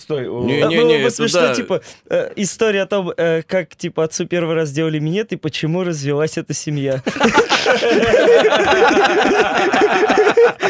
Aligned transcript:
Стой. 0.00 0.26
Не, 0.26 0.62
не, 0.62 0.84
не, 0.84 0.94
это 0.94 1.14
смешно, 1.14 1.40
да. 1.40 1.54
типа, 1.54 1.82
э, 2.08 2.32
история 2.36 2.82
о 2.82 2.86
том, 2.86 3.12
э, 3.14 3.42
как, 3.42 3.76
типа, 3.76 4.04
отцу 4.04 4.26
первый 4.26 4.54
раз 4.54 4.70
сделали 4.70 4.98
минет 4.98 5.32
и 5.32 5.36
почему 5.36 5.84
развелась 5.84 6.38
эта 6.38 6.54
семья. 6.54 7.02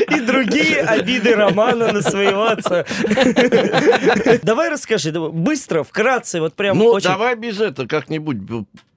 И 0.08 0.20
другие 0.20 0.80
обиды 0.80 1.34
Романа 1.34 1.92
на 1.92 2.02
своего 2.02 2.46
отца. 2.46 2.84
Давай 4.42 4.70
расскажи, 4.70 5.12
быстро, 5.12 5.84
вкратце, 5.84 6.40
вот 6.40 6.54
прям 6.54 6.78
Ну, 6.78 6.86
очень... 6.86 7.08
давай 7.08 7.36
без 7.36 7.60
этого 7.60 7.86
как-нибудь. 7.86 8.38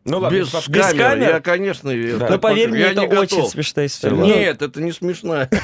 Ну 0.05 0.19
ладно, 0.19 0.35
без, 0.35 0.51
без 0.67 0.85
камеры. 0.87 0.97
камер? 0.97 1.29
Я, 1.29 1.39
конечно, 1.41 2.17
Да. 2.17 2.27
Но 2.31 2.39
поверь 2.39 2.69
мне, 2.69 2.81
это 2.81 3.01
не 3.01 3.07
готов. 3.07 3.39
очень 3.39 3.47
смешная 3.47 3.85
история. 3.85 4.15
Нет, 4.15 4.61
это 4.61 4.81
не 4.81 4.91
смешно. 4.91 5.47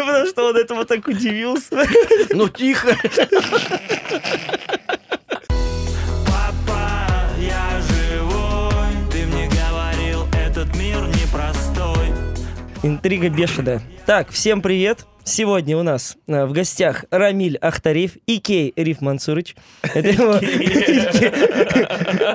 Ну, 0.00 0.06
потому 0.06 0.26
что 0.26 0.44
он 0.48 0.56
этому 0.56 0.84
так 0.84 1.06
удивился. 1.06 1.86
Ну, 2.30 2.48
тихо. 2.48 2.96
Интрига 12.82 13.28
бешеная. 13.28 13.82
Так, 14.06 14.30
всем 14.30 14.62
привет. 14.62 15.04
Сегодня 15.22 15.76
у 15.76 15.82
нас 15.82 16.16
э, 16.26 16.46
в 16.46 16.52
гостях 16.52 17.04
Рамиль 17.10 17.58
Ахтареев 17.58 18.12
aka 18.26 18.72
Риф 18.74 19.02
Мансурыч. 19.02 19.54
Это 19.82 20.08
его... 20.08 20.36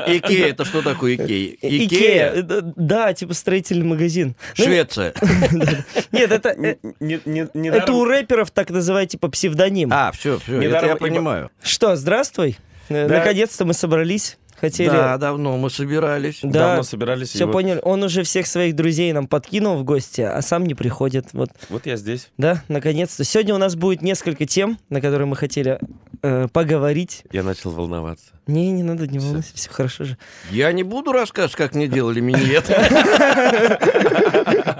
aka, 0.07 0.49
это 0.49 0.65
что 0.65 0.83
такое 0.83 1.15
aka? 1.15 1.55
Aka. 1.61 2.31
Э, 2.35 2.61
Да, 2.75 3.11
типа 3.13 3.33
строительный 3.33 3.85
магазин. 3.85 4.35
Ну, 4.59 4.65
Швеция. 4.65 5.13
Нет, 6.11 6.31
это... 6.31 6.49
э, 6.49 6.75
Это 6.99 7.93
у 7.93 8.05
рэперов 8.05 8.51
так 8.51 8.69
называемый 8.69 9.07
типа 9.07 9.29
псевдоним. 9.29 9.89
А, 9.91 10.11
все, 10.11 10.37
все, 10.37 10.61
это 10.61 10.85
я 10.85 10.95
понимаю. 10.95 11.49
Что, 11.63 11.95
здравствуй. 11.95 12.55
Э. 12.89 13.07
Наконец-то 13.07 13.65
мы 13.65 13.73
собрались. 13.73 14.37
Хотели... 14.65 14.89
Да, 14.89 15.17
давно 15.17 15.57
мы 15.57 15.69
собирались. 15.69 16.39
Да. 16.43 16.67
Давно 16.67 16.83
собирались. 16.83 17.29
Все 17.29 17.45
вот- 17.45 17.53
поняли. 17.53 17.79
Он 17.83 18.03
уже 18.03 18.23
всех 18.23 18.47
своих 18.47 18.75
друзей 18.75 19.11
нам 19.13 19.27
подкинул 19.27 19.77
в 19.77 19.83
гости, 19.83 20.21
а 20.21 20.41
сам 20.41 20.65
не 20.65 20.75
приходит. 20.75 21.27
Вот, 21.33 21.49
Вот 21.69 21.85
я 21.85 21.95
здесь. 21.97 22.29
да, 22.37 22.63
наконец-то. 22.67 23.23
Сегодня 23.23 23.55
у 23.55 23.57
нас 23.57 23.75
будет 23.75 24.01
несколько 24.01 24.45
тем, 24.45 24.77
на 24.89 25.01
которые 25.01 25.27
мы 25.27 25.35
хотели 25.35 25.79
э, 26.21 26.47
поговорить. 26.51 27.23
Я 27.31 27.43
начал 27.43 27.71
волноваться. 27.71 28.25
Не, 28.47 28.71
не 28.71 28.83
надо, 28.83 29.07
не 29.07 29.17
волнуйся, 29.19 29.51
все 29.55 29.69
хорошо 29.71 30.03
же. 30.03 30.17
Я 30.51 30.71
не 30.71 30.83
буду 30.83 31.11
рассказывать, 31.11 31.55
как 31.55 31.73
мне 31.73 31.87
делали 31.87 32.19
миньет. 32.19 32.65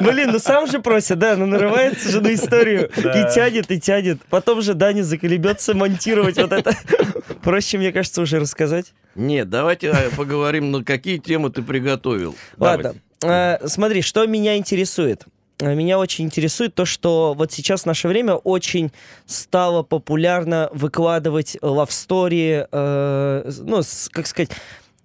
Блин, 0.02 0.32
ну 0.32 0.40
сам 0.40 0.68
же 0.68 0.80
просит, 0.80 1.20
да, 1.20 1.36
ну 1.36 1.46
нарывается 1.46 2.10
же 2.10 2.22
на 2.22 2.34
историю. 2.34 2.90
И 2.96 3.34
тянет, 3.34 3.72
и 3.72 3.80
тянет. 3.80 4.22
Потом 4.30 4.62
же 4.62 4.74
Даня 4.76 5.04
заколебется 5.04 5.74
монтировать 5.74 6.38
вот 6.38 6.52
это. 6.52 6.76
Проще, 7.44 7.78
мне 7.78 7.92
кажется, 7.92 8.22
уже 8.22 8.40
рассказать. 8.40 8.94
Нет, 9.16 9.50
давайте 9.50 9.92
а, 9.92 10.10
поговорим, 10.16 10.72
на 10.72 10.84
какие 10.84 11.18
темы 11.18 11.50
ты 11.50 11.62
приготовил. 11.62 12.36
Ладно, 12.58 12.96
э, 13.24 13.68
смотри, 13.68 14.02
что 14.02 14.26
меня 14.28 14.58
интересует. 14.58 15.24
Э, 15.60 15.74
Меня 15.74 15.98
очень 16.00 16.26
интересует 16.26 16.76
то, 16.76 16.84
что 16.86 17.34
вот 17.38 17.52
сейчас 17.54 17.84
в 17.84 17.86
наше 17.86 18.08
время 18.10 18.36
очень 18.36 18.92
стало 19.26 19.84
популярно 19.84 20.70
выкладывать 20.74 21.58
лавстори, 21.62 22.66
э, 22.70 23.52
ну, 23.62 23.82
с- 23.82 24.10
как 24.12 24.28
сказать, 24.28 24.50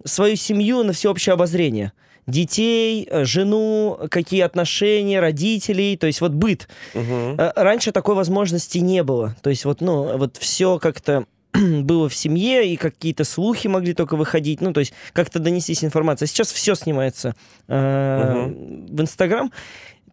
свою 0.03 0.35
семью 0.35 0.83
на 0.83 0.91
всеобщее 0.93 1.33
обозрение. 1.33 1.93
Детей, 2.27 3.07
э, 3.09 3.23
жену, 3.25 3.97
какие 4.11 4.41
отношения, 4.41 5.19
родителей, 5.21 5.95
то 5.97 6.05
есть 6.07 6.19
вот 6.21 6.33
быт. 6.33 6.67
Э, 6.93 7.51
Раньше 7.55 7.91
такой 7.93 8.15
возможности 8.15 8.77
не 8.79 9.03
было. 9.03 9.35
То 9.41 9.49
есть 9.49 9.63
вот, 9.65 9.79
ну, 9.81 10.17
вот 10.17 10.35
все 10.37 10.79
как-то 10.79 11.25
было 11.83 12.09
в 12.09 12.15
семье, 12.15 12.67
и 12.67 12.77
какие-то 12.77 13.23
слухи 13.23 13.67
могли 13.67 13.93
только 13.93 14.15
выходить, 14.15 14.61
ну, 14.61 14.73
то 14.73 14.79
есть 14.79 14.93
как-то 15.13 15.39
донестись 15.39 15.83
информация. 15.83 16.27
Сейчас 16.27 16.51
все 16.51 16.75
снимается 16.75 17.35
э, 17.67 18.45
в 18.89 19.01
Инстаграм. 19.01 19.51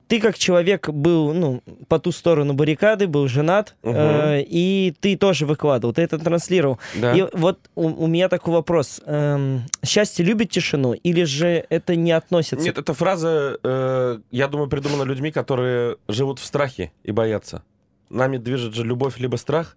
Ты 0.08 0.20
как 0.20 0.38
человек 0.38 0.88
был, 0.88 1.34
ну, 1.34 1.62
по 1.86 1.98
ту 1.98 2.12
сторону 2.12 2.54
баррикады, 2.54 3.06
был 3.06 3.28
женат, 3.28 3.76
э, 3.82 4.40
и 4.40 4.94
ты 5.00 5.16
тоже 5.18 5.44
выкладывал, 5.44 5.92
ты 5.92 6.00
это 6.00 6.18
транслировал. 6.18 6.78
Да. 6.94 7.12
И 7.12 7.26
вот 7.34 7.68
у, 7.74 8.04
у 8.04 8.06
меня 8.06 8.30
такой 8.30 8.54
вопрос. 8.54 9.02
Эм, 9.04 9.64
счастье 9.84 10.24
любит 10.24 10.48
тишину, 10.50 10.94
или 10.94 11.24
же 11.24 11.66
это 11.68 11.94
не 11.94 12.12
относится? 12.12 12.64
Нет, 12.64 12.78
эта 12.78 12.94
фраза, 12.94 13.58
э, 13.62 14.18
я 14.30 14.48
думаю, 14.48 14.70
придумана 14.70 15.02
людьми, 15.02 15.30
которые 15.30 15.98
живут 16.08 16.38
в 16.38 16.44
страхе 16.46 16.90
и 17.04 17.12
боятся. 17.12 17.62
Нами 18.08 18.38
движет 18.38 18.74
же 18.74 18.84
любовь 18.84 19.18
либо 19.18 19.36
страх. 19.36 19.76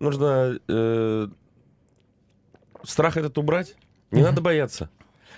Нужно 0.00 0.58
э, 0.66 1.28
страх 2.82 3.16
этот 3.16 3.38
убрать. 3.38 3.76
Не 4.10 4.22
надо 4.22 4.40
бояться. 4.40 4.90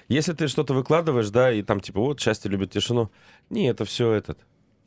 Если 0.09 0.33
ты 0.33 0.49
что-то 0.49 0.73
выкладываешь, 0.75 1.31
да, 1.31 1.53
и 1.53 1.63
там 1.63 1.81
типа 1.81 2.01
вот 2.01 2.21
счастье 2.21 2.51
любит 2.51 2.71
тишину. 2.71 3.11
Не, 3.51 3.69
это 3.69 3.85
все 3.85 4.13
этот. 4.13 4.39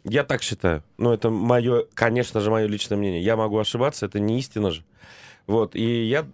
Я 0.04 0.24
так 0.24 0.44
считаю. 0.44 0.84
Ну, 0.98 1.12
это 1.12 1.30
мое, 1.30 1.86
конечно 1.94 2.40
же, 2.40 2.52
мое 2.52 2.68
личное 2.68 2.98
мнение. 2.98 3.24
Я 3.24 3.36
могу 3.36 3.58
ошибаться, 3.58 4.06
это 4.06 4.20
не 4.20 4.40
истина 4.40 4.72
же. 4.72 4.84
Вот, 5.48 5.76
и 5.76 6.06
я, 6.06 6.26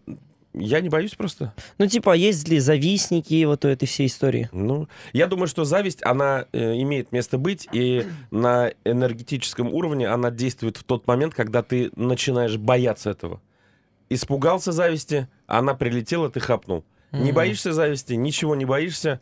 я 0.54 0.82
не 0.82 0.90
боюсь 0.90 1.16
просто. 1.16 1.54
Ну, 1.78 1.88
типа, 1.88 2.14
есть 2.16 2.48
ли 2.48 2.60
завистники 2.60 3.44
вот 3.46 3.64
у 3.66 3.68
этой 3.68 3.86
всей 3.88 4.08
истории? 4.08 4.50
Ну, 4.52 4.88
я 5.14 5.28
думаю, 5.28 5.48
что 5.48 5.64
зависть, 5.64 6.04
она 6.04 6.46
э, 6.52 6.74
имеет 6.82 7.12
место 7.12 7.38
быть, 7.38 7.68
и 7.72 8.06
на 8.32 8.72
энергетическом 8.84 9.74
уровне 9.74 10.08
она 10.08 10.32
действует 10.32 10.78
в 10.78 10.84
тот 10.84 11.08
момент, 11.08 11.34
когда 11.34 11.64
ты 11.64 11.92
начинаешь 11.96 12.58
бояться 12.58 13.12
этого. 13.12 13.42
Испугался 14.10 14.72
зависти, 14.72 15.28
она 15.48 15.74
прилетела, 15.74 16.30
ты 16.30 16.40
хапнул. 16.40 16.84
Не 17.12 17.26
Мгм. 17.32 17.36
боишься 17.36 17.72
зависти, 17.74 18.14
ничего 18.14 18.56
не 18.56 18.66
боишься, 18.66 19.22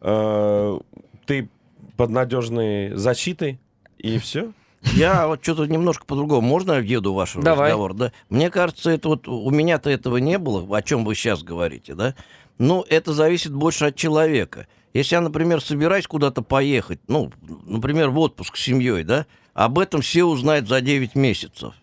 э, 0.00 0.78
ты 1.26 1.48
под 1.96 2.10
надежной 2.10 2.94
защитой, 2.96 3.60
и 3.98 4.18
все. 4.18 4.52
Я 4.82 5.26
вот 5.26 5.42
что-то 5.42 5.66
немножко 5.66 6.04
по-другому. 6.06 6.46
Можно 6.46 6.72
я 6.72 6.80
въеду 6.80 7.12
в 7.12 7.16
ваш 7.16 7.34
Давай. 7.34 7.68
разговор? 7.68 7.94
Да? 7.94 8.12
Мне 8.28 8.50
кажется, 8.50 8.90
это 8.90 9.08
вот 9.08 9.28
у 9.28 9.50
меня-то 9.50 9.90
этого 9.90 10.16
не 10.16 10.38
было, 10.38 10.76
о 10.76 10.82
чем 10.82 11.04
вы 11.04 11.14
сейчас 11.14 11.42
говорите, 11.42 11.94
да? 11.94 12.14
Ну, 12.58 12.84
это 12.88 13.12
зависит 13.12 13.54
больше 13.54 13.86
от 13.86 13.96
человека. 13.96 14.66
Если 14.92 15.14
я, 15.14 15.20
например, 15.20 15.62
собираюсь 15.62 16.06
куда-то 16.06 16.42
поехать, 16.42 17.00
ну, 17.06 17.30
например, 17.64 18.10
в 18.10 18.18
отпуск 18.18 18.56
с 18.56 18.62
семьей, 18.62 19.04
да, 19.04 19.26
об 19.54 19.78
этом 19.78 20.00
все 20.00 20.24
узнают 20.24 20.68
за 20.68 20.80
9 20.80 21.14
месяцев. 21.14 21.74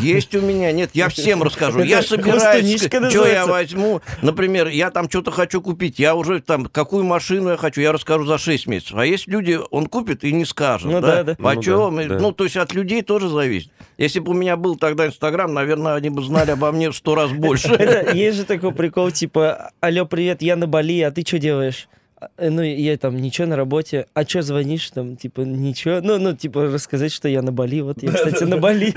Есть 0.00 0.34
у 0.34 0.40
меня, 0.40 0.72
нет, 0.72 0.90
я 0.94 1.08
всем 1.08 1.42
расскажу. 1.42 1.82
Я 1.82 2.02
собираюсь, 2.02 2.82
что 2.82 3.26
я 3.26 3.46
возьму. 3.46 4.00
Например, 4.22 4.68
я 4.68 4.90
там 4.90 5.10
что-то 5.10 5.30
хочу 5.30 5.60
купить, 5.60 5.98
я 5.98 6.14
уже 6.14 6.40
там, 6.40 6.66
какую 6.66 7.04
машину 7.04 7.50
я 7.50 7.56
хочу, 7.56 7.80
я 7.80 7.92
расскажу 7.92 8.24
за 8.24 8.38
6 8.38 8.66
месяцев. 8.66 8.96
А 8.96 9.04
есть 9.04 9.26
люди, 9.26 9.58
он 9.70 9.86
купит 9.86 10.24
и 10.24 10.32
не 10.32 10.44
скажет. 10.44 10.90
Ну 10.90 11.00
да? 11.00 11.22
да. 11.22 11.34
Почем? 11.34 11.96
Ну 11.96 12.08
да. 12.08 12.18
Ну, 12.18 12.32
то 12.32 12.44
есть 12.44 12.56
от 12.56 12.72
людей 12.72 13.02
тоже 13.02 13.28
зависит. 13.28 13.70
Если 13.98 14.20
бы 14.20 14.32
у 14.32 14.34
меня 14.34 14.56
был 14.56 14.76
тогда 14.76 15.06
Инстаграм, 15.06 15.52
наверное, 15.52 15.94
они 15.94 16.10
бы 16.10 16.22
знали 16.22 16.50
обо 16.50 16.72
мне 16.72 16.90
в 16.90 16.96
сто 16.96 17.14
раз 17.14 17.30
больше. 17.32 17.68
Есть 18.14 18.38
же 18.38 18.44
такой 18.44 18.72
прикол, 18.72 19.10
типа, 19.10 19.72
алло, 19.80 20.06
привет, 20.06 20.42
я 20.42 20.56
на 20.56 20.66
Бали, 20.66 21.00
а 21.02 21.10
ты 21.10 21.22
что 21.22 21.38
делаешь? 21.38 21.88
А, 22.18 22.28
Ну, 22.38 22.62
я 22.62 22.96
там, 22.96 23.16
ничего 23.16 23.46
на 23.46 23.56
работе. 23.56 24.06
А 24.14 24.24
что 24.24 24.42
звонишь? 24.42 24.90
Там, 24.90 25.16
типа, 25.16 25.42
ничего. 25.42 26.00
Ну, 26.02 26.18
ну, 26.18 26.34
типа, 26.34 26.64
рассказать, 26.66 27.12
что 27.12 27.28
я 27.28 27.42
на 27.42 27.52
Бали. 27.52 27.82
Вот 27.82 28.02
я, 28.02 28.10
кстати, 28.12 28.44
на 28.44 28.56
Бали. 28.56 28.94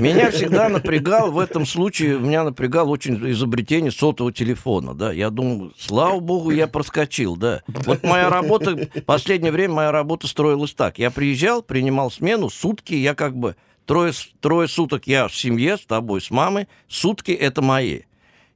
Меня 0.00 0.30
всегда 0.30 0.68
напрягал 0.68 1.30
в 1.30 1.38
этом 1.38 1.66
случае, 1.66 2.18
меня 2.18 2.44
напрягал 2.44 2.90
очень 2.90 3.30
изобретение 3.30 3.90
сотового 3.90 4.32
телефона, 4.32 4.94
да. 4.94 5.12
Я 5.12 5.30
думаю, 5.30 5.72
слава 5.78 6.18
богу, 6.20 6.50
я 6.50 6.66
проскочил, 6.66 7.36
да. 7.36 7.62
Вот 7.66 8.02
моя 8.02 8.30
работа, 8.30 8.88
последнее 9.04 9.52
время 9.52 9.74
моя 9.74 9.92
работа 9.92 10.26
строилась 10.26 10.72
так. 10.72 10.98
Я 10.98 11.10
приезжал, 11.10 11.62
принимал 11.62 12.10
смену, 12.10 12.48
сутки 12.48 12.94
я 12.94 13.14
как 13.14 13.36
бы, 13.36 13.56
трое, 13.84 14.12
трое 14.40 14.66
суток 14.66 15.06
я 15.06 15.28
в 15.28 15.36
семье 15.36 15.76
с 15.76 15.84
тобой, 15.84 16.20
с 16.22 16.30
мамой, 16.30 16.68
сутки 16.88 17.32
это 17.32 17.60
мои. 17.60 18.00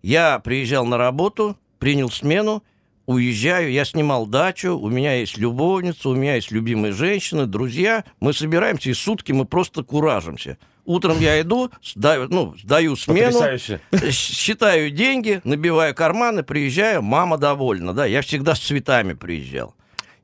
Я 0.02 0.38
приезжал 0.38 0.86
на 0.86 0.96
работу, 0.96 1.56
принял 1.78 2.10
смену, 2.10 2.62
уезжаю, 3.06 3.70
я 3.70 3.84
снимал 3.84 4.26
дачу, 4.26 4.76
у 4.76 4.88
меня 4.88 5.14
есть 5.14 5.36
любовница, 5.36 6.08
у 6.08 6.14
меня 6.14 6.36
есть 6.36 6.50
любимые 6.50 6.92
женщины, 6.92 7.46
друзья. 7.46 8.04
Мы 8.20 8.32
собираемся, 8.32 8.90
и 8.90 8.94
сутки 8.94 9.32
мы 9.32 9.44
просто 9.44 9.82
куражимся. 9.82 10.58
Утром 10.86 11.18
я 11.18 11.40
иду, 11.40 11.70
сдаю, 11.82 12.28
ну, 12.28 12.54
сдаю 12.62 12.94
смену, 12.96 13.40
Потрясающе. 13.40 13.80
считаю 14.10 14.90
деньги, 14.90 15.40
набиваю 15.44 15.94
карманы, 15.94 16.42
приезжаю, 16.42 17.02
мама 17.02 17.38
довольна, 17.38 17.94
да, 17.94 18.04
я 18.04 18.20
всегда 18.20 18.54
с 18.54 18.60
цветами 18.60 19.14
приезжал. 19.14 19.74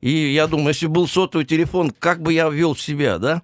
И 0.01 0.09
я 0.09 0.47
думаю, 0.47 0.69
если 0.69 0.87
был 0.87 1.07
сотовый 1.07 1.45
телефон, 1.45 1.91
как 1.97 2.21
бы 2.21 2.33
я 2.33 2.49
вел 2.49 2.75
себя, 2.75 3.17
да? 3.17 3.41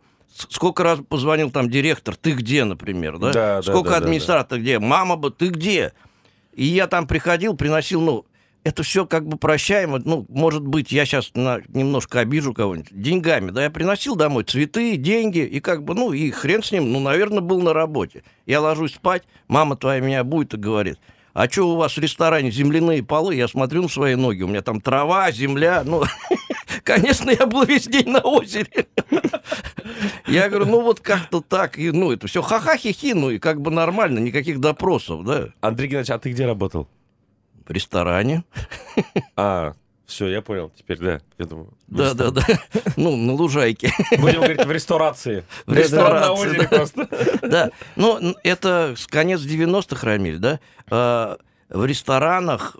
Сколько 0.49 0.83
раз 0.83 0.99
позвонил 1.07 1.49
там 1.49 1.69
директор, 1.69 2.15
ты 2.15 2.31
где, 2.33 2.63
например, 2.63 3.17
да? 3.17 3.31
Да, 3.31 3.55
да, 3.57 3.61
Сколько 3.63 3.89
да, 3.89 3.99
да, 3.99 4.05
администратор 4.05 4.59
где, 4.59 4.77
мама 4.77 5.15
бы, 5.15 5.31
ты 5.31 5.47
где? 5.47 5.93
И 6.53 6.65
я 6.65 6.87
там 6.87 7.07
приходил, 7.07 7.55
приносил, 7.55 8.01
ну, 8.01 8.25
это 8.67 8.83
все 8.83 9.05
как 9.05 9.25
бы 9.25 9.37
прощаемо. 9.37 10.01
Ну, 10.03 10.25
может 10.27 10.65
быть, 10.67 10.91
я 10.91 11.05
сейчас 11.05 11.31
немножко 11.33 12.19
обижу 12.19 12.53
кого-нибудь. 12.53 12.89
Деньгами, 12.91 13.51
да, 13.51 13.63
я 13.63 13.69
приносил 13.69 14.17
домой 14.17 14.43
цветы, 14.43 14.97
деньги, 14.97 15.39
и 15.39 15.61
как 15.61 15.83
бы, 15.83 15.95
ну, 15.95 16.11
и 16.11 16.29
хрен 16.31 16.61
с 16.61 16.73
ним, 16.73 16.91
ну, 16.91 16.99
наверное, 16.99 17.39
был 17.39 17.61
на 17.61 17.73
работе. 17.73 18.23
Я 18.45 18.59
ложусь 18.59 18.95
спать, 18.95 19.23
мама 19.47 19.77
твоя 19.77 20.01
меня 20.01 20.25
будет 20.25 20.53
и 20.53 20.57
говорит, 20.57 20.99
а 21.33 21.47
что 21.49 21.69
у 21.69 21.75
вас 21.77 21.95
в 21.95 21.99
ресторане 21.99 22.51
земляные 22.51 23.03
полы? 23.03 23.35
Я 23.35 23.47
смотрю 23.47 23.83
на 23.83 23.87
свои 23.87 24.15
ноги, 24.15 24.41
у 24.41 24.47
меня 24.49 24.61
там 24.61 24.81
трава, 24.81 25.31
земля, 25.31 25.83
ну, 25.85 26.03
конечно, 26.83 27.29
я 27.31 27.45
был 27.45 27.63
весь 27.63 27.87
день 27.87 28.09
на 28.09 28.19
озере. 28.19 28.87
Я 30.27 30.49
говорю, 30.49 30.65
ну 30.65 30.81
вот 30.81 30.99
как-то 30.99 31.39
так, 31.39 31.79
и, 31.79 31.91
ну, 31.91 32.11
это 32.11 32.27
все 32.27 32.41
ха-ха-хи-хи, 32.41 33.13
ну, 33.13 33.29
и 33.29 33.39
как 33.39 33.61
бы 33.61 33.71
нормально, 33.71 34.19
никаких 34.19 34.59
допросов, 34.59 35.23
да. 35.23 35.47
Андрей 35.61 35.87
Геннадьевич, 35.87 36.11
а 36.11 36.19
ты 36.19 36.31
где 36.31 36.45
работал? 36.45 36.89
Ресторане. 37.71 38.43
А, 39.35 39.73
все, 40.05 40.27
я 40.27 40.41
понял. 40.41 40.71
Теперь, 40.75 40.99
да, 40.99 41.19
я 41.37 41.45
думаю. 41.45 41.73
Да, 41.87 42.13
да, 42.13 42.31
да. 42.31 42.43
Ну, 42.95 43.15
на 43.15 43.33
лужайке. 43.33 43.91
Будем 44.17 44.39
говорить 44.39 44.65
в 44.65 44.71
ресторации. 44.71 45.43
В 45.65 45.73
ресторации, 45.73 46.57
да. 46.57 46.63
просто. 46.63 47.09
Да, 47.41 47.71
ну, 47.95 48.35
это 48.43 48.95
конец 49.09 49.41
90-х, 49.41 50.05
Рамиль, 50.05 50.37
да? 50.37 50.59
А, 50.89 51.37
в 51.69 51.85
ресторанах 51.85 52.77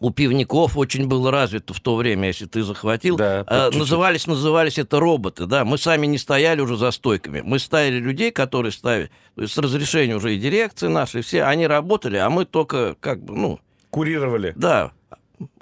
у 0.00 0.10
пивников 0.10 0.76
очень 0.76 1.06
было 1.06 1.30
развито 1.30 1.74
в 1.74 1.80
то 1.80 1.94
время, 1.94 2.28
если 2.28 2.46
ты 2.46 2.62
захватил. 2.62 3.16
Да, 3.16 3.44
а, 3.46 3.70
назывались, 3.70 4.26
назывались 4.26 4.78
это 4.78 4.98
роботы, 4.98 5.46
да. 5.46 5.64
Мы 5.64 5.78
сами 5.78 6.06
не 6.06 6.18
стояли 6.18 6.60
уже 6.60 6.76
за 6.76 6.90
стойками. 6.90 7.42
Мы 7.42 7.58
ставили 7.58 7.98
людей, 7.98 8.32
которые 8.32 8.72
ставили, 8.72 9.10
то 9.34 9.42
есть 9.42 9.54
с 9.54 9.58
разрешения 9.58 10.16
уже 10.16 10.34
и 10.34 10.38
дирекции 10.38 10.88
наши, 10.88 11.22
все, 11.22 11.44
они 11.44 11.66
работали, 11.66 12.16
а 12.16 12.30
мы 12.30 12.44
только 12.44 12.96
как 13.00 13.22
бы, 13.22 13.36
ну... 13.36 13.60
Курировали. 13.90 14.52
Да, 14.56 14.92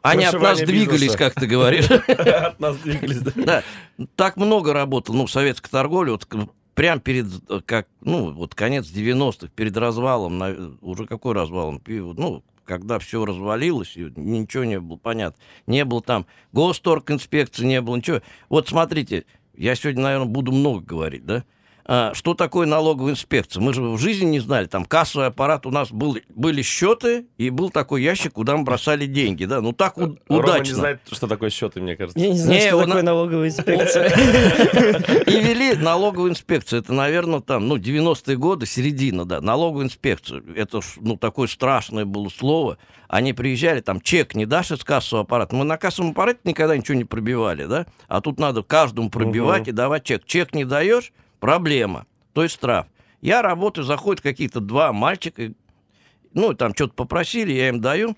они 0.03 0.25
от 0.25 0.41
нас 0.41 0.59
двигались, 0.61 1.03
бизнеса. 1.03 1.19
как 1.19 1.35
ты 1.35 1.47
говоришь. 1.47 1.91
От 1.91 2.59
нас 2.59 2.77
двигались, 2.79 3.21
да. 3.21 3.33
Да. 3.37 3.63
Так 4.17 4.37
много 4.37 4.73
работал, 4.73 5.15
ну, 5.15 5.27
советская 5.27 5.71
торговля, 5.71 6.13
вот 6.13 6.27
прям 6.75 7.01
перед, 7.01 7.27
как, 7.67 7.87
ну, 8.01 8.33
вот 8.33 8.55
конец 8.55 8.87
90-х, 8.87 9.51
перед 9.55 9.77
развалом, 9.77 10.79
уже 10.81 11.07
какой 11.07 11.35
развалом? 11.35 11.83
Ну, 11.87 12.43
когда 12.65 12.99
все 12.99 13.25
развалилось, 13.25 13.97
и 13.97 14.13
ничего 14.17 14.65
не 14.65 14.79
было 14.79 14.97
понятно. 14.97 15.43
Не 15.67 15.85
было 15.85 16.03
там 16.03 16.27
госторг 16.53 17.11
инспекции, 17.11 17.65
не 17.65 17.81
было 17.81 17.97
ничего. 17.97 18.21
Вот 18.49 18.69
смотрите, 18.69 19.25
я 19.55 19.75
сегодня, 19.75 20.03
наверное, 20.03 20.29
буду 20.29 20.53
много 20.53 20.85
говорить, 20.85 21.25
да? 21.25 21.45
А, 21.91 22.13
что 22.13 22.35
такое 22.35 22.67
налоговая 22.67 23.13
инспекция. 23.13 23.63
Мы 23.63 23.73
же 23.73 23.81
в 23.81 23.97
жизни 23.97 24.27
не 24.27 24.41
знали. 24.41 24.67
Там 24.67 24.85
кассовый 24.85 25.27
аппарат 25.29 25.65
у 25.65 25.71
нас 25.71 25.91
был, 25.91 26.19
были 26.29 26.61
счеты, 26.61 27.25
и 27.39 27.49
был 27.49 27.71
такой 27.71 28.03
ящик, 28.03 28.35
куда 28.35 28.59
мы 28.59 28.65
бросали 28.65 29.07
деньги. 29.07 29.47
Да? 29.47 29.63
Ну 29.63 29.73
так 29.73 29.97
у, 29.97 30.03
Рома 30.03 30.19
удачно. 30.29 30.65
не 30.65 30.75
знает, 30.75 31.01
что 31.11 31.27
такое 31.27 31.49
счеты, 31.49 31.81
мне 31.81 31.97
кажется. 31.97 32.21
Я 32.21 32.29
не 32.29 32.37
знаю, 32.39 32.61
Не, 32.61 32.67
что 32.67 32.77
он- 32.77 32.85
такое 32.89 33.03
налоговая 33.03 33.49
инспекция. 33.49 34.09
И 35.27 35.41
вели 35.43 35.77
налоговую 35.77 36.31
инспекцию. 36.33 36.81
Это, 36.83 36.93
наверное, 36.93 37.41
там, 37.41 37.67
ну, 37.69 37.79
90-е 37.79 38.37
годы, 38.37 38.67
середина, 38.67 39.25
да. 39.25 39.41
Налоговую 39.41 39.87
инспекцию. 39.87 40.45
Это, 40.57 40.83
ж, 40.83 40.97
ну, 41.01 41.17
такое 41.17 41.49
страшное 41.49 42.05
было 42.05 42.29
слово. 42.29 42.77
Они 43.09 43.33
приезжали, 43.33 43.81
там, 43.81 44.03
чек 44.03 44.35
не 44.35 44.45
дашь 44.45 44.73
из 44.73 44.85
кассового 44.85 45.25
аппарата. 45.25 45.57
Мы 45.57 45.65
на 45.65 45.79
кассовом 45.79 46.11
аппарате 46.11 46.41
никогда 46.45 46.77
ничего 46.77 46.99
не 46.99 47.05
пробивали, 47.05 47.65
да. 47.65 47.87
А 48.09 48.21
тут 48.21 48.39
надо 48.39 48.63
каждому 48.63 49.09
пробивать 49.09 49.69
и 49.69 49.73
давать 49.73 50.05
чек. 50.05 50.27
Чек 50.27 50.55
не 50.55 50.67
даешь, 50.67 51.13
проблема. 51.41 52.07
То 52.33 52.43
есть 52.43 52.55
штраф. 52.55 52.87
Я 53.21 53.43
работаю, 53.43 53.85
заходят 53.85 54.23
какие-то 54.23 54.61
два 54.61 54.93
мальчика, 54.93 55.53
ну, 56.33 56.55
там 56.55 56.75
что-то 56.75 56.95
попросили, 56.95 57.53
я 57.53 57.69
им 57.69 57.81
даю. 57.81 58.17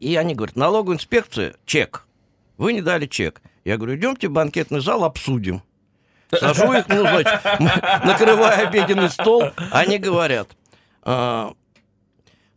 И 0.00 0.16
они 0.16 0.34
говорят, 0.34 0.56
налоговая 0.56 0.96
инспекция, 0.96 1.54
чек. 1.64 2.06
Вы 2.56 2.72
не 2.72 2.82
дали 2.82 3.06
чек. 3.06 3.42
Я 3.64 3.76
говорю, 3.76 3.96
идемте 3.96 4.28
в 4.28 4.32
банкетный 4.32 4.80
зал, 4.80 5.04
обсудим. 5.04 5.62
Сажу 6.32 6.72
их, 6.72 6.88
ну, 6.88 7.00
значит, 7.00 7.40
накрываю 8.04 8.68
обеденный 8.68 9.08
стол, 9.08 9.44
они 9.70 9.98
говорят, 9.98 10.56
«А, 11.02 11.54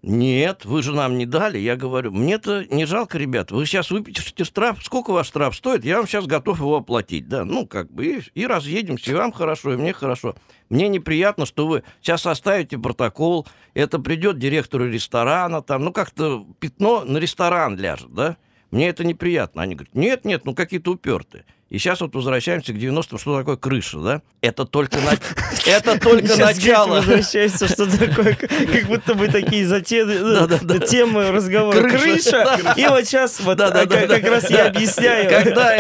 нет, 0.03 0.65
вы 0.65 0.81
же 0.81 0.94
нам 0.94 1.18
не 1.18 1.27
дали. 1.27 1.59
Я 1.59 1.75
говорю, 1.75 2.12
мне-то 2.12 2.65
не 2.74 2.86
жалко, 2.86 3.19
ребят, 3.19 3.51
вы 3.51 3.65
сейчас 3.65 3.92
выпишите 3.92 4.44
штраф, 4.44 4.83
сколько 4.83 5.12
ваш 5.12 5.27
штраф 5.27 5.56
стоит, 5.56 5.86
я 5.86 5.98
вам 5.98 6.07
сейчас 6.07 6.25
готов 6.25 6.59
его 6.59 6.77
оплатить, 6.77 7.27
да, 7.27 7.45
ну, 7.45 7.68
как 7.68 7.92
бы, 7.92 8.06
и, 8.06 8.21
и 8.33 8.48
разъедемся, 8.48 9.12
и 9.12 9.13
вам 9.13 9.31
хорошо, 9.31 9.74
и 9.74 9.77
мне 9.77 9.94
хорошо. 9.94 10.36
Мне 10.69 10.88
неприятно, 10.88 11.45
что 11.45 11.68
вы 11.68 11.83
сейчас 12.01 12.24
составите 12.24 12.80
протокол, 12.80 13.48
это 13.75 14.00
придет 14.00 14.39
директору 14.39 14.88
ресторана, 14.88 15.62
там, 15.62 15.86
ну, 15.86 15.94
как-то 15.94 16.48
пятно 16.59 17.03
на 17.06 17.18
ресторан 17.18 17.77
ляжет, 17.77 18.12
да, 18.12 18.38
мне 18.71 18.88
это 18.88 19.03
неприятно. 19.03 19.62
Они 19.62 19.75
говорят, 19.75 19.94
нет, 19.94 20.25
нет, 20.25 20.45
ну 20.45 20.56
какие-то 20.56 20.92
упертые. 20.92 21.45
И 21.72 21.78
сейчас 21.78 22.02
вот 22.02 22.14
возвращаемся 22.14 22.74
к 22.74 22.76
90-м, 22.76 23.18
что 23.18 23.38
такое 23.38 23.56
крыша, 23.56 24.00
да? 24.00 24.22
Это 24.42 24.66
только, 24.66 24.98
на... 24.98 25.14
это 25.66 25.98
только 25.98 26.36
начало. 26.36 26.98
возвращается, 26.98 27.70
что 27.70 27.86
такое, 27.86 28.36
как 28.36 28.88
будто 28.88 29.16
бы 29.16 29.30
такие 29.30 29.66
ну, 29.66 30.80
темы 30.80 31.32
разговора. 31.32 31.90
Крыша. 31.90 32.60
И 32.76 32.86
вот 32.88 33.06
сейчас 33.06 33.40
вот 33.40 33.60
как 33.60 34.24
раз 34.26 34.50
я 34.50 34.68
объясняю, 34.68 35.30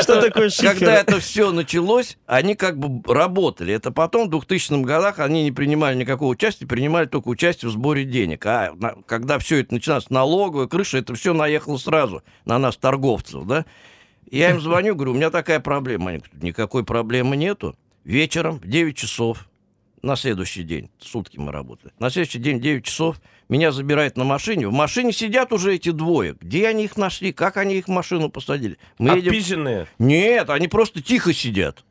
что 0.01 0.21
такое 0.21 0.49
шифер. 0.49 0.75
Когда 0.75 0.95
это 0.95 1.19
все 1.19 1.51
началось, 1.51 2.17
они 2.25 2.55
как 2.55 2.79
бы 2.79 3.03
работали. 3.13 3.73
Это 3.73 3.91
потом, 3.91 4.27
в 4.27 4.31
2000 4.31 4.81
годах, 4.83 5.19
они 5.19 5.43
не 5.43 5.51
принимали 5.51 5.97
никакого 5.97 6.29
участия, 6.29 6.65
принимали 6.65 7.07
только 7.07 7.27
участие 7.27 7.67
в 7.67 7.73
сборе 7.73 8.05
денег. 8.05 8.45
А 8.45 8.73
когда 9.05 9.39
все 9.39 9.59
это 9.59 9.73
начиналось, 9.73 10.09
налоговая 10.09 10.67
крыша, 10.67 10.99
это 10.99 11.15
все 11.15 11.33
наехало 11.33 11.75
сразу 11.75 12.23
на 12.45 12.57
нас, 12.59 12.77
торговцев, 12.77 13.43
да? 13.43 13.65
Я 14.31 14.49
им 14.51 14.61
звоню, 14.61 14.95
говорю, 14.95 15.11
у 15.11 15.15
меня 15.15 15.29
такая 15.29 15.59
проблема. 15.59 16.09
Они 16.09 16.19
говорят, 16.19 16.41
никакой 16.41 16.85
проблемы 16.85 17.35
нету. 17.35 17.75
Вечером 18.05 18.59
в 18.59 18.67
9 18.67 18.95
часов 18.95 19.47
на 20.01 20.15
следующий 20.15 20.63
день, 20.63 20.89
сутки 20.99 21.37
мы 21.37 21.51
работали. 21.51 21.93
На 21.99 22.09
следующий 22.09 22.39
день 22.39 22.57
в 22.57 22.61
9 22.61 22.83
часов 22.83 23.21
меня 23.49 23.71
забирают 23.71 24.17
на 24.17 24.23
машине. 24.23 24.67
В 24.67 24.73
машине 24.73 25.11
сидят 25.11 25.51
уже 25.51 25.75
эти 25.75 25.91
двое. 25.91 26.35
Где 26.39 26.67
они 26.67 26.85
их 26.85 26.97
нашли? 26.97 27.33
Как 27.33 27.57
они 27.57 27.75
их 27.75 27.85
в 27.85 27.91
машину 27.91 28.29
посадили? 28.29 28.77
Мы 28.97 29.17
едем... 29.17 29.31
Нет, 29.99 30.49
они 30.49 30.67
просто 30.67 31.03
тихо 31.03 31.33
сидят. 31.33 31.83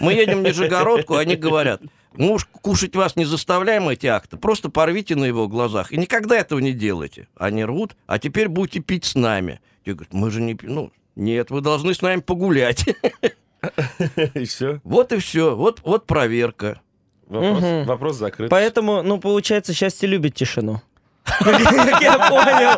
Мы 0.00 0.14
едем 0.14 0.40
в 0.40 0.42
Нижегородку, 0.42 1.14
они 1.14 1.36
говорят, 1.36 1.80
мы 2.12 2.32
уж 2.32 2.44
кушать 2.44 2.96
вас 2.96 3.16
не 3.16 3.24
заставляем 3.24 3.88
эти 3.88 4.06
акты, 4.06 4.36
просто 4.36 4.68
порвите 4.68 5.16
на 5.16 5.24
его 5.24 5.48
глазах. 5.48 5.92
И 5.92 5.96
никогда 5.96 6.36
этого 6.36 6.58
не 6.58 6.72
делайте. 6.72 7.28
Они 7.36 7.64
рвут, 7.64 7.96
а 8.06 8.18
теперь 8.18 8.48
будете 8.48 8.80
пить 8.80 9.04
с 9.04 9.14
нами. 9.14 9.60
Я 9.84 9.94
говорю, 9.94 10.10
мы 10.12 10.30
же 10.30 10.40
не... 10.40 10.58
Ну, 10.62 10.92
нет, 11.16 11.50
вы 11.50 11.60
должны 11.60 11.94
с 11.94 12.02
нами 12.02 12.20
погулять. 12.20 12.84
И 14.34 14.44
все. 14.44 14.80
Вот 14.84 15.12
и 15.12 15.18
все. 15.18 15.56
Вот, 15.56 15.80
вот 15.84 16.06
проверка. 16.06 16.80
Вопрос, 17.26 17.62
Мгм. 17.62 17.84
вопрос 17.86 18.16
закрыт. 18.16 18.50
Поэтому, 18.50 19.02
ну, 19.02 19.18
получается, 19.18 19.72
счастье 19.72 20.06
любит 20.06 20.34
тишину. 20.34 20.82
Как 21.24 22.02
я 22.02 22.18
понял. 22.28 22.76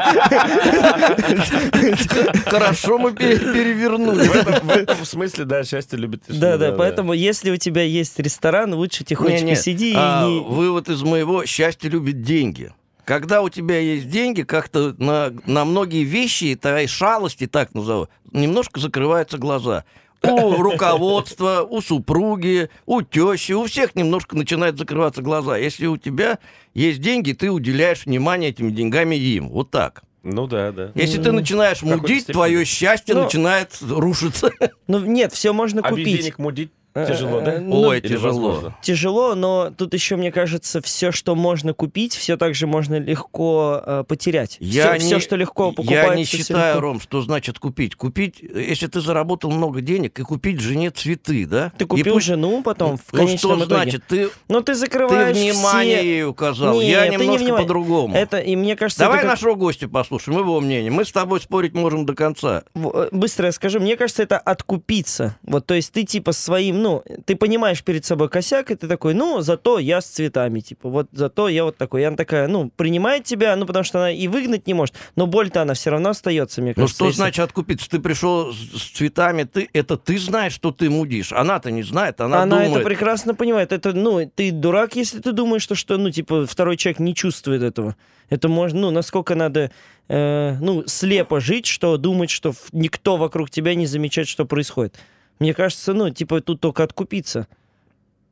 Хорошо 2.47 2.99
мы 2.99 3.13
пере- 3.13 3.39
перевернули. 3.39 4.29
В 4.29 4.71
этом, 4.71 5.05
смысле, 5.05 5.45
да, 5.45 5.65
счастье 5.65 5.99
любит 5.99 6.23
тишину. 6.23 6.41
Да, 6.41 6.57
да, 6.57 6.73
поэтому 6.73 7.13
если 7.13 7.51
у 7.51 7.57
тебя 7.57 7.83
есть 7.83 8.19
ресторан, 8.21 8.73
лучше 8.75 9.03
тихонечко 9.03 9.57
сиди 9.57 9.93
а, 9.97 10.25
и 10.27 10.31
не... 10.31 10.41
Вывод 10.41 10.89
из 10.89 11.03
моего 11.03 11.45
счастье 11.45 11.91
любит 11.91 12.23
деньги. 12.23 12.73
Когда 13.07 13.41
у 13.41 13.49
тебя 13.49 13.79
есть 13.79 14.11
деньги, 14.11 14.43
как-то 14.43 14.93
на, 14.99 15.33
на 15.47 15.65
многие 15.65 16.03
вещи, 16.03 16.59
твои 16.61 16.89
шалости, 16.89 17.47
так 17.47 17.73
назову, 17.73 18.09
немножко 18.33 18.81
закрываются 18.81 19.39
глаза. 19.39 19.85
У 20.25 20.51
руководства, 20.61 21.63
у 21.63 21.81
супруги, 21.81 22.69
у 22.85 23.03
тещи, 23.03 23.53
у 23.53 23.65
всех 23.67 23.95
немножко 23.95 24.37
начинают 24.37 24.77
закрываться 24.77 25.23
глаза. 25.23 25.57
Если 25.57 25.87
у 25.87 25.97
тебя 25.97 26.41
есть 26.75 27.01
деньги, 27.01 27.31
ты 27.31 27.49
уделяешь 27.53 28.07
внимание 28.07 28.51
этим 28.51 28.75
деньгами 28.75 29.15
им. 29.15 29.51
Вот 29.51 29.71
так. 29.71 30.03
Ну 30.25 30.49
да, 30.49 30.73
да. 30.73 30.91
Если 30.97 31.23
ты 31.23 31.29
М. 31.29 31.37
начинаешь 31.37 31.83
мудить, 31.83 32.27
твое 32.27 32.65
счастье 32.65 33.15
Ну, 33.15 33.23
начинает 33.23 33.79
рушиться. 33.81 34.51
Ну, 34.89 34.99
нет, 34.99 35.33
все 35.33 35.53
можно 35.53 35.81
А 35.81 35.93
без 35.93 35.99
купить. 35.99 36.21
денег 36.23 36.39
мудить 36.39 36.73
тяжело, 37.05 37.41
да? 37.41 37.55
э, 37.55 37.59
ну, 37.61 37.81
Ой, 37.83 37.99
Или 37.99 38.09
тяжело. 38.09 38.29
возможно? 38.49 38.77
Тяжело, 38.81 39.35
но 39.35 39.71
тут 39.77 39.93
еще, 39.93 40.17
мне 40.17 40.31
кажется, 40.33 40.81
все, 40.81 41.13
что 41.13 41.35
можно 41.35 41.75
купить, 41.75 42.15
все 42.15 42.37
также 42.37 42.67
можно 42.67 42.99
легко 42.99 43.83
э, 43.85 44.05
потерять. 44.07 44.57
Я 44.61 44.95
все, 44.95 45.03
не, 45.05 45.07
все, 45.07 45.21
что 45.21 45.37
легко 45.37 45.73
покупается. 45.73 46.11
Я 46.13 46.17
не 46.17 46.25
считаю, 46.25 46.75
легко. 46.77 46.81
Ром, 46.81 47.01
что 47.01 47.21
значит 47.23 47.59
купить. 47.59 47.97
Купить, 47.97 48.37
если 48.41 48.87
ты 48.87 49.01
заработал 49.01 49.51
много 49.51 49.81
денег, 49.81 50.19
и 50.19 50.23
купить 50.23 50.61
жене 50.61 50.91
цветы, 50.91 51.47
да? 51.47 51.73
Ты 51.77 51.85
И 51.85 51.87
купил 51.89 52.15
пусть- 52.15 52.27
жену 52.27 52.63
потом, 52.63 52.97
в 52.97 53.03
Ну 53.13 53.19
конечном 53.19 53.57
что 53.57 53.65
итоге. 53.67 53.75
значит? 53.83 54.03
Ты, 54.09 54.31
Ну, 54.49 54.61
ты 54.61 54.73
ты 54.73 54.75
закрываешь 54.75 55.37
внимание 55.37 55.99
все... 55.99 56.07
ей 56.07 56.25
указал. 56.25 56.81
Нет, 56.81 56.89
я 56.91 57.05
ты 57.05 57.17
не 57.17 57.17
немножко 57.25 57.43
внимание. 57.45 57.63
по-другому. 57.67 58.15
Это, 58.15 58.39
и 58.39 58.55
мне 58.57 58.77
кажется, 58.77 59.01
Давай 59.05 59.19
это 59.19 59.27
как- 59.29 59.37
нашего 59.37 59.55
гостя 59.55 59.89
послушаем, 59.89 60.39
его 60.39 60.61
мнение. 60.61 60.91
Мы 60.91 61.05
с 61.05 61.13
тобой 61.13 61.41
спорить 61.41 61.75
можем 61.75 62.07
до 62.07 62.15
конца. 62.15 62.63
Э, 62.75 63.09
Быстро 63.13 63.47
я 63.47 63.53
скажу. 63.53 63.81
Мне 63.81 63.97
кажется, 63.97 64.23
это 64.23 64.39
откупиться. 64.39 65.37
Вот, 65.43 65.67
то 65.67 65.75
есть 65.75 65.93
ты 65.93 66.05
типа 66.05 66.33
своим, 66.33 66.83
ну, 66.87 67.05
ты 67.25 67.35
понимаешь 67.37 67.83
перед 67.83 68.05
собой 68.05 68.29
косяк, 68.29 68.71
и 68.71 68.75
ты 68.77 68.87
такой, 68.87 69.15
ну, 69.15 69.41
зато 69.41 69.79
я 69.79 70.01
с 70.01 70.07
цветами, 70.07 70.61
типа, 70.61 70.89
вот 70.89 71.09
зато 71.13 71.49
я 71.49 71.65
вот 71.65 71.77
такой. 71.77 72.03
И 72.03 72.05
она 72.05 72.17
такая, 72.17 72.47
ну, 72.49 72.71
принимает 72.77 73.25
тебя, 73.25 73.57
ну, 73.57 73.67
потому 73.67 73.85
что 73.85 73.99
она 73.99 74.13
и 74.13 74.29
выгнать 74.29 74.67
не 74.67 74.75
может, 74.75 74.95
но 75.17 75.27
боль-то 75.27 75.63
она 75.63 75.75
все 75.75 75.91
равно 75.91 76.11
остается, 76.11 76.63
мне 76.63 76.71
Ну 76.71 76.83
кажется. 76.83 76.95
что 76.97 77.07
если- 77.07 77.17
значит 77.17 77.45
откупиться? 77.45 77.91
Ты 77.91 77.99
пришел 77.99 78.53
с, 78.53 78.91
цветами, 78.97 79.43
ты 79.43 79.69
это 79.73 79.97
ты 79.97 80.19
знаешь, 80.19 80.53
что 80.53 80.71
ты 80.71 80.89
мудишь. 80.91 81.33
Она-то 81.33 81.71
не 81.71 81.83
знает, 81.83 82.21
она, 82.21 82.43
Она, 82.43 82.57
думает. 82.61 82.77
это 82.77 82.85
прекрасно 82.85 83.35
понимает. 83.35 83.73
Это, 83.73 83.93
ну, 83.93 84.31
ты 84.35 84.53
дурак, 84.53 84.97
если 84.97 85.21
ты 85.21 85.33
думаешь, 85.33 85.63
что, 85.63 85.75
что, 85.75 85.99
ну, 85.99 86.11
типа, 86.11 86.47
второй 86.47 86.77
человек 86.77 87.01
не 87.01 87.15
чувствует 87.15 87.63
этого. 87.63 87.97
Это 88.31 88.49
можно, 88.49 88.81
ну, 88.81 88.91
насколько 88.91 89.35
надо, 89.35 89.71
э, 90.09 90.57
ну, 90.61 90.85
слепо 90.87 91.41
жить, 91.41 91.67
что 91.67 91.97
думать, 91.97 92.31
что 92.31 92.53
никто 92.73 93.17
вокруг 93.17 93.51
тебя 93.51 93.75
не 93.75 93.87
замечает, 93.87 94.29
что 94.29 94.45
происходит. 94.45 94.95
Мне 95.39 95.55
кажется, 95.55 95.93
ну, 95.95 96.11
типа, 96.11 96.41
тут 96.41 96.61
только 96.61 96.83
откупиться. 96.83 97.47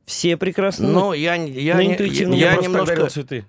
Все 0.05 0.37
прекрасно. 0.37 0.87
ну, 0.87 0.99
Но 0.99 1.13
я, 1.13 1.37
не- 1.37 1.51
я, 1.51 1.75
Ну, 1.75 1.81
интуитивно. 1.85 2.33
я, 2.35 2.51
Я, 2.51 2.55
я 2.55 2.61
немножко... 2.61 3.07
цветы. 3.09 3.45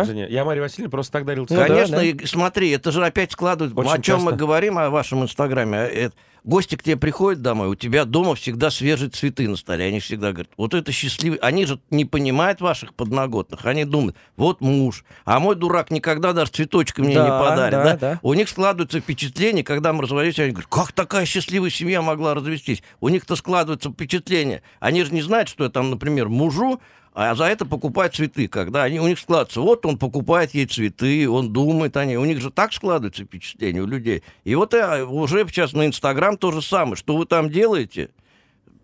А? 0.00 0.04
Жене. 0.04 0.26
Я 0.28 0.44
Мария 0.44 0.62
Васильевна 0.62 0.90
просто 0.90 1.12
так 1.12 1.24
дарил 1.24 1.42
Ну 1.42 1.46
цветы. 1.48 1.62
да, 1.62 1.74
Конечно, 1.74 1.96
да. 1.96 2.04
и 2.04 2.26
смотри, 2.26 2.70
это 2.70 2.90
же 2.92 3.04
опять 3.04 3.32
складывает... 3.32 3.76
Очень 3.76 3.90
о 3.90 3.98
чем 4.02 4.18
мы 4.20 4.30
часто. 4.32 4.36
говорим 4.36 4.78
о 4.78 4.90
вашем 4.90 5.22
инстаграме? 5.22 5.78
это- 5.78 6.14
гости 6.44 6.76
к 6.76 6.82
тебе 6.84 6.96
приходят 6.96 7.42
домой, 7.42 7.66
у 7.66 7.74
тебя 7.74 8.04
дома 8.04 8.36
всегда 8.36 8.70
свежие 8.70 9.10
цветы 9.10 9.48
на 9.48 9.56
столе. 9.56 9.86
Они 9.86 9.98
всегда 9.98 10.30
говорят, 10.30 10.48
вот 10.56 10.74
это 10.74 10.92
счастливый... 10.92 11.38
Они 11.40 11.66
же 11.66 11.80
не 11.90 12.04
понимают 12.04 12.60
ваших 12.60 12.94
подноготных. 12.94 13.66
Они 13.66 13.84
думают, 13.84 14.14
вот 14.36 14.60
муж. 14.60 15.04
А 15.24 15.40
мой 15.40 15.56
дурак 15.56 15.90
никогда 15.90 16.32
даже 16.32 16.52
цветочка 16.52 17.00
мне 17.02 17.10
не 17.10 17.14
Да, 17.16 17.40
подарит. 17.40 17.72
да, 17.72 17.84
Да, 17.84 17.96
да. 17.96 18.20
У 18.22 18.32
них 18.34 18.48
складывается 18.48 19.00
впечатление, 19.00 19.64
когда 19.64 19.92
мы 19.92 20.02
разводились, 20.02 20.38
они 20.38 20.52
говорят, 20.52 20.70
как 20.70 20.92
такая 20.92 21.26
счастливая 21.26 21.70
семья 21.70 22.00
могла 22.00 22.32
развестись? 22.34 22.80
У 23.00 23.08
них-то 23.08 23.34
складывается 23.34 23.90
впечатление. 23.90 24.62
Они 24.78 25.02
же 25.02 25.12
не 25.12 25.22
знают, 25.22 25.48
что 25.48 25.64
я 25.64 25.70
там, 25.70 25.90
например, 25.90 26.28
мужу, 26.28 26.80
а 27.18 27.34
за 27.34 27.44
это 27.44 27.64
покупают 27.64 28.14
цветы, 28.14 28.46
когда 28.46 28.82
они, 28.82 29.00
у 29.00 29.08
них 29.08 29.18
складывается, 29.18 29.62
вот 29.62 29.86
он 29.86 29.96
покупает 29.96 30.52
ей 30.52 30.66
цветы, 30.66 31.26
он 31.26 31.50
думает 31.50 31.96
о 31.96 32.04
ней. 32.04 32.16
У 32.16 32.24
них 32.26 32.42
же 32.42 32.50
так 32.50 32.74
складывается 32.74 33.24
впечатление 33.24 33.82
у 33.82 33.86
людей. 33.86 34.22
И 34.44 34.54
вот 34.54 34.74
я 34.74 35.06
уже 35.06 35.46
сейчас 35.48 35.72
на 35.72 35.86
Инстаграм 35.86 36.36
то 36.36 36.52
же 36.52 36.60
самое. 36.60 36.94
Что 36.94 37.16
вы 37.16 37.24
там 37.24 37.48
делаете? 37.48 38.10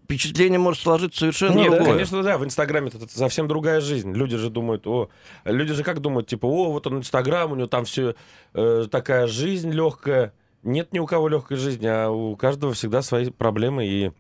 Впечатление 0.04 0.58
может 0.58 0.80
сложиться 0.80 1.18
совершенно 1.20 1.58
Нет, 1.58 1.72
другое. 1.72 1.92
конечно, 1.92 2.22
да, 2.22 2.38
в 2.38 2.44
Инстаграме 2.46 2.88
это, 2.88 2.96
это 2.96 3.18
совсем 3.18 3.48
другая 3.48 3.82
жизнь. 3.82 4.14
Люди 4.14 4.38
же 4.38 4.48
думают, 4.48 4.86
о, 4.86 5.10
люди 5.44 5.74
же 5.74 5.84
как 5.84 6.00
думают, 6.00 6.26
типа, 6.26 6.46
о, 6.46 6.72
вот 6.72 6.86
он 6.86 7.00
Инстаграм, 7.00 7.52
у 7.52 7.54
него 7.54 7.68
там 7.68 7.84
все 7.84 8.14
такая 8.54 9.26
жизнь 9.26 9.70
легкая. 9.70 10.32
Нет 10.62 10.94
ни 10.94 10.98
у 10.98 11.06
кого 11.06 11.28
легкой 11.28 11.58
жизни, 11.58 11.86
а 11.86 12.08
у 12.08 12.34
каждого 12.36 12.72
всегда 12.72 13.02
свои 13.02 13.28
проблемы. 13.28 13.86
И 13.86 14.10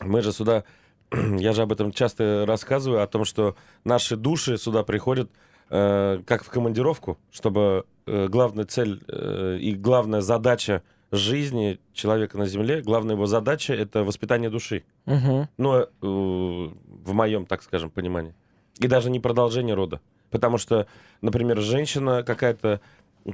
мы 0.00 0.22
же 0.22 0.32
сюда, 0.32 0.64
я 1.38 1.52
же 1.52 1.62
об 1.62 1.72
этом 1.72 1.92
часто 1.92 2.44
рассказываю, 2.46 3.02
о 3.02 3.06
том, 3.06 3.24
что 3.24 3.56
наши 3.84 4.16
души 4.16 4.56
сюда 4.58 4.82
приходят 4.82 5.30
э, 5.70 6.20
как 6.26 6.44
в 6.44 6.50
командировку, 6.50 7.18
чтобы 7.30 7.84
э, 8.06 8.28
главная 8.28 8.64
цель 8.64 9.02
э, 9.08 9.58
и 9.60 9.74
главная 9.74 10.20
задача 10.20 10.82
жизни 11.10 11.78
человека 11.94 12.36
на 12.36 12.46
Земле, 12.46 12.82
главная 12.82 13.14
его 13.14 13.26
задача— 13.26 13.72
это 13.74 14.04
воспитание 14.04 14.50
души. 14.50 14.84
мгм. 15.06 15.48
Ну, 15.56 15.76
э, 15.76 15.88
в 16.00 17.12
моем, 17.12 17.46
так 17.46 17.62
скажем, 17.62 17.90
понимании. 17.90 18.34
И 18.78 18.86
даже 18.86 19.10
не 19.10 19.20
продолжение 19.20 19.74
рода. 19.74 20.00
Потому 20.30 20.58
что, 20.58 20.86
например, 21.22 21.58
женщина 21.60 22.22
какая-то 22.22 22.80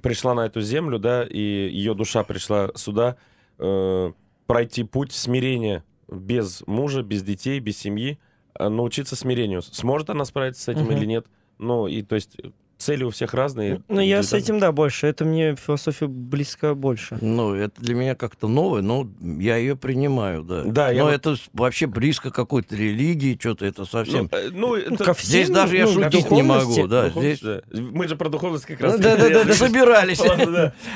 пришла 0.02 0.34
на 0.34 0.46
эту 0.46 0.60
землю, 0.60 0.98
да, 0.98 1.24
и 1.24 1.38
ее 1.38 1.94
душа 1.94 2.22
пришла 2.22 2.70
сюда 2.74 3.16
э, 3.58 4.12
пройти 4.46 4.84
путь 4.84 5.12
смирения 5.12 5.84
без 6.14 6.62
мужа, 6.66 7.02
без 7.02 7.22
детей, 7.22 7.58
без 7.60 7.76
семьи, 7.78 8.18
э, 8.58 8.68
научиться 8.68 9.16
смирению. 9.16 9.62
Сможет 9.62 10.10
она 10.10 10.24
справиться 10.24 10.62
с 10.62 10.68
этим 10.68 10.84
Мгм. 10.84 10.92
или 10.96 11.04
нет? 11.06 11.26
Ну, 11.58 11.86
и 11.86 12.02
то 12.02 12.14
есть 12.14 12.36
цели 12.78 13.04
у 13.04 13.10
всех 13.10 13.34
разные. 13.34 13.82
Ну, 13.88 14.00
я 14.00 14.22
с 14.22 14.26
индивидуально. 14.32 14.44
этим, 14.44 14.58
да, 14.60 14.72
больше. 14.72 15.06
Это 15.06 15.24
мне 15.24 15.54
философия 15.56 16.06
близка 16.06 16.74
больше. 16.74 17.16
Ну, 17.20 17.54
это 17.54 17.80
для 17.80 17.94
меня 17.94 18.14
как-то 18.14 18.48
новое, 18.48 18.82
но 18.82 19.08
я 19.20 19.56
ее 19.56 19.76
принимаю, 19.76 20.42
да. 20.42 20.62
Да, 20.64 20.90
я 20.90 20.98
но 21.00 21.04
вот- 21.06 21.14
это 21.14 21.36
с- 21.36 21.48
вообще 21.52 21.86
близко 21.86 22.30
к 22.30 22.34
какой-то 22.34 22.74
религии, 22.76 23.36
что-то 23.40 23.64
это 23.64 23.84
совсем... 23.84 24.28
Ну, 24.32 24.38
э, 24.38 24.50
ну, 24.52 24.74
это- 24.74 25.04
ко 25.04 25.14
всем, 25.14 25.28
Здесь 25.28 25.50
даже 25.50 25.76
я 25.76 25.86
ну, 25.86 25.92
шутить 26.02 26.30
не 26.30 26.42
могу, 26.42 26.86
да. 26.86 27.08
Здесь 27.10 27.40
да. 27.40 27.62
Мы 27.72 28.08
же 28.08 28.16
про 28.16 28.28
духовность 28.28 28.66
как 28.66 28.80
раз. 28.80 28.98
Да-да-да, 28.98 29.52
собирались. 29.54 30.20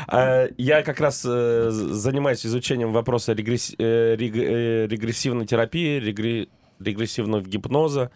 А, 0.08 0.48
Я 0.58 0.82
как 0.82 1.00
раз 1.00 1.24
э, 1.26 1.68
занимаюсь 1.70 2.44
изучением 2.44 2.92
вопроса 2.92 3.32
регресс- 3.32 3.74
э, 3.78 4.16
рег- 4.16 4.36
э, 4.36 4.86
регрессивной 4.88 5.46
терапии, 5.46 5.98
регре- 6.00 6.48
регрессивного 6.80 7.42
гипноза. 7.42 8.10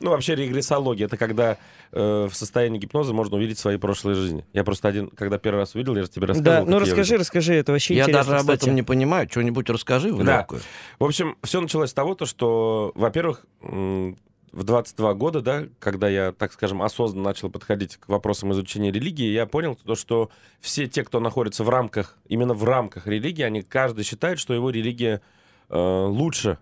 Ну, 0.00 0.10
вообще 0.10 0.34
регрессология— 0.34 1.06
это 1.06 1.16
когда 1.16 1.56
э, 1.94 2.28
в 2.30 2.34
состоянии 2.34 2.78
гипноза 2.78 3.14
можно 3.14 3.36
увидеть 3.36 3.58
свои 3.58 3.76
прошлые 3.78 4.14
жизни. 4.16 4.44
Я 4.52 4.64
просто 4.64 4.88
один, 4.88 5.08
когда 5.08 5.38
первый 5.38 5.58
раз 5.60 5.74
увидел, 5.74 5.96
я 5.96 6.02
же 6.02 6.08
тебе 6.10 6.26
рассказывал. 6.26 6.64
Да, 6.66 6.70
ну 6.70 6.78
я 6.78 6.82
расскажи, 6.84 7.16
расскажи, 7.16 7.54
это 7.54 7.72
вообще 7.72 7.94
Я 7.94 8.02
интересно, 8.02 8.22
даже 8.24 8.34
об 8.36 8.40
кстати. 8.42 8.62
этом 8.64 8.74
не 8.74 8.82
понимаю. 8.82 9.28
Что-нибудь 9.30 9.70
расскажи 9.70 10.12
в 10.12 10.22
Да. 10.24 10.38
легкую. 10.38 10.60
В 10.98 11.04
общем, 11.04 11.36
все 11.42 11.60
началось 11.60 11.90
с 11.90 11.94
того, 11.94 12.14
то, 12.14 12.26
что, 12.26 12.92
во-первых, 12.94 13.46
в 13.62 14.62
22 14.62 15.14
года, 15.14 15.40
да, 15.40 15.64
когда 15.80 16.08
я, 16.08 16.32
так 16.32 16.52
скажем, 16.52 16.80
осознанно 16.82 17.24
начал 17.24 17.50
подходить 17.50 17.96
к 17.96 18.08
вопросам 18.08 18.52
изучения 18.52 18.92
религии, 18.92 19.32
я 19.32 19.46
понял 19.46 19.76
то, 19.84 19.94
что 19.96 20.30
все 20.60 20.86
те, 20.86 21.02
кто 21.02 21.18
находится 21.20 21.64
в 21.64 21.68
рамках, 21.68 22.16
именно 22.28 22.54
в 22.54 22.62
рамках 22.64 23.06
религии, 23.06 23.42
они 23.42 23.62
каждый 23.62 24.04
считает, 24.04 24.38
что 24.38 24.54
его 24.54 24.70
религия 24.70 25.22
э, 25.70 26.04
лучше. 26.08 26.58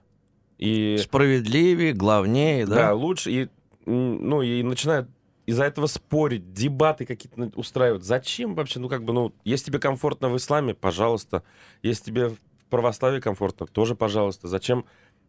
И, 0.59 0.97
Справедливее, 1.03 1.93
главнее, 1.93 2.67
да? 2.67 2.75
да? 2.77 2.95
лучше. 2.95 3.31
И, 3.31 3.49
ну, 3.85 4.43
и 4.43 4.62
начинают 4.62 5.09
из-за 5.47 5.65
этого 5.65 5.87
спорить, 5.87 6.53
дебаты 6.53 7.05
какие-то 7.07 7.39
на- 7.41 7.53
устраивать. 7.57 8.05
Зачем 8.05 8.55
вообще? 8.55 8.79
Ну, 8.79 8.89
как 8.89 9.05
бы, 9.05 9.13
ну, 9.13 9.33
если 9.45 9.67
тебе 9.67 9.79
комфортно 9.79 10.29
в 10.29 10.37
исламе, 10.37 10.75
пожалуйста. 10.75 11.43
Если 11.83 12.05
тебе 12.05 12.29
в 12.29 12.37
православии 12.71 13.21
комфортно, 13.21 13.67
тоже 13.67 13.95
пожалуйста. 13.95 14.49
Зачем, 14.49 14.85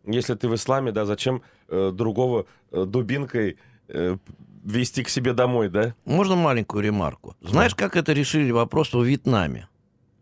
если 0.05 0.35
ты 0.35 0.47
в 0.47 0.55
исламе, 0.55 0.91
да, 0.91 1.05
зачем 1.05 1.41
э, 1.67 1.91
другого 1.93 2.45
э, 2.71 2.85
дубинкой 2.85 3.57
э, 3.87 4.17
вести 4.63 5.03
к 5.03 5.09
себе 5.09 5.33
домой, 5.33 5.69
да? 5.69 5.95
Можно 6.05 6.35
маленькую 6.35 6.83
ремарку? 6.83 7.35
Знаешь, 7.41 7.75
как 7.75 7.95
это 7.95 8.13
решили 8.13 8.51
вопрос 8.51 8.93
во 8.93 9.03
Вьетнаме? 9.03 9.67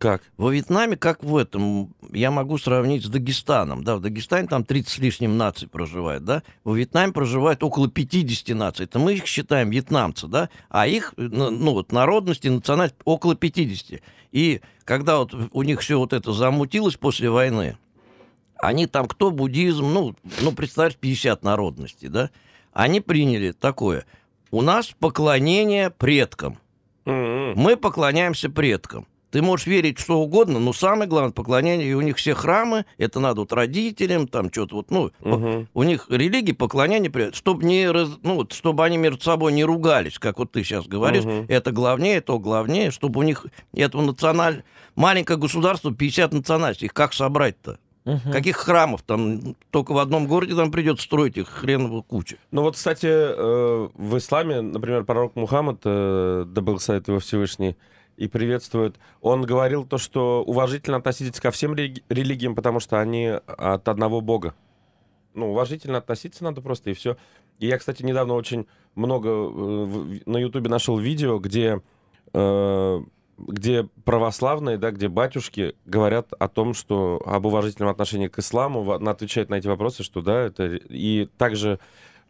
Как? 0.02 0.24
Во 0.36 0.50
Вьетнаме, 0.50 0.98
как 0.98 1.24
в 1.24 1.38
этом, 1.38 1.94
я 2.12 2.32
могу 2.32 2.58
сравнить 2.58 3.06
с 3.06 3.08
Дагестаном. 3.08 3.84
Да, 3.84 3.98
в 3.98 4.00
Дагестане 4.00 4.48
там 4.48 4.66
30 4.66 4.90
с 4.90 4.98
лишним 4.98 5.38
наций 5.38 5.68
проживает, 5.68 6.26
да? 6.26 6.42
Во 6.64 6.74
Вьетнаме 6.74 7.14
проживает 7.14 7.62
около 7.62 7.88
50 7.88 8.58
наций. 8.58 8.86
Это 8.86 8.98
мы 8.98 9.14
их 9.14 9.28
считаем 9.28 9.70
вьетнамцы, 9.70 10.26
да? 10.26 10.50
А 10.70 10.88
их, 10.88 11.14
ну, 11.18 11.74
вот 11.74 11.92
народности, 11.92 12.48
национальность 12.48 12.96
около 13.06 13.36
50. 13.36 14.02
И 14.32 14.62
когда 14.86 15.20
вот 15.20 15.36
у 15.52 15.62
них 15.62 15.82
все 15.82 16.00
вот 16.00 16.14
это 16.14 16.34
замутилось 16.34 16.96
после 16.96 17.30
войны, 17.30 17.78
они 18.56 18.88
там 18.88 19.08
кто 19.08 19.30
буддизм, 19.30 19.86
ну, 19.86 20.16
ну 20.42 20.52
представь, 20.52 20.96
50 20.96 21.44
народностей, 21.44 22.08
да? 22.08 22.32
Они 22.74 23.02
приняли 23.02 23.52
такое. 23.52 24.08
У 24.50 24.64
нас 24.64 24.96
поклонение 25.00 25.92
предкам. 25.92 26.58
М-м. 27.06 27.54
Мы 27.56 27.78
поклоняемся 27.78 28.50
предкам. 28.50 29.06
Ты 29.32 29.42
можешь 29.42 29.66
верить 29.66 29.98
в 29.98 30.02
что 30.02 30.20
угодно, 30.20 30.60
но 30.60 30.74
самое 30.74 31.10
главное 31.10 31.32
поклонение, 31.32 31.88
и 31.88 31.94
у 31.94 32.02
них 32.02 32.18
все 32.18 32.34
храмы, 32.34 32.86
это 32.98 33.20
надо 33.22 33.42
вот 33.42 33.54
родителям, 33.54 34.28
там 34.28 34.52
что-то 34.52 34.76
вот, 34.76 34.92
ну, 34.92 35.12
Мгм. 35.22 35.68
у 35.74 35.84
них 35.84 36.08
религия 36.10 36.54
поклонение, 36.54 37.32
чтобы 37.34 37.64
не, 37.64 37.90
раз- 37.90 38.20
ну, 38.24 38.36
вот, 38.36 38.52
чтобы 38.52 38.84
они 38.84 38.98
между 38.98 39.22
собой 39.24 39.54
не 39.54 39.64
ругались, 39.64 40.20
как 40.20 40.38
вот 40.40 40.52
ты 40.52 40.64
сейчас 40.64 40.86
говоришь, 40.86 41.24
Мгм. 41.24 41.46
это 41.48 41.72
главнее, 41.72 42.20
то 42.20 42.40
главнее, 42.40 42.92
чтобы 42.92 43.20
у 43.22 43.24
них 43.24 43.46
этого 43.74 44.02
националь... 44.02 44.64
маленькое 44.96 45.40
государство, 45.40 45.94
50 45.94 46.34
национальностей, 46.34 46.88
их 46.88 46.94
как 46.94 47.14
собрать-то? 47.14 47.80
Мгм. 48.04 48.32
Каких 48.34 48.58
храмов 48.58 49.04
там? 49.04 49.56
Только 49.70 49.94
в 49.94 50.00
одном 50.00 50.28
городе 50.28 50.56
там 50.56 50.72
придется 50.72 51.06
строить 51.06 51.38
их 51.38 51.48
хреново 51.48 52.02
куча. 52.02 52.38
Ну 52.52 52.64
вот, 52.64 52.76
кстати, 52.76 53.06
э, 53.08 53.88
в 53.96 54.18
исламе, 54.18 54.60
например, 54.62 55.06
пророк 55.06 55.36
Мухаммад, 55.36 55.80
да 55.84 56.44
был 56.62 56.80
сайт 56.80 57.08
его 57.08 57.20
Всевышний, 57.20 57.78
и 58.22 58.28
приветствует, 58.28 59.00
он 59.20 59.42
говорил 59.42 59.84
то, 59.84 59.98
что 59.98 60.44
уважительно 60.44 60.98
относитесь 60.98 61.40
ко 61.40 61.50
всем 61.50 61.74
религи- 61.74 62.04
религиям, 62.08 62.54
потому 62.54 62.80
что 62.80 63.00
они 63.00 63.26
от 63.48 63.88
одного 63.88 64.22
бога. 64.22 64.54
Ну, 65.34 65.50
уважительно 65.50 65.98
относиться 65.98 66.44
надо 66.44 66.62
просто, 66.62 66.92
и 66.92 66.94
все. 66.94 67.18
И 67.58 67.66
я, 67.66 67.80
кстати, 67.80 68.04
недавно 68.04 68.36
очень 68.36 68.68
много 68.94 69.30
э, 69.30 69.44
в- 69.44 70.28
на 70.28 70.38
Ютубе 70.38 70.70
нашел 70.70 71.00
видео, 71.00 71.40
где, 71.40 71.82
э, 72.34 73.02
где 73.40 73.90
православные, 74.06 74.78
да, 74.78 74.92
где 74.92 75.08
батюшки 75.08 75.74
говорят 75.86 76.32
о 76.38 76.48
том, 76.48 76.76
что 76.76 77.24
об 77.26 77.48
уважительном 77.48 77.90
отношении 77.90 78.28
к 78.28 78.38
исламу, 78.38 78.84
во- 78.84 78.98
отвечают 79.10 79.50
на 79.50 79.56
эти 79.56 79.68
вопросы, 79.68 80.04
что 80.04 80.22
да, 80.22 80.42
это... 80.42 80.76
И 80.90 81.28
также 81.40 81.72
э, 81.72 81.78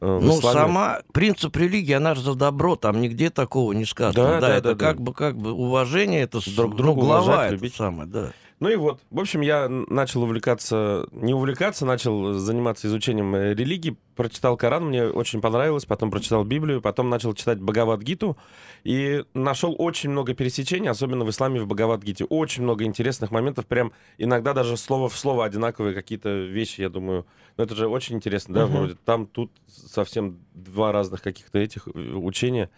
в 0.01 0.19
Ну, 0.25 0.39
исламе- 0.39 0.53
сама 0.53 0.99
принцип 1.13 1.55
религии, 1.55 1.93
она 1.93 2.15
же 2.15 2.21
за 2.21 2.33
добро, 2.33 2.75
там 2.75 2.99
нигде 3.01 3.29
такого 3.29 3.71
не 3.73 3.85
сказано. 3.85 4.13
Да, 4.25 4.39
Да, 4.41 4.47
да, 4.47 4.55
это 4.57 4.75
да, 4.75 4.85
как 4.87 4.97
да. 4.97 5.03
бы 5.03 5.13
как 5.13 5.37
бы 5.37 5.51
уважение, 5.53 6.23
это 6.23 6.39
Друг 6.55 6.71
ну, 6.71 6.77
друга 6.77 7.01
глава 7.01 7.21
уважать, 7.21 7.45
это 7.45 7.53
любить. 7.55 7.75
самое, 7.75 8.09
да. 8.09 8.31
Ну 8.61 8.69
и 8.69 8.75
вот, 8.75 9.01
в 9.09 9.19
общем, 9.19 9.41
я 9.41 9.67
начал 9.67 10.21
увлекаться, 10.21 11.07
не 11.11 11.33
увлекаться, 11.33 11.83
начал 11.83 12.33
заниматься 12.33 12.87
изучением 12.87 13.33
э, 13.33 13.55
религии, 13.55 13.97
прочитал 14.15 14.55
Коран, 14.55 14.85
мне 14.85 15.05
очень 15.05 15.41
понравилось, 15.41 15.85
потом 15.85 16.11
прочитал 16.11 16.43
Библию, 16.43 16.79
потом 16.79 17.09
начал 17.09 17.33
читать 17.33 17.57
Бхагавад-гиту 17.59 18.37
и 18.83 19.25
нашел 19.33 19.75
очень 19.79 20.11
много 20.11 20.35
пересечений, 20.35 20.91
особенно 20.91 21.25
в 21.25 21.31
исламе 21.31 21.59
в 21.59 21.65
Бхагавад-гите. 21.65 22.25
Очень 22.25 22.61
много 22.61 22.83
интересных 22.83 23.31
моментов, 23.31 23.65
прям 23.65 23.93
иногда 24.19 24.53
даже 24.53 24.77
слово 24.77 25.09
в 25.09 25.17
слово 25.17 25.45
одинаковые 25.45 25.95
какие-то 25.95 26.29
вещи, 26.29 26.81
я 26.81 26.89
думаю. 26.89 27.25
Ну 27.57 27.63
это 27.63 27.73
же 27.73 27.87
очень 27.87 28.17
интересно, 28.17 28.53
да, 28.53 28.65
вроде 28.67 28.95
там, 29.05 29.25
тут 29.25 29.51
совсем 29.65 30.37
два 30.53 30.91
разных 30.91 31.23
каких-то 31.23 31.57
этих 31.57 31.87
э, 31.87 31.99
учения. 32.13 32.69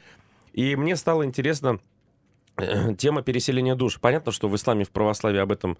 И 0.54 0.78
мне 0.78 0.96
стало 0.96 1.26
интересно 1.26 1.82
тема 2.98 3.22
переселения 3.22 3.76
душ. 3.76 4.00
Понятно, 4.00 4.32
что 4.32 4.48
в 4.48 4.56
исламе, 4.56 4.86
в 4.86 4.92
православии 4.92 5.40
об 5.40 5.52
этом 5.52 5.78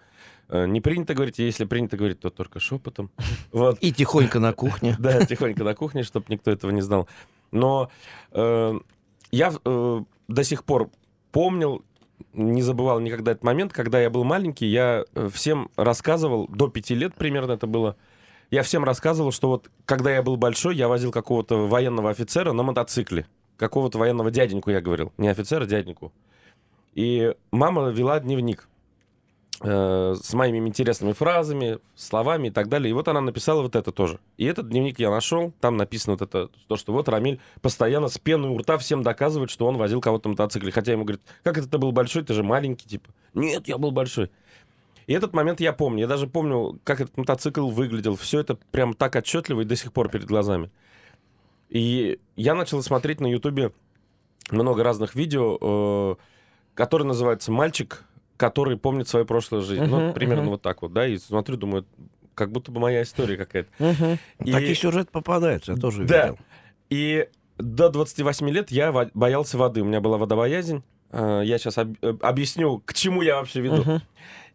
э, 0.50 0.66
не 0.66 0.82
принято 0.82 1.14
говорить, 1.14 1.40
если 1.40 1.66
принято 1.66 1.98
говорить, 1.98 2.20
то 2.20 2.30
только 2.30 2.60
шепотом. 2.60 3.12
Вот. 3.52 3.78
И 3.80 3.92
тихонько 3.92 4.40
на 4.40 4.54
кухне. 4.54 4.96
Да, 5.00 5.26
тихонько 5.26 5.64
на 5.64 5.76
кухне, 5.76 6.04
чтобы 6.04 6.26
никто 6.30 6.52
этого 6.52 6.72
не 6.72 6.82
знал. 6.82 7.08
Но 7.52 7.90
э, 8.32 8.80
я 9.32 9.54
э, 9.64 10.04
до 10.28 10.44
сих 10.44 10.64
пор 10.64 10.90
помнил, 11.32 11.84
не 12.34 12.62
забывал 12.62 13.00
никогда 13.00 13.32
этот 13.32 13.44
момент, 13.44 13.74
когда 13.74 14.00
я 14.02 14.10
был 14.10 14.24
маленький, 14.24 14.66
я 14.66 15.06
э, 15.14 15.30
всем 15.32 15.70
рассказывал, 15.76 16.48
до 16.48 16.68
пяти 16.68 16.96
лет 16.96 17.14
примерно 17.16 17.54
это 17.54 17.68
было, 17.68 17.96
я 18.50 18.64
всем 18.64 18.84
рассказывал, 18.84 19.32
что 19.32 19.50
вот 19.50 19.70
когда 19.86 20.14
я 20.14 20.22
был 20.22 20.38
большой, 20.38 20.76
я 20.76 20.88
возил 20.88 21.12
какого-то 21.12 21.68
военного 21.68 22.10
офицера 22.10 22.54
на 22.54 22.64
мотоцикле. 22.64 23.26
Какого-то 23.58 23.98
военного 23.98 24.32
дяденьку, 24.32 24.72
я 24.72 24.82
говорил. 24.82 25.12
Не 25.18 25.28
офицера, 25.28 25.66
дяденьку. 25.66 26.12
И 26.94 27.34
мама 27.52 27.90
вела 27.90 28.20
дневник 28.20 28.68
э, 29.62 30.16
с 30.22 30.34
моими 30.34 30.68
интересными 30.68 31.14
фразами, 31.14 31.80
словами 31.96 32.50
и 32.50 32.52
так 32.52 32.70
далее. 32.70 32.92
И 32.92 32.94
вот 32.94 33.08
она 33.08 33.22
написала 33.22 33.62
вот 33.62 33.76
это 33.76 33.92
тоже. 33.92 34.20
И 34.38 34.46
этот 34.46 34.70
дневник 34.70 35.00
я 35.00 35.10
нашел, 35.10 35.54
там 35.60 35.78
написано 35.78 36.14
вот 36.14 36.22
это, 36.22 36.50
то, 36.68 36.76
что 36.76 36.94
вот 36.94 37.10
Рамиль 37.10 37.40
постоянно 37.62 38.10
с 38.10 38.18
пеной 38.18 38.52
у 38.52 38.58
рта 38.58 38.78
всем 38.78 39.02
доказывает, 39.02 39.50
что 39.50 39.66
он 39.66 39.78
возил 39.78 40.02
кого-то 40.02 40.30
на 40.30 40.34
мотоцикле. 40.34 40.72
Хотя 40.72 40.92
ему 40.92 41.04
говорят, 41.04 41.22
как 41.44 41.58
это 41.58 41.68
ты 41.68 41.78
был 41.78 41.92
большой, 41.92 42.24
ты 42.24 42.34
же 42.34 42.44
маленький, 42.44 42.88
типа. 42.88 43.10
Нет, 43.34 43.68
я 43.68 43.78
был 43.78 43.92
большой. 43.92 44.30
И 45.08 45.14
этот 45.14 45.34
момент 45.34 45.60
я 45.60 45.74
помню. 45.74 46.02
Я 46.02 46.08
даже 46.08 46.28
помню, 46.28 46.80
как 46.84 47.02
этот 47.02 47.18
мотоцикл 47.18 47.68
выглядел. 47.68 48.16
Все 48.16 48.40
это 48.40 48.56
прям 48.72 48.94
так 48.94 49.16
отчетливо 49.16 49.62
и 49.62 49.66
до 49.66 49.76
сих 49.76 49.92
пор 49.92 50.10
перед 50.10 50.26
глазами. 50.26 50.70
И 51.70 52.20
я 52.36 52.54
начал 52.54 52.82
смотреть 52.84 53.20
на 53.20 53.28
Ютубе 53.28 53.72
много 54.52 54.84
разных 54.84 55.16
видео, 55.16 55.58
э, 55.60 56.16
которые 56.76 57.08
называются 57.08 57.52
«Мальчик, 57.52 58.04
который 58.38 58.78
помнит 58.78 59.08
свою 59.08 59.26
прошлую 59.26 59.64
жизнь». 59.64 59.84
ну, 59.86 60.00
Мгм, 60.06 60.14
примерно 60.14 60.44
мгм. 60.44 60.52
вот 60.52 60.62
так 60.62 60.82
вот, 60.82 60.94
да, 60.94 61.08
и 61.08 61.18
смотрю, 61.18 61.58
думаю, 61.58 61.86
как 62.36 62.52
будто 62.52 62.72
бы 62.72 62.80
моя 62.80 63.04
история 63.04 63.38
какая-то. 63.38 63.70
Мгм. 63.80 64.18
И- 64.44 64.52
Такие 64.52 64.76
сюжеты 64.76 65.12
попадаются, 65.12 65.74
я 65.74 65.78
тоже 65.78 66.04
Да. 66.06 66.22
видел. 66.24 66.40
И 66.90 67.28
до 67.58 67.90
28 67.90 68.50
лет 68.50 68.72
я 68.72 68.92
во- 68.92 69.10
боялся 69.14 69.58
воды. 69.58 69.82
У 69.82 69.86
меня 69.86 70.02
была 70.02 70.18
водобоязнь. 70.18 70.84
Э, 71.12 71.44
Я 71.46 71.60
сейчас 71.60 71.78
объясню, 71.78 72.80
к 72.84 72.94
чему 72.96 73.22
я 73.22 73.36
вообще 73.36 73.62
веду. 73.62 73.82
Мгм. 73.84 74.02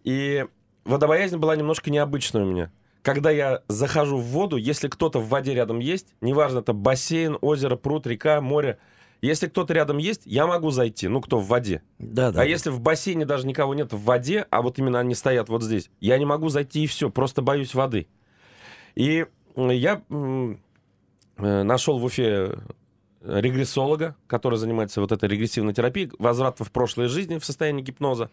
И 0.03 0.45
водобоязнь 0.85 1.37
была 1.37 1.55
немножко 1.55 1.91
необычная 1.91 2.43
у 2.43 2.47
меня. 2.47 2.73
Когда 3.03 3.31
я 3.31 3.63
захожу 3.69 4.19
в 4.19 4.25
воду, 4.25 4.57
если 4.57 4.89
кто-то 4.89 5.21
в 5.21 5.29
воде 5.29 5.55
рядом 5.55 5.79
есть, 5.79 6.09
неважно, 6.21 6.59
это 6.59 6.73
бассейн, 6.73 7.39
озеро, 7.41 7.77
пруд, 7.77 8.07
река, 8.09 8.41
море, 8.41 8.79
если 9.21 9.49
кто-то 9.49 9.75
рядом 9.75 9.99
есть, 9.99 10.23
я 10.25 10.47
могу 10.47 10.71
зайти, 10.71 11.09
ну, 11.09 11.21
кто 11.21 11.39
в 11.39 11.49
воде. 11.49 11.83
Да, 11.99 12.31
да. 12.31 12.43
А 12.43 12.45
если 12.45 12.71
в 12.71 12.81
бассейне 12.81 13.25
даже 13.25 13.47
никого 13.47 13.75
нет 13.75 13.93
в 13.93 14.01
воде, 14.03 14.47
а 14.51 14.63
вот 14.63 14.79
именно 14.79 15.01
они 15.01 15.15
стоят 15.15 15.49
вот 15.49 15.63
здесь, 15.63 15.91
я 16.01 16.19
не 16.19 16.25
могу 16.25 16.49
зайти 16.49 16.85
и 16.85 16.87
все, 16.87 17.11
просто 17.11 17.43
боюсь 17.43 17.75
воды. 17.75 18.07
И 18.95 19.27
я 19.57 20.03
э, 20.09 20.55
нашел 21.37 21.99
в 21.99 22.05
Уфе 22.05 22.59
регрессолога, 23.21 24.17
который 24.29 24.59
занимается 24.59 25.01
вот 25.01 25.11
этой 25.11 25.29
регрессивной 25.29 25.75
терапией, 25.75 26.13
возврат 26.19 26.61
в 26.61 26.71
прошлой 26.71 27.09
жизни 27.09 27.39
в 27.39 27.45
состоянии 27.45 27.83
гипноза, 27.83 28.31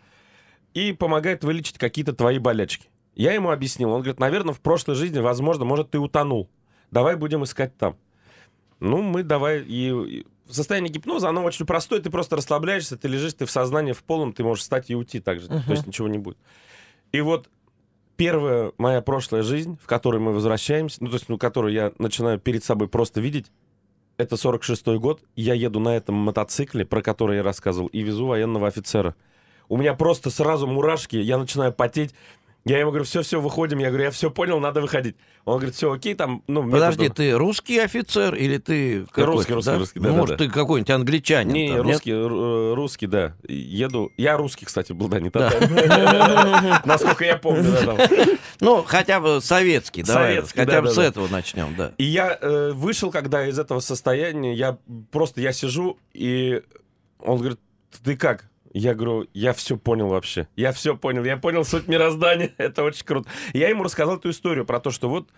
и 0.73 0.93
помогает 0.93 1.43
вылечить 1.43 1.77
какие-то 1.77 2.13
твои 2.13 2.37
болячки. 2.37 2.89
Я 3.15 3.33
ему 3.33 3.49
объяснил, 3.49 3.91
он 3.91 4.01
говорит, 4.01 4.19
наверное, 4.19 4.53
в 4.53 4.61
прошлой 4.61 4.95
жизни, 4.95 5.19
возможно, 5.19 5.65
может, 5.65 5.91
ты 5.91 5.99
утонул. 5.99 6.49
Давай 6.91 7.15
будем 7.15 7.43
искать 7.43 7.75
там. 7.77 7.97
Ну, 8.79 9.01
мы 9.01 9.23
давай... 9.23 9.63
И 9.65 10.25
состояние 10.49 10.91
гипноза, 10.91 11.29
оно 11.29 11.43
очень 11.43 11.65
простое, 11.65 12.01
ты 12.01 12.09
просто 12.09 12.35
расслабляешься, 12.35 12.97
ты 12.97 13.07
лежишь, 13.07 13.33
ты 13.33 13.45
в 13.45 13.51
сознании 13.51 13.93
в 13.93 14.03
полном, 14.03 14.33
ты 14.33 14.43
можешь 14.43 14.63
встать 14.63 14.89
и 14.89 14.95
уйти 14.95 15.19
так 15.19 15.39
же, 15.39 15.47
то 15.47 15.63
есть 15.67 15.87
ничего 15.87 16.07
не 16.07 16.17
будет. 16.17 16.37
И 17.11 17.21
вот 17.21 17.49
первая 18.17 18.71
моя 18.77 19.01
прошлая 19.01 19.43
жизнь, 19.43 19.77
в 19.81 19.87
которой 19.87 20.17
мы 20.19 20.33
возвращаемся, 20.33 20.97
ну, 21.01 21.07
то 21.07 21.15
есть, 21.15 21.29
ну, 21.29 21.37
которую 21.37 21.73
я 21.73 21.91
начинаю 21.97 22.39
перед 22.39 22.63
собой 22.63 22.87
просто 22.87 23.21
видеть, 23.21 23.51
это 24.17 24.35
46-й 24.35 24.97
год, 24.99 25.21
я 25.35 25.53
еду 25.53 25.79
на 25.79 25.95
этом 25.95 26.15
мотоцикле, 26.15 26.85
про 26.85 27.01
который 27.01 27.37
я 27.37 27.43
рассказывал, 27.43 27.87
и 27.87 28.01
везу 28.01 28.27
военного 28.27 28.67
офицера. 28.67 29.15
У 29.67 29.77
меня 29.77 29.93
просто 29.93 30.29
сразу 30.29 30.67
мурашки, 30.67 31.17
я 31.17 31.37
начинаю 31.37 31.73
потеть. 31.73 32.13
Я 32.67 32.79
ему 32.79 32.89
говорю, 32.89 33.05
все-все, 33.05 33.39
выходим. 33.39 33.77
Я 33.77 33.89
говорю, 33.89 34.05
я 34.05 34.11
все 34.11 34.31
понял, 34.31 34.59
надо 34.59 34.81
выходить. 34.81 35.15
Он 35.45 35.57
говорит, 35.57 35.75
все, 35.75 35.91
окей, 35.91 36.15
там, 36.15 36.41
ну, 36.47 36.67
Подожди, 36.67 37.03
методу- 37.03 37.15
ты 37.17 37.31
русский 37.33 37.77
офицер 37.77 38.33
или 38.33 38.57
ты 38.57 39.05
какой-то, 39.05 39.31
Русский, 39.31 39.53
русский, 39.53 39.71
да? 39.71 39.77
русский, 39.77 39.99
да-да-да. 39.99 40.19
Может, 40.19 40.37
ты 40.39 40.49
какой-нибудь 40.49 40.89
англичанин? 40.89 41.53
Не, 41.53 41.67
там, 41.67 41.85
нет? 41.85 41.93
русский, 41.93 42.11
р- 42.11 42.31
э, 42.33 42.73
русский, 42.73 43.05
да. 43.05 43.35
Еду. 43.47 44.11
Я 44.17 44.35
русский, 44.37 44.65
кстати, 44.65 44.93
был, 44.93 45.09
да, 45.09 45.19
не 45.19 45.29
Да. 45.29 45.51
татарин. 45.51 46.75
Насколько 46.85 47.25
я 47.25 47.37
помню, 47.37 47.71
да. 47.85 48.07
Ну, 48.61 48.81
хотя 48.83 49.19
бы 49.19 49.41
советский, 49.41 50.01
давай. 50.01 50.33
Советский, 50.37 50.59
хотя 50.59 50.81
бы 50.81 50.87
да, 50.87 50.93
с 50.93 50.95
да, 50.95 51.01
да. 51.03 51.07
этого 51.07 51.27
начнем, 51.27 51.75
да. 51.77 51.91
И 51.99 52.03
я 52.03 52.35
э, 52.41 52.71
вышел, 52.73 53.11
когда 53.11 53.45
из 53.47 53.59
этого 53.59 53.79
состояния, 53.79 54.55
я 54.55 54.79
просто, 55.11 55.39
я 55.39 55.53
сижу, 55.53 55.99
и 56.13 56.63
он 57.19 57.37
говорит, 57.37 57.59
ты 58.03 58.17
как? 58.17 58.45
Я 58.77 58.93
говорю, 58.93 59.29
я 59.33 59.53
все 59.53 59.77
понял 59.77 60.09
вообще. 60.09 60.49
Я 60.57 60.73
все 60.73 60.97
понял. 60.97 61.23
Я 61.23 61.37
понял 61.37 61.63
суть 61.63 61.87
мироздания. 61.87 62.53
Это 62.57 62.83
очень 62.83 63.05
круто. 63.05 63.29
Я 63.53 63.69
ему 63.69 63.83
рассказал 63.83 64.17
эту 64.17 64.29
историю 64.29 64.65
про 64.65 64.81
то, 64.81 64.91
что 64.91 65.07
вот 65.07 65.29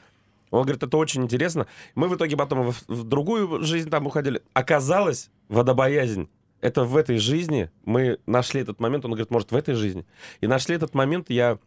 он 0.49 0.63
говорит, 0.63 0.81
это 0.81 0.97
очень 0.97 1.23
интересно. 1.23 1.67
Мы 1.93 2.07
в 2.07 2.15
итоге 2.15 2.35
потом 2.35 2.71
в, 2.71 2.87
в 2.87 3.03
другую 3.03 3.61
жизнь 3.61 3.91
там 3.91 4.07
уходили. 4.07 4.41
Оказалось, 4.53 5.29
водобоязнь. 5.49 6.29
Это 6.61 6.83
в 6.83 6.97
этой 6.97 7.17
жизни 7.17 7.69
мы 7.85 8.17
нашли 8.25 8.61
этот 8.61 8.79
момент. 8.79 9.05
Он 9.05 9.11
говорит, 9.11 9.29
может, 9.29 9.51
в 9.51 9.55
этой 9.55 9.75
жизни. 9.75 10.07
И 10.41 10.47
нашли 10.47 10.75
этот 10.75 10.95
момент. 10.95 11.29
Я 11.29 11.59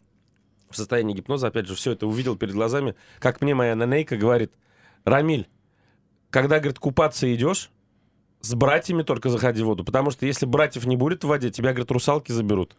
в 0.70 0.76
состоянии 0.76 1.14
гипноза, 1.14 1.48
опять 1.48 1.68
же, 1.68 1.76
все 1.76 1.92
это 1.92 2.09
увидел 2.09 2.37
перед 2.37 2.54
глазами. 2.54 2.96
Как 3.20 3.40
мне 3.42 3.54
моя 3.54 3.76
нанейка 3.76 4.16
говорит, 4.16 4.52
Рамиль, 5.04 5.46
когда, 6.30 6.59
говорит, 6.59 6.80
купаться 6.80 7.33
идешь, 7.33 7.70
с 8.40 8.55
братьями 8.55 9.03
только 9.03 9.29
заходи 9.29 9.62
в 9.62 9.66
воду. 9.66 9.85
Потому 9.85 10.11
что 10.11 10.26
если 10.26 10.46
братьев 10.46 10.87
не 10.87 10.96
будет 10.96 11.24
в 11.24 11.29
воде, 11.29 11.50
тебя, 11.50 11.70
говорит, 11.70 11.90
русалки 11.90 12.33
заберут. 12.33 12.76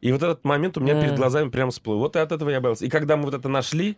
И 0.00 0.12
вот 0.12 0.22
этот 0.22 0.44
момент 0.44 0.78
у 0.78 0.80
меня 0.80 0.94
М. 0.94 1.00
перед 1.02 1.16
глазами 1.16 1.50
прям 1.50 1.70
всплыл. 1.70 1.98
Вот 1.98 2.16
и 2.16 2.18
от 2.18 2.32
этого 2.32 2.48
я 2.50 2.60
боялся. 2.60 2.84
И 2.86 2.88
когда 2.88 3.16
мы 3.16 3.24
вот 3.24 3.34
это 3.34 3.48
нашли, 3.48 3.96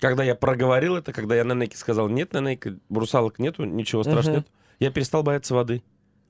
когда 0.00 0.24
я 0.24 0.34
проговорил 0.34 0.96
это, 0.96 1.12
когда 1.12 1.36
я 1.36 1.44
Нанейке 1.44 1.76
сказал, 1.76 2.08
нет, 2.08 2.32
Нанейка, 2.32 2.76
русалок 2.90 3.38
нету, 3.38 3.64
ничего 3.64 4.02
страшного 4.02 4.38
Мгм. 4.38 4.44
нет, 4.44 4.48
я 4.80 4.90
перестал 4.90 5.22
бояться 5.22 5.54
воды. 5.54 5.82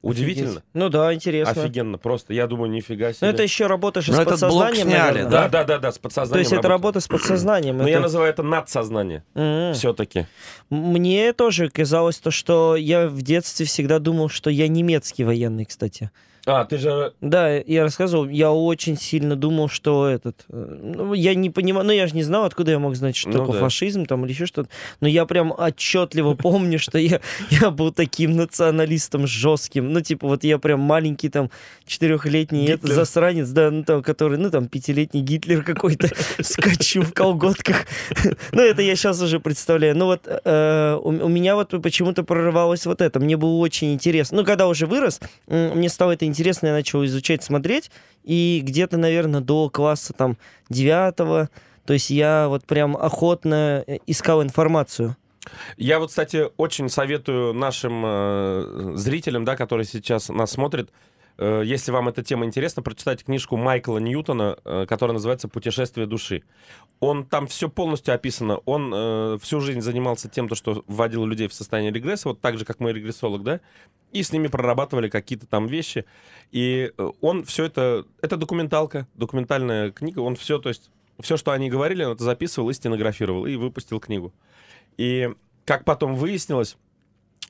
Удивительно. 0.05 0.63
Ну 0.75 0.89
да, 0.89 1.13
интересно. 1.15 1.63
Офигенно, 1.63 1.99
просто. 1.99 2.35
Я 2.35 2.47
думаю, 2.47 2.71
нифига 2.71 3.13
себе. 3.13 3.27
Но 3.27 3.29
это 3.29 3.43
еще 3.43 3.67
работа 3.67 4.01
же 4.01 4.13
Ну, 4.13 4.19
с 4.19 4.21
этот 4.21 4.41
блок 4.41 4.69
подсознанием, 4.69 4.87
сняли, 4.89 5.13
наверное. 5.15 5.31
Да, 5.31 5.49
да, 5.49 5.65
да, 5.65 5.79
да, 5.79 5.93
с 5.93 5.99
подсознанием 5.99 6.33
То 6.35 6.39
есть 6.39 6.53
это 6.53 6.69
работа 6.69 7.01
с 7.01 7.09
подсознанием. 7.09 7.77
Но 7.79 7.83
это- 7.85 7.91
я 7.91 8.01
называю 8.01 8.31
это 8.31 8.43
надсознание. 8.43 9.25
М. 9.35 9.75
Все-таки. 9.75 10.27
Мне 10.71 11.33
тоже 11.33 11.71
казалось 11.71 12.19
то, 12.19 12.31
что 12.31 12.77
я 12.77 13.09
в 13.09 13.23
детстве 13.23 13.67
всегда 13.67 13.99
думал, 13.99 14.29
что 14.29 14.51
я 14.51 14.69
немецкий 14.69 15.25
военный, 15.25 15.65
кстати. 15.65 16.11
А, 16.47 16.65
ты 16.67 16.77
же... 16.77 17.13
Да, 17.23 17.51
я 17.55 17.83
рассказывал, 17.85 18.29
я 18.29 18.53
очень 18.53 18.99
сильно 18.99 19.35
думал, 19.35 19.69
что 19.69 20.07
этот... 20.09 20.45
э, 20.51 20.79
Ну, 20.83 21.15
я 21.15 21.35
не 21.35 21.49
понимаю, 21.49 21.87
ну, 21.87 21.93
я 21.93 22.07
же 22.07 22.15
не 22.15 22.23
знал, 22.23 22.45
откуда 22.45 22.73
я 22.73 22.79
мог 22.79 22.97
знать, 22.97 23.17
что 23.17 23.31
Ну 23.31 23.39
такое 23.39 23.53
да. 23.55 23.61
фашизм 23.61 24.05
там 24.05 24.25
или 24.25 24.33
еще 24.33 24.45
что-то. 24.45 24.69
Но 25.01 25.09
я 25.09 25.25
прям 25.25 25.55
отчетливо 25.57 26.35
помню, 26.35 26.79
что 26.79 26.99
я, 26.99 27.21
я 27.51 27.71
был 27.71 27.93
таким 27.93 28.37
националистом 28.37 29.27
жестким. 29.27 29.93
Ну, 29.93 30.01
типа, 30.03 30.29
вот 30.29 30.45
я 30.45 30.59
прям 30.59 30.81
маленький 30.81 31.31
там 31.31 31.51
четырехлетний 31.87 32.67
этот 32.67 32.91
засранец, 32.91 33.49
да, 33.49 33.71
ну, 33.71 33.85
там, 33.85 34.03
который, 34.03 34.37
ну, 34.39 34.51
там, 34.51 34.69
пятилетний 34.69 35.23
Гитлер 35.23 35.63
какой-то, 35.63 36.09
скачу 36.43 37.03
в 37.03 37.13
колготках. 37.15 37.87
Ну, 38.53 38.61
это 38.61 38.83
я 38.83 38.97
сейчас 38.97 39.23
уже 39.23 39.41
представляю. 39.41 39.97
Ну, 39.97 40.07
вот 40.07 40.27
э, 40.27 40.99
у 41.03 41.29
меня 41.29 41.55
вот 41.55 41.71
почему-то 41.83 42.23
прорывалось 42.23 42.85
вот 42.87 43.01
это. 43.01 43.19
Мне 43.21 43.37
было 43.37 43.57
очень 43.57 43.95
интересно. 43.95 44.39
Ну, 44.39 44.45
когда 44.45 44.69
уже 44.69 44.87
вырос, 44.87 45.21
мне 45.47 45.89
стало 45.89 46.13
это 46.13 46.25
интересно, 46.25 46.34
я 46.69 46.73
начал 46.73 47.05
изучать, 47.05 47.43
смотреть. 47.43 47.91
И 48.25 48.61
где-то, 48.65 48.97
наверное, 48.97 49.41
до 49.41 49.69
класса 49.71 50.13
там 50.13 50.37
девятого, 50.69 51.51
то 51.85 51.93
есть 51.93 52.11
я 52.11 52.47
вот 52.49 52.65
прям 52.65 52.97
охотно 52.97 53.85
э, 53.87 53.99
искал 54.07 54.43
информацию. 54.43 55.17
Я 55.77 55.99
вот, 55.99 56.09
кстати, 56.09 56.49
очень 56.57 56.89
советую 56.89 57.53
нашим 57.53 58.03
э, 58.05 58.93
зрителям, 58.95 59.45
да, 59.45 59.57
которые 59.57 59.85
сейчас 59.85 60.31
нас 60.31 60.53
смотрят, 60.53 60.91
если 61.39 61.91
вам 61.91 62.09
эта 62.09 62.23
тема 62.23 62.45
интересна, 62.45 62.83
прочитайте 62.83 63.25
книжку 63.25 63.57
Майкла 63.57 63.99
Ньютона, 63.99 64.57
э, 64.65 64.87
которая 64.89 65.15
называется 65.15 65.49
«Путешествие 65.49 66.07
души». 66.07 66.45
Он 67.01 67.25
там 67.25 67.47
все 67.47 67.69
полностью 67.69 68.15
описано. 68.15 68.59
Он 68.65 68.93
э, 68.95 69.39
всю 69.43 69.61
жизнь 69.61 69.81
занимался 69.81 70.29
тем, 70.29 70.49
то, 70.49 70.55
что 70.55 70.85
вводил 70.87 71.27
людей 71.27 71.49
в 71.49 71.55
состояние 71.55 71.93
регресса, 71.93 72.29
вот 72.29 72.41
так 72.41 72.59
же, 72.59 72.65
как 72.65 72.81
мы 72.81 72.93
регрессолог, 72.93 73.43
да, 73.43 73.61
и 74.13 74.23
с 74.23 74.33
ними 74.33 74.47
прорабатывали 74.47 75.09
какие-то 75.09 75.47
там 75.47 75.67
вещи. 75.67 76.05
И 76.53 76.93
э, 76.97 77.11
он 77.21 77.45
все 77.45 77.65
это... 77.65 78.05
Это 78.23 78.37
документалка, 78.37 79.09
документальная 79.15 79.91
книга. 79.91 80.21
Он 80.21 80.37
все, 80.37 80.59
то 80.59 80.69
есть, 80.69 80.91
все, 81.21 81.37
что 81.37 81.51
они 81.51 81.69
говорили, 81.69 82.05
он 82.05 82.13
это 82.13 82.25
записывал 82.25 82.71
и 82.71 82.75
стенографировал, 82.75 83.47
и 83.47 83.57
выпустил 83.57 83.99
книгу. 83.99 84.33
И 84.97 85.31
как 85.65 85.85
потом 85.85 86.15
выяснилось, 86.15 86.77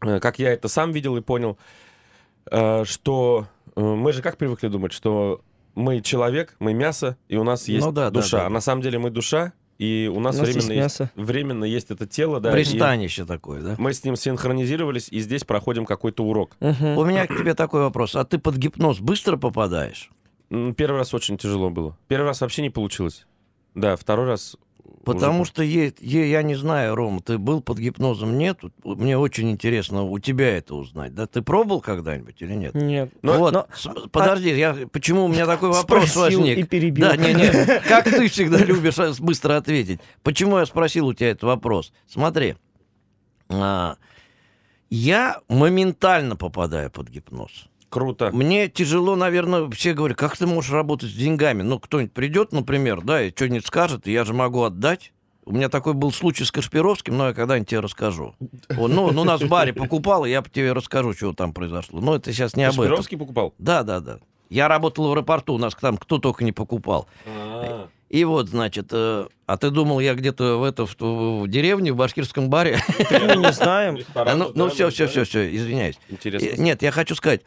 э, 0.02 0.20
как 0.20 0.38
я 0.38 0.52
это 0.52 0.68
сам 0.68 0.92
видел 0.92 1.16
и 1.16 1.20
понял, 1.20 1.58
э, 2.50 2.84
что 2.84 3.46
э, 3.46 3.53
мы 3.76 4.12
же 4.12 4.22
как 4.22 4.36
привыкли 4.36 4.68
думать, 4.68 4.92
что 4.92 5.40
мы 5.74 6.00
человек, 6.00 6.54
мы 6.58 6.72
мясо, 6.74 7.16
и 7.28 7.36
у 7.36 7.44
нас 7.44 7.68
есть 7.68 7.84
Ну 7.84 7.92
да, 7.92 8.04
да, 8.10 8.20
душа. 8.20 8.38
да. 8.38 8.46
А 8.46 8.50
на 8.50 8.60
самом 8.60 8.82
деле 8.82 8.98
мы 8.98 9.10
душа, 9.10 9.52
и 9.78 10.08
у 10.14 10.20
нас, 10.20 10.36
У 10.36 10.38
нас 10.40 10.48
есть 10.48 10.58
временно, 10.66 10.82
есть 10.84 11.00
мясо. 11.00 11.10
временно 11.16 11.64
есть 11.64 11.90
это 11.90 12.06
тело, 12.06 12.38
да. 12.40 12.52
Пристанище 12.52 13.24
такое, 13.24 13.60
да? 13.60 13.74
мы 13.78 13.92
с 13.92 14.04
ним 14.04 14.14
синхронизировались, 14.16 15.08
и 15.10 15.18
здесь 15.20 15.42
проходим 15.44 15.84
какой-то 15.84 16.24
урок. 16.24 16.56
Мгм. 16.60 16.96
У 16.96 17.04
меня 17.04 17.26
к 17.26 17.36
тебе 17.36 17.54
такой 17.54 17.80
вопрос. 17.80 18.14
А 18.14 18.24
ты 18.24 18.38
под 18.38 18.56
гипноз 18.56 19.00
быстро 19.00 19.36
попадаешь? 19.36 20.10
Первый 20.76 20.98
раз 20.98 21.12
очень 21.14 21.36
тяжело 21.36 21.70
было. 21.70 21.96
Первый 22.06 22.26
раз 22.26 22.40
вообще 22.40 22.62
не 22.62 22.70
получилось. 22.70 23.26
Да, 23.74 23.96
второй 23.96 24.26
раз... 24.26 24.56
Потому 25.04 25.42
уже- 25.42 25.50
что 25.50 25.62
е- 25.62 25.92
е- 26.00 26.30
я 26.30 26.42
не 26.42 26.54
знаю, 26.54 26.94
Рома, 26.94 27.20
ты 27.20 27.38
был 27.38 27.60
под 27.60 27.78
гипнозом? 27.78 28.36
Нет? 28.38 28.60
Мне 28.84 29.16
очень 29.18 29.50
интересно 29.50 30.02
у 30.02 30.18
тебя 30.18 30.56
это 30.56 30.74
узнать. 30.74 31.14
Да, 31.14 31.26
ты 31.26 31.42
пробовал 31.42 31.80
когда-нибудь 31.80 32.36
или 32.40 32.54
нет? 32.54 32.74
Нет. 32.74 33.10
Но- 33.22 33.38
вот, 33.38 33.52
но- 33.52 33.66
с- 33.74 33.88
подожди, 34.10 34.50
я, 34.56 34.76
почему 34.90 35.24
у 35.24 35.28
меня 35.28 35.46
такой 35.46 35.68
вопрос 35.70 36.10
Спросил 36.10 36.40
возник? 36.40 36.58
и 36.58 36.62
перебил. 36.64 37.06
Да, 37.06 37.16
не, 37.16 37.34
не, 37.34 37.80
как 37.88 38.04
ты 38.04 38.28
всегда 38.28 38.58
любишь 38.58 38.98
а, 38.98 39.12
быстро 39.18 39.56
ответить. 39.56 40.00
Почему 40.22 40.58
я 40.58 40.66
спросил 40.66 41.06
у 41.08 41.14
тебя 41.14 41.30
этот 41.30 41.44
вопрос? 41.44 41.92
Смотри, 42.06 42.56
а, 43.48 43.96
я 44.90 45.40
моментально 45.48 46.36
попадаю 46.36 46.90
под 46.90 47.08
гипноз. 47.08 47.68
Круто. 47.94 48.30
Мне 48.32 48.66
тяжело, 48.66 49.14
наверное, 49.14 49.70
все 49.70 49.94
говорят, 49.94 50.18
как 50.18 50.36
ты 50.36 50.48
можешь 50.48 50.72
работать 50.72 51.10
с 51.10 51.14
деньгами? 51.14 51.62
Ну, 51.62 51.78
кто-нибудь 51.78 52.12
придет, 52.12 52.50
например, 52.50 53.02
да, 53.02 53.22
и 53.22 53.30
что-нибудь 53.30 53.64
скажет, 53.64 54.08
и 54.08 54.12
я 54.12 54.24
же 54.24 54.34
могу 54.34 54.64
отдать. 54.64 55.12
У 55.44 55.52
меня 55.52 55.68
такой 55.68 55.92
был 55.94 56.10
случай 56.10 56.42
с 56.44 56.50
Кашпировским, 56.50 57.16
но 57.16 57.28
я 57.28 57.34
когда-нибудь 57.34 57.68
тебе 57.68 57.78
расскажу. 57.78 58.34
Он, 58.76 58.92
ну, 58.92 59.12
ну, 59.12 59.22
нас 59.22 59.42
в 59.42 59.48
баре 59.48 59.72
покупал, 59.72 60.24
и 60.24 60.30
я 60.30 60.42
тебе 60.42 60.72
расскажу, 60.72 61.12
что 61.12 61.32
там 61.34 61.52
произошло. 61.52 62.00
Но 62.00 62.16
это 62.16 62.32
сейчас 62.32 62.56
не 62.56 62.64
об 62.64 62.72
этом. 62.72 62.82
Кашпировский 62.86 63.16
покупал? 63.16 63.54
Да, 63.58 63.84
да, 63.84 64.00
да. 64.00 64.18
Я 64.50 64.66
работал 64.66 65.06
в 65.06 65.12
аэропорту, 65.12 65.54
у 65.54 65.58
нас 65.58 65.76
там 65.80 65.96
кто 65.96 66.18
только 66.18 66.42
не 66.42 66.50
покупал. 66.50 67.06
А, 67.26 67.86
И 68.10 68.24
вот, 68.24 68.48
значит, 68.48 68.88
э, 68.90 69.28
а 69.46 69.56
ты 69.56 69.70
думал, 69.70 70.00
я 70.00 70.14
где-то 70.14 70.58
в, 70.58 70.64
это, 70.64 70.84
в, 70.86 70.96
в 70.98 71.46
деревне, 71.46 71.92
в 71.92 71.96
башкирском 71.96 72.50
баре? 72.50 72.80
Мы 72.98 73.36
не 73.36 73.52
знаем. 73.52 73.98
Ну, 74.56 74.68
все, 74.68 74.90
все, 74.90 75.06
все, 75.06 75.22
все, 75.22 75.54
извиняюсь. 75.54 75.98
Интересно. 76.08 76.46
Э, 76.46 76.54
Нет, 76.56 76.82
я 76.82 76.90
хочу 76.90 77.14
сказать, 77.14 77.42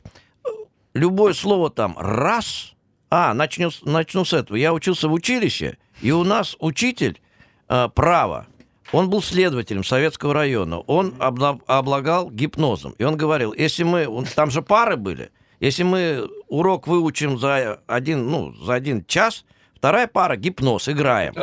любое 0.97 1.33
слово 1.33 1.69
там 1.69 1.95
раз. 1.97 2.73
А, 3.09 3.33
начну, 3.33 3.69
начну 3.83 4.25
с 4.25 4.33
этого. 4.33 4.57
Я 4.57 4.73
учился 4.73 5.07
в 5.07 5.13
училище, 5.13 5.77
и 6.01 6.11
у 6.11 6.23
нас 6.25 6.57
учитель 6.59 7.21
э, 7.69 7.87
права. 7.95 8.47
Он 8.91 9.09
был 9.09 9.21
следователем 9.21 9.83
Советского 9.83 10.33
района. 10.33 10.79
Он 10.79 11.11
обла- 11.19 11.59
облагал 11.67 12.29
гипнозом. 12.29 12.93
И 12.97 13.03
он 13.03 13.15
говорил, 13.17 13.53
если 13.53 13.83
мы... 13.83 14.07
он- 14.07 14.25
Там 14.25 14.51
же 14.51 14.61
пары 14.61 14.97
были. 14.97 15.31
Если 15.59 15.83
мы 15.83 16.29
урок 16.49 16.87
выучим 16.87 17.39
за 17.39 17.81
один, 17.87 18.29
ну, 18.29 18.53
за 18.53 18.73
один 18.75 19.03
час, 19.05 19.45
вторая 19.75 20.07
пара 20.07 20.35
гипноз, 20.35 20.87
играем. 20.89 21.33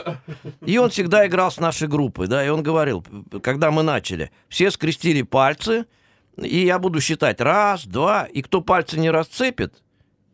И 0.65 0.79
он 0.79 0.91
всегда 0.91 1.27
играл 1.27 1.51
с 1.51 1.59
нашей 1.59 1.89
группой, 1.89 2.27
да, 2.29 2.45
и 2.45 2.49
он 2.49 2.63
говорил, 2.63 3.05
когда 3.43 3.71
мы 3.71 3.83
начали, 3.83 4.31
все 4.49 4.71
скрестили 4.71 5.23
пальцы, 5.23 5.87
и 6.37 6.65
я 6.65 6.79
буду 6.79 7.01
считать 7.01 7.41
раз, 7.41 7.85
два, 7.87 8.25
и 8.25 8.43
кто 8.43 8.61
пальцы 8.61 8.99
не 8.99 9.11
расцепит, 9.11 9.83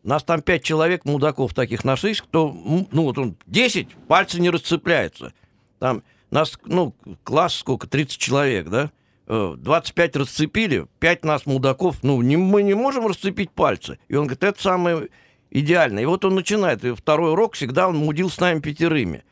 нас 0.03 0.23
там 0.23 0.41
пять 0.41 0.63
человек, 0.63 1.05
мудаков 1.05 1.53
таких 1.53 1.83
нашлись, 1.83 2.21
кто, 2.21 2.51
ну 2.51 3.03
вот 3.03 3.17
он, 3.17 3.37
10, 3.45 3.87
пальцы 4.07 4.41
не 4.41 4.49
расцепляются. 4.49 5.33
Там 5.79 6.03
нас, 6.31 6.57
ну, 6.65 6.95
класс 7.23 7.55
сколько, 7.55 7.87
30 7.87 8.17
человек, 8.17 8.69
да? 8.69 8.91
Э, 9.27 9.53
25 9.57 10.15
расцепили, 10.15 10.87
5 10.99 11.25
нас 11.25 11.45
мудаков, 11.45 11.97
ну, 12.03 12.21
не, 12.21 12.37
мы 12.37 12.63
не 12.63 12.73
можем 12.73 13.05
расцепить 13.05 13.51
пальцы. 13.51 13.99
И 14.07 14.15
он 14.15 14.25
говорит, 14.25 14.43
это 14.43 14.61
самое 14.61 15.09
идеальное. 15.51 16.03
И 16.03 16.07
вот 16.07 16.25
он 16.25 16.35
начинает, 16.35 16.83
и 16.83 16.95
второй 16.95 17.31
урок 17.31 17.53
всегда 17.53 17.87
он 17.87 17.97
мудил 17.97 18.29
с 18.29 18.39
нами 18.39 18.59
пятерыми. 18.59 19.23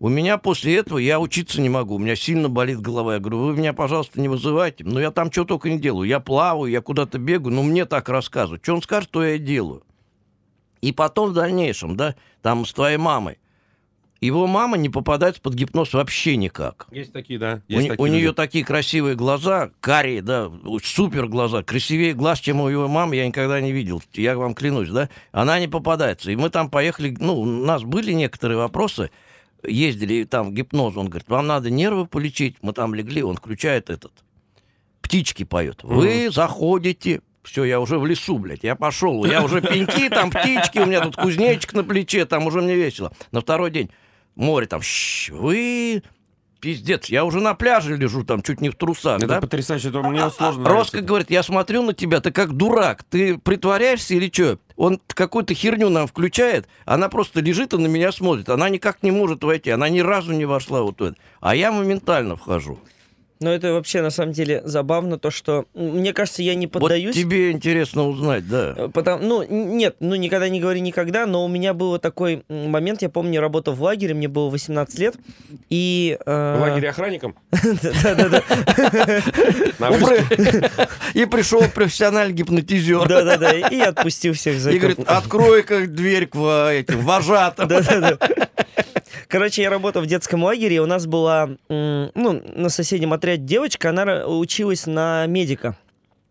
У 0.00 0.08
меня 0.08 0.38
после 0.38 0.76
этого 0.76 0.96
я 0.96 1.20
учиться 1.20 1.60
не 1.60 1.68
могу, 1.68 1.96
у 1.96 1.98
меня 1.98 2.16
сильно 2.16 2.48
болит 2.48 2.80
голова. 2.80 3.14
Я 3.14 3.20
говорю, 3.20 3.40
вы 3.40 3.52
меня, 3.54 3.74
пожалуйста, 3.74 4.18
не 4.18 4.28
вызывайте. 4.28 4.82
Ну, 4.82 4.98
я 4.98 5.10
там 5.10 5.30
что 5.30 5.44
только 5.44 5.68
не 5.68 5.78
делаю. 5.78 6.08
Я 6.08 6.20
плаваю, 6.20 6.72
я 6.72 6.80
куда-то 6.80 7.18
бегаю, 7.18 7.54
но 7.54 7.62
мне 7.62 7.84
так 7.84 8.08
рассказывают. 8.08 8.62
Что 8.64 8.74
он 8.74 8.82
скажет, 8.82 9.10
то 9.10 9.22
я 9.22 9.34
и 9.34 9.38
делаю. 9.38 9.82
И 10.80 10.92
потом 10.92 11.30
в 11.30 11.32
дальнейшем, 11.34 11.96
да, 11.96 12.14
там 12.40 12.64
с 12.64 12.72
твоей 12.72 12.96
мамой. 12.96 13.38
Его 14.22 14.46
мама 14.46 14.78
не 14.78 14.88
попадает 14.88 15.40
под 15.42 15.52
гипноз 15.54 15.92
вообще 15.92 16.36
никак. 16.36 16.86
Есть 16.90 17.12
такие, 17.12 17.38
да. 17.38 17.62
У, 17.68 17.72
Есть 17.72 17.82
не- 17.84 17.88
такие 17.90 18.02
у 18.02 18.06
нее 18.06 18.32
такие 18.32 18.64
красивые 18.64 19.16
глаза, 19.16 19.70
карие, 19.80 20.22
да, 20.22 20.50
супер 20.82 21.26
глаза, 21.26 21.62
красивее 21.62 22.14
глаз, 22.14 22.40
чем 22.40 22.60
у 22.60 22.68
его 22.68 22.88
мамы, 22.88 23.16
я 23.16 23.26
никогда 23.26 23.60
не 23.60 23.72
видел, 23.72 24.02
я 24.14 24.36
вам 24.36 24.54
клянусь, 24.54 24.90
да. 24.90 25.10
Она 25.32 25.58
не 25.60 25.68
попадается. 25.68 26.30
И 26.30 26.36
мы 26.36 26.48
там 26.48 26.70
поехали, 26.70 27.14
ну, 27.18 27.38
у 27.40 27.44
нас 27.46 27.82
были 27.82 28.12
некоторые 28.12 28.58
вопросы, 28.58 29.10
ездили 29.66 30.24
там 30.24 30.54
гипноз, 30.54 30.96
он 30.96 31.08
говорит, 31.08 31.28
вам 31.28 31.46
надо 31.46 31.70
нервы 31.70 32.06
полечить, 32.06 32.56
мы 32.62 32.72
там 32.72 32.94
легли, 32.94 33.22
он 33.22 33.36
включает 33.36 33.90
этот, 33.90 34.12
птички 35.00 35.44
поет. 35.44 35.80
Вы 35.82 36.30
заходите, 36.30 37.20
все, 37.42 37.64
я 37.64 37.80
уже 37.80 37.98
в 37.98 38.06
лесу, 38.06 38.38
блядь, 38.38 38.62
я 38.62 38.76
пошел, 38.76 39.24
я 39.24 39.42
уже 39.42 39.60
пеньки, 39.60 40.08
там 40.08 40.30
птички, 40.30 40.78
у 40.78 40.86
меня 40.86 41.00
тут 41.00 41.16
кузнечик 41.16 41.72
на 41.74 41.84
плече, 41.84 42.26
там 42.26 42.46
уже 42.46 42.60
мне 42.60 42.74
весело. 42.74 43.12
На 43.32 43.40
второй 43.40 43.70
день 43.70 43.90
море 44.34 44.66
там, 44.66 44.82
«Щ, 44.82 45.32
вы 45.32 46.02
Пиздец, 46.60 47.06
я 47.06 47.24
уже 47.24 47.40
на 47.40 47.54
пляже 47.54 47.96
лежу, 47.96 48.22
там 48.22 48.42
чуть 48.42 48.60
не 48.60 48.68
в 48.68 48.74
трусах, 48.76 49.18
Это 49.18 49.26
да? 49.26 49.40
потрясающе, 49.40 49.88
это 49.88 50.02
мне 50.02 50.22
А- 50.22 50.30
сложно. 50.30 50.68
Роско 50.68 50.98
это. 50.98 51.06
говорит, 51.06 51.30
я 51.30 51.42
смотрю 51.42 51.82
на 51.82 51.94
тебя, 51.94 52.20
ты 52.20 52.30
как 52.30 52.52
дурак, 52.52 53.02
ты 53.04 53.38
притворяешься 53.38 54.14
или 54.14 54.30
что? 54.32 54.58
Он 54.76 55.00
какую-то 55.08 55.54
херню 55.54 55.88
нам 55.88 56.06
включает, 56.06 56.68
она 56.84 57.08
просто 57.08 57.40
лежит 57.40 57.72
и 57.72 57.78
на 57.78 57.86
меня 57.86 58.12
смотрит, 58.12 58.48
она 58.50 58.68
никак 58.68 59.02
не 59.02 59.10
может 59.10 59.42
войти, 59.42 59.70
она 59.70 59.88
ни 59.88 60.00
разу 60.00 60.32
не 60.32 60.44
вошла 60.44 60.82
вот 60.82 61.00
в 61.00 61.04
это. 61.04 61.16
А 61.40 61.54
я 61.54 61.72
моментально 61.72 62.36
вхожу. 62.36 62.78
Но 63.40 63.50
это 63.50 63.72
вообще 63.72 64.02
на 64.02 64.10
самом 64.10 64.32
деле 64.32 64.60
забавно, 64.64 65.18
то, 65.18 65.30
что 65.30 65.64
мне 65.74 66.12
кажется, 66.12 66.42
я 66.42 66.54
не 66.54 66.66
поддаюсь. 66.66 67.14
Вот 67.16 67.20
тебе 67.22 67.50
интересно 67.52 68.06
узнать, 68.06 68.46
да. 68.46 68.74
Э, 68.76 68.88
Потому, 68.92 69.24
ну, 69.26 69.42
нет, 69.48 69.96
ну, 70.00 70.14
никогда 70.14 70.48
не 70.50 70.60
говори 70.60 70.80
никогда, 70.82 71.24
но 71.26 71.42
у 71.44 71.48
меня 71.48 71.72
был 71.72 71.98
такой 71.98 72.44
момент, 72.48 73.00
я 73.02 73.08
помню, 73.08 73.40
работал 73.40 73.72
в 73.74 73.82
лагере, 73.82 74.12
мне 74.12 74.28
было 74.28 74.50
18 74.50 74.98
лет, 74.98 75.14
и... 75.70 76.18
э, 76.24 76.56
В 76.58 76.60
лагере 76.60 76.90
охранником? 76.90 77.34
Да-да-да. 78.02 78.42
И 81.14 81.24
пришел 81.26 81.62
профессиональный 81.74 82.34
гипнотизер. 82.34 83.08
Да-да-да, 83.08 83.52
и 83.52 83.80
отпустил 83.80 84.34
всех 84.34 84.58
за 84.58 84.70
И 84.72 84.78
говорит, 84.78 85.00
открой 85.06 85.62
как 85.62 85.94
дверь 85.94 86.26
к 86.26 86.34
во- 86.34 86.72
этим 86.72 87.00
вожатым. 87.04 87.68
Да-да-да. 87.68 88.18
Короче, 89.30 89.62
я 89.62 89.70
работал 89.70 90.02
в 90.02 90.06
детском 90.06 90.42
лагере, 90.42 90.76
и 90.76 90.78
у 90.80 90.86
нас 90.86 91.06
была, 91.06 91.50
ну, 91.68 92.42
на 92.56 92.68
соседнем 92.68 93.12
отряде 93.12 93.44
девочка, 93.44 93.90
она 93.90 94.26
училась 94.26 94.86
на 94.86 95.24
медика. 95.26 95.76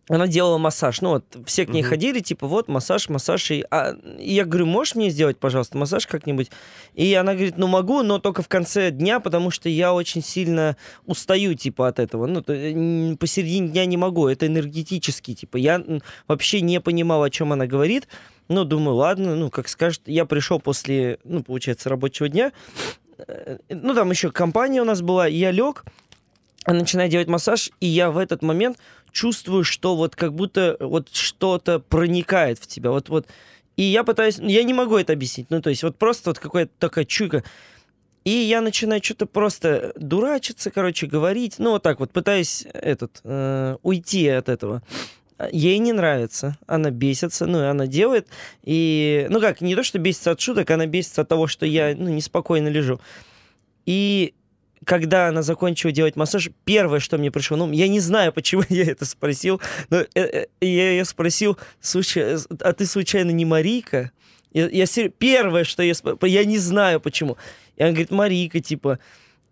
Она 0.10 0.28
делала 0.28 0.58
массаж. 0.58 1.02
Ну 1.02 1.10
вот, 1.12 1.24
все 1.46 1.68
к 1.68 1.70
ней 1.70 1.82
Мгм. 1.82 1.90
ходили, 1.90 2.20
типа, 2.20 2.48
вот, 2.48 2.68
массаж, 2.68 3.10
массаж. 3.10 3.52
И, 3.52 3.64
а, 3.70 3.92
и 4.18 4.34
я 4.34 4.44
говорю, 4.44 4.66
можешь 4.66 4.96
мне 4.96 5.12
сделать, 5.12 5.38
пожалуйста, 5.38 5.78
массаж 5.78 6.08
как-нибудь? 6.08 6.50
И 6.96 7.14
она 7.14 7.36
говорит, 7.36 7.60
ну, 7.60 7.68
могу, 7.68 8.02
но 8.02 8.18
только 8.18 8.42
в 8.42 8.48
конце 8.48 8.90
дня, 8.90 9.20
потому 9.20 9.52
что 9.52 9.70
я 9.70 9.94
очень 9.94 10.24
сильно 10.24 10.76
устаю, 11.06 11.54
типа, 11.54 11.88
от 11.88 12.00
этого. 12.00 12.26
Ну, 12.26 12.42
то, 12.42 12.54
э, 12.54 13.16
посередине 13.18 13.70
дня 13.70 13.86
не 13.86 13.98
могу, 13.98 14.28
это 14.28 14.48
энергетически, 14.48 15.36
типа. 15.36 15.58
Я 15.58 15.84
вообще 16.28 16.62
не 16.62 16.82
понимал, 16.82 17.22
о 17.22 17.30
чем 17.30 17.54
она 17.54 17.68
говорит. 17.68 18.08
Ну, 18.50 18.66
думаю, 18.66 18.96
ладно, 18.96 19.36
ну, 19.36 19.50
как 19.50 19.68
скажет. 19.70 20.02
Я 20.06 20.26
пришел 20.26 20.60
после, 20.60 21.20
ну, 21.24 21.44
получается, 21.44 21.88
рабочего 21.90 22.28
дня. 22.28 22.52
Э, 23.28 23.60
Ну, 23.70 23.94
там 23.94 24.10
еще 24.10 24.32
компания 24.32 24.82
у 24.82 24.86
нас 24.86 25.02
была. 25.02 25.28
Я 25.28 25.52
лег, 25.52 25.86
начинаю 26.66 27.10
делать 27.10 27.28
массаж, 27.28 27.70
и 27.80 27.86
я 27.86 28.10
в 28.10 28.18
этот 28.18 28.42
момент 28.42 28.78
чувствую, 29.12 29.64
что 29.64 29.96
вот 29.96 30.16
как 30.16 30.34
будто 30.34 30.78
вот 30.80 31.10
что-то 31.12 31.80
проникает 31.80 32.60
в 32.60 32.68
тебя. 32.68 32.92
Вот, 32.92 33.10
вот. 33.10 33.28
И 33.76 33.84
я 33.84 34.04
пытаюсь... 34.04 34.40
Я 34.40 34.64
не 34.64 34.74
могу 34.74 34.98
это 34.98 35.14
объяснить. 35.14 35.48
Ну, 35.50 35.62
то 35.62 35.70
есть 35.70 35.84
вот 35.84 35.98
просто 35.98 36.32
вот 36.32 36.40
какая-то 36.40 36.72
такая 36.80 37.06
чуйка. 37.06 37.44
И 38.26 38.32
я 38.32 38.62
начинаю 38.62 39.02
что-то 39.04 39.26
просто 39.26 39.94
дурачиться, 39.96 40.72
короче, 40.72 41.08
говорить. 41.08 41.56
Ну, 41.60 41.72
вот 41.72 41.84
так 41.84 42.00
вот, 42.00 42.12
пытаясь 42.12 42.66
этот, 42.74 43.22
э, 43.24 43.78
уйти 43.82 44.28
от 44.28 44.50
этого. 44.50 44.82
Ей 45.52 45.78
не 45.80 45.94
нравится, 45.94 46.58
она 46.68 46.92
бесится, 46.92 47.46
ну, 47.46 47.62
и 47.62 47.66
она 47.66 47.88
делает, 47.88 48.28
и, 48.64 49.28
ну, 49.30 49.40
как, 49.40 49.62
не 49.62 49.76
то, 49.76 49.84
что 49.84 50.00
бесится 50.00 50.32
от 50.32 50.42
шуток, 50.42 50.70
она 50.72 50.86
бесится 50.86 51.22
от 51.22 51.30
того, 51.30 51.48
что 51.48 51.66
я, 51.66 51.96
ну, 51.96 52.10
неспокойно 52.10 52.68
лежу. 52.68 53.00
И 53.86 54.34
когда 54.86 55.28
она 55.28 55.42
закончила 55.42 55.92
делать 55.92 56.16
массаж, 56.16 56.50
первое, 56.66 57.00
что 57.00 57.18
мне 57.18 57.32
пришло, 57.32 57.58
ну, 57.58 57.72
я 57.72 57.88
не 57.88 58.00
знаю, 58.00 58.34
почему 58.34 58.64
я 58.70 58.84
это 58.84 59.06
спросил, 59.06 59.62
но 59.90 60.00
э, 60.00 60.08
э, 60.16 60.46
я 60.62 60.92
ее 60.92 61.06
спросил, 61.06 61.58
слушай, 61.80 62.38
а 62.60 62.74
ты 62.74 62.86
случайно 62.86 63.32
не 63.32 63.46
Марийка? 63.46 64.12
Я, 64.52 64.68
я 64.68 64.86
первое, 65.10 65.64
что 65.64 65.84
я 65.84 65.94
сп- 65.94 66.28
я 66.28 66.44
не 66.44 66.58
знаю 66.58 67.00
почему. 67.00 67.38
И 67.78 67.84
она 67.84 67.92
говорит, 67.92 68.12
Марийка, 68.12 68.60
типа, 68.60 69.00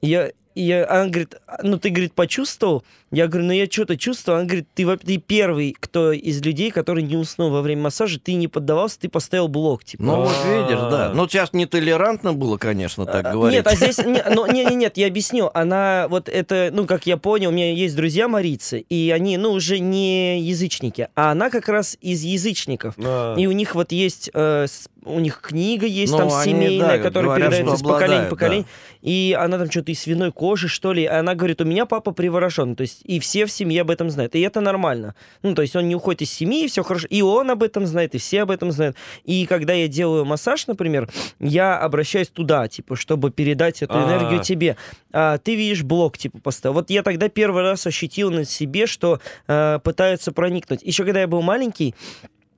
я, 0.02 0.32
я, 0.56 0.90
она 0.90 1.08
говорит, 1.08 1.36
«А, 1.46 1.60
ну 1.62 1.78
ты, 1.78 1.90
говорит, 1.90 2.14
почувствовал? 2.14 2.84
Я 3.12 3.28
говорю, 3.28 3.48
ну 3.48 3.54
я 3.54 3.68
что-то 3.68 3.96
чувствовал. 3.98 4.40
Она 4.40 4.48
говорит, 4.48 4.68
ты, 4.74 4.98
ты 4.98 5.18
первый, 5.18 5.76
кто 5.80 6.12
из 6.12 6.42
людей, 6.42 6.72
который 6.72 7.04
не 7.04 7.16
уснул 7.16 7.50
во 7.50 7.62
время 7.62 7.84
массажа, 7.84 8.20
ты 8.20 8.34
не 8.34 8.50
поддавался, 8.50 9.00
ты 9.00 9.10
поставил 9.10 9.48
блок, 9.48 9.86
типа. 9.86 10.04
Ну 10.04 10.16
вот 10.24 10.36
видишь, 10.46 10.80
да. 10.80 11.12
А. 11.12 11.14
Ну 11.14 11.28
сейчас 11.28 11.54
нетолерантно 11.54 12.34
было, 12.34 12.58
конечно, 12.58 13.06
так 13.06 13.26
А, 13.26 13.32
говорить. 13.32 13.60
Нет, 13.60 13.68
а 13.68 13.76
здесь... 13.76 13.98
Ну, 13.98 14.46
не, 14.52 14.66
не, 14.66 14.76
нет, 14.76 14.98
я 14.98 15.08
объясню. 15.08 15.50
Она 15.54 16.08
вот 16.10 16.28
это, 16.28 16.70
ну, 16.74 16.86
как 16.86 17.06
я 17.06 17.16
понял, 17.16 17.50
у 17.50 17.54
меня 17.54 17.72
есть 17.72 17.96
друзья 17.96 18.28
марийцы, 18.28 18.80
и 18.82 19.12
они, 19.12 19.38
ну, 19.38 19.52
уже 19.52 19.80
не 19.80 20.42
язычники, 20.42 21.08
а 21.16 21.32
она 21.32 21.50
как 21.50 21.70
раз 21.70 21.98
из 22.02 22.24
язычников. 22.24 22.96
А. 22.98 23.36
И 23.38 23.48
у 23.48 23.52
них 23.52 23.74
вот 23.74 23.94
есть, 23.94 24.30
э, 24.34 24.68
у 25.06 25.20
них 25.20 25.40
книга 25.42 25.86
есть 25.86 26.12
Ну, 26.12 26.20
там 26.20 26.34
они, 26.34 26.52
семейная, 26.52 26.98
да, 26.98 27.04
которая 27.04 27.30
говорят, 27.30 27.52
передается 27.52 27.76
из 27.76 27.88
поколения 27.88 28.26
в 28.26 28.30
поколение. 28.30 28.66
И 29.02 29.38
она 29.40 29.58
там 29.58 29.72
что-то 29.72 29.92
из 29.92 30.02
свиной 30.02 30.32
кожи, 30.32 30.68
что 30.68 30.92
ли. 30.92 31.04
И 31.04 31.06
она 31.06 31.36
говорит, 31.36 31.62
у 31.62 31.66
меня 31.66 31.86
папа 31.86 32.12
приворожен. 32.12 32.76
То 32.76 32.82
есть 32.82 32.97
и 33.04 33.20
все 33.20 33.46
в 33.46 33.52
семье 33.52 33.82
об 33.82 33.92
этом 33.92 34.10
знают. 34.10 34.36
И 34.36 34.42
это 34.42 34.62
нормально. 34.62 35.16
Ну, 35.44 35.56
то 35.56 35.62
есть 35.62 35.76
он 35.76 35.88
не 35.88 35.96
уходит 35.96 36.22
из 36.22 36.32
семьи, 36.32 36.66
и 36.66 36.68
все 36.68 36.84
хорошо. 36.84 37.08
И 37.10 37.22
он 37.22 37.50
об 37.52 37.64
этом 37.64 37.86
знает, 37.86 38.16
и 38.16 38.18
все 38.18 38.44
об 38.44 38.52
этом 38.52 38.72
знают. 38.72 38.96
И 39.24 39.46
когда 39.46 39.74
я 39.74 39.88
делаю 39.88 40.26
массаж, 40.26 40.68
например, 40.68 41.10
я 41.40 41.78
обращаюсь 41.78 42.30
туда, 42.30 42.68
типа, 42.68 42.96
чтобы 42.96 43.32
передать 43.32 43.82
эту 43.82 43.94
А. 43.96 44.06
энергию 44.06 44.42
тебе. 44.42 44.78
А 45.12 45.38
ты 45.38 45.56
видишь 45.56 45.84
блок, 45.84 46.18
типа, 46.18 46.40
поставил. 46.40 46.76
Вот 46.76 46.90
я 46.90 47.04
тогда 47.04 47.30
первый 47.30 47.64
раз 47.64 47.88
ощутил 47.88 48.32
на 48.32 48.46
себе, 48.46 48.88
что 48.88 49.20
э, 49.48 49.80
пытаются 49.84 50.32
проникнуть. 50.32 50.82
Еще 50.84 51.04
когда 51.04 51.22
я 51.22 51.28
был 51.28 51.42
маленький, 51.42 51.96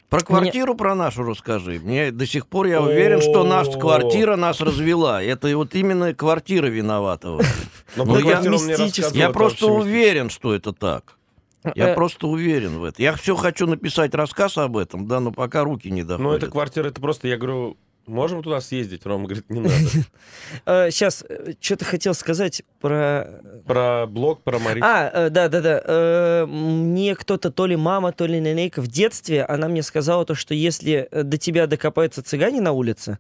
Про 0.10 0.22
квартиру 0.22 0.74
про 0.76 0.96
нашу 0.96 1.24
расскажи. 1.24 1.80
Мне 1.84 2.12
до 2.12 2.26
сих 2.26 2.48
пор 2.48 2.66
я 2.66 2.82
уверен, 2.82 3.22
что 3.22 3.44
наша 3.44 3.78
квартира 3.78 4.36
нас 4.36 4.60
развела. 4.60 5.22
Это 5.22 5.56
вот 5.56 5.76
именно 5.76 6.14
квартира 6.14 6.66
виновата. 6.68 7.28
Но 7.96 8.06
Ну, 8.06 8.18
я- 8.18 8.42
мне 8.42 8.78
Я 9.14 9.30
просто 9.30 9.68
уверен, 9.68 10.30
что 10.30 10.54
это 10.54 10.74
так. 10.74 11.16
Я 11.76 11.90
Э, 11.90 11.96
просто 11.96 12.28
уверен 12.28 12.80
в 12.80 12.84
этом. 12.86 13.04
Я 13.04 13.14
все 13.16 13.36
хочу 13.36 13.68
написать 13.68 14.16
рассказ 14.16 14.58
об 14.58 14.78
этом, 14.78 15.08
да, 15.08 15.20
но 15.20 15.32
пока 15.34 15.64
руки 15.66 15.92
не 15.92 16.04
доходят. 16.04 16.24
Ну, 16.32 16.34
это 16.38 16.48
квартира, 16.48 16.88
это 16.88 17.02
просто, 17.02 17.28
я 17.28 17.36
говорю, 17.38 17.76
можем 18.10 18.44
туда 18.44 18.60
съездить? 18.62 19.06
Рома 19.06 19.26
говорит, 19.26 19.50
не 19.50 19.60
надо. 19.62 19.76
сейчас 20.92 21.24
что-то 21.60 21.86
хотел 21.86 22.14
сказать 22.14 22.64
про 22.82 23.42
Про 23.66 24.06
блог, 24.08 24.42
про 24.44 24.60
Мари. 24.60 24.80
А, 24.84 25.10
э, 25.28 25.30
да, 25.30 25.48
да, 25.48 25.62
да. 25.62 25.82
Э, 25.86 26.46
Мне 26.46 27.16
кто-то, 27.16 27.52
то 27.52 27.66
ли 27.66 27.76
мама, 27.76 28.12
то 28.12 28.26
ли 28.26 28.40
линейка 28.40 28.82
в 28.82 28.88
детстве, 28.88 29.44
она 29.44 29.68
мне 29.68 29.84
сказала 29.84 30.26
то, 30.26 30.36
что 30.36 30.54
если 30.54 31.08
э, 31.12 31.24
до 31.24 31.38
тебя 31.38 31.68
докопаются 31.68 32.22
цыгане 32.24 32.62
на 32.62 32.72
улице, 32.72 33.18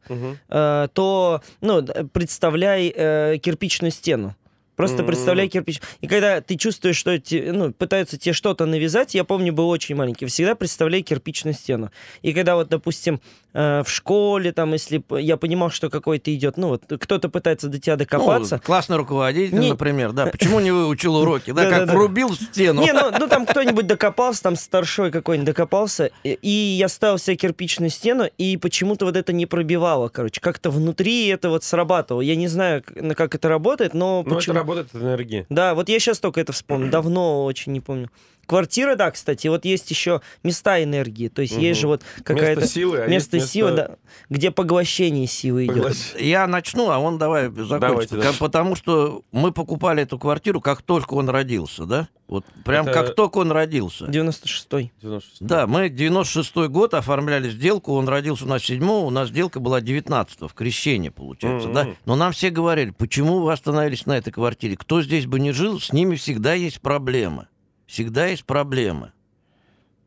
э, 0.49 0.88
то, 0.93 1.41
ну, 1.62 1.84
представляй 2.12 2.93
э, 2.95 3.38
кирпичную 3.41 3.91
стену. 3.91 4.36
Просто 4.75 5.02
М. 5.02 5.08
представляй 5.08 5.49
кирпич. 5.49 5.82
И 5.99 6.08
когда 6.08 6.39
ты 6.39 6.56
чувствуешь, 6.56 6.95
что 6.95 7.19
те- 7.19 7.52
ну, 7.52 7.73
пытаются 7.73 8.17
тебе 8.17 8.32
что-то 8.32 8.65
навязать, 8.65 9.13
я 9.13 9.25
помню, 9.25 9.52
был 9.52 9.67
очень 9.67 9.93
маленький, 9.95 10.25
всегда 10.25 10.56
представляй 10.56 11.02
кирпичную 11.02 11.54
стену. 11.54 11.91
И 12.21 12.32
когда 12.32 12.56
вот, 12.56 12.69
допустим, 12.69 13.19
э, 13.49 13.49
в 13.54 13.86
школе, 13.88 14.52
там, 14.52 14.74
если 14.74 15.04
я 15.20 15.38
понимал, 15.38 15.70
что 15.72 15.90
какой-то 15.90 16.34
идет, 16.34 16.58
ну, 16.58 16.70
вот 16.70 16.84
кто-то 17.00 17.30
пытается 17.30 17.68
до 17.68 17.80
тебя 17.80 17.94
Ну, 17.96 18.00
докопаться, 18.00 18.60
классный 18.60 18.98
руководитель, 18.98 19.58
Не- 19.58 19.70
например, 19.70 20.12
да. 20.12 20.28
Почему 20.28 20.60
не 20.60 20.72
выучил 20.72 21.16
уроки? 21.22 21.52
Да, 21.52 21.70
как 21.70 21.90
врубил 21.90 22.30
в 22.30 22.36
стену. 22.36 22.82
Не, 22.82 22.94
ну, 22.94 23.10
ну 23.18 23.28
там 23.28 23.46
кто-нибудь 23.46 23.88
докопался, 23.88 24.44
там 24.44 24.56
старшой 24.56 25.12
какой-нибудь 25.12 25.48
докопался, 25.48 26.12
и, 26.24 26.50
я 26.80 26.88
ставил 26.90 27.18
себе 27.18 27.38
кирпичную 27.38 27.90
стену, 27.90 28.30
и 28.38 28.56
почему-то 28.58 29.06
вот 29.06 29.16
это 29.16 29.34
не 29.34 29.46
пробивало, 29.46 30.10
короче. 30.10 30.40
Как-то 30.42 30.70
внутри 30.70 31.28
это 31.28 31.50
вот 31.50 31.64
срабатывало. 31.64 32.22
Я 32.22 32.36
не 32.36 32.48
знаю, 32.48 32.84
как 33.16 33.34
это 33.36 33.50
работает, 33.50 33.94
но 33.94 34.22
Ну, 34.24 34.28
это 34.28 34.36
почему... 34.36 34.56
работает 34.56 34.90
от 34.94 35.02
энергии. 35.02 35.46
Да, 35.50 35.74
вот 35.74 35.90
я 35.90 36.00
сейчас 36.00 36.20
только 36.20 36.40
это 36.42 36.54
вспомнил. 36.54 36.90
Давно 36.92 37.46
очень 37.46 37.72
не 37.72 37.80
помню. 37.82 38.10
Квартира, 38.50 38.96
да, 38.96 39.12
кстати, 39.12 39.48
вот 39.48 39.64
есть 39.64 39.92
еще 39.92 40.22
места 40.44 40.84
энергии. 40.84 41.28
То 41.28 41.44
есть 41.44 41.54
есть 41.54 41.78
Мгм. 41.78 41.82
же 41.82 41.88
вот 41.88 42.02
какая-то... 42.24 42.62
Место 42.62 42.74
силы, 42.74 42.98
а 42.98 43.08
Место 43.08 43.38
есть 43.38 43.50
силы, 43.52 43.72
да, 43.74 43.96
где 44.32 44.50
поглощение 44.50 45.28
силы 45.28 45.66
идет. 45.66 45.76
поглощения. 45.76 46.26
Я 46.28 46.48
начну, 46.48 46.90
а 46.90 46.98
он 46.98 47.20
давай 47.20 47.50
закончит. 47.52 48.10
Дальше. 48.10 48.40
Потому 48.40 48.76
что 48.76 49.22
мы 49.32 49.52
покупали 49.52 50.02
эту 50.02 50.18
квартиру, 50.18 50.62
как 50.62 50.82
только 50.82 51.14
он 51.14 51.30
родился, 51.30 51.86
да? 51.86 52.10
Вот 52.28 52.44
прям 52.66 52.88
Это- 52.88 52.94
как 53.06 53.16
только 53.16 53.38
он 53.38 53.52
родился. 53.52 54.06
96-й. 54.06 54.92
96. 55.02 55.42
Да, 55.46 55.68
мы 55.68 55.90
96-й 55.90 56.70
год 56.70 56.96
оформляли 56.96 57.50
сделку, 57.52 57.94
он 57.94 58.08
родился 58.10 58.46
у 58.46 58.48
нас 58.48 58.64
7 58.64 58.88
у 58.90 59.10
нас 59.12 59.30
сделка 59.30 59.60
была 59.60 59.80
19 59.80 60.48
в 60.48 60.54
крещении, 60.56 61.10
получается, 61.10 61.68
Мгм. 61.68 61.76
да? 61.76 61.88
Но 62.06 62.16
нам 62.16 62.32
все 62.32 62.50
говорили, 62.50 62.90
почему 62.92 63.42
вы 63.42 63.52
остановились 63.54 64.08
на 64.08 64.18
этой 64.18 64.32
квартире? 64.32 64.76
Кто 64.76 65.04
здесь 65.04 65.28
бы 65.28 65.40
не 65.40 65.52
жил, 65.52 65.80
с 65.80 65.94
ними 65.94 66.16
всегда 66.16 66.54
есть 66.56 66.82
проблемы. 66.82 67.48
Всегда 67.89 68.28
есть 68.28 68.45
проблемы. 68.45 69.13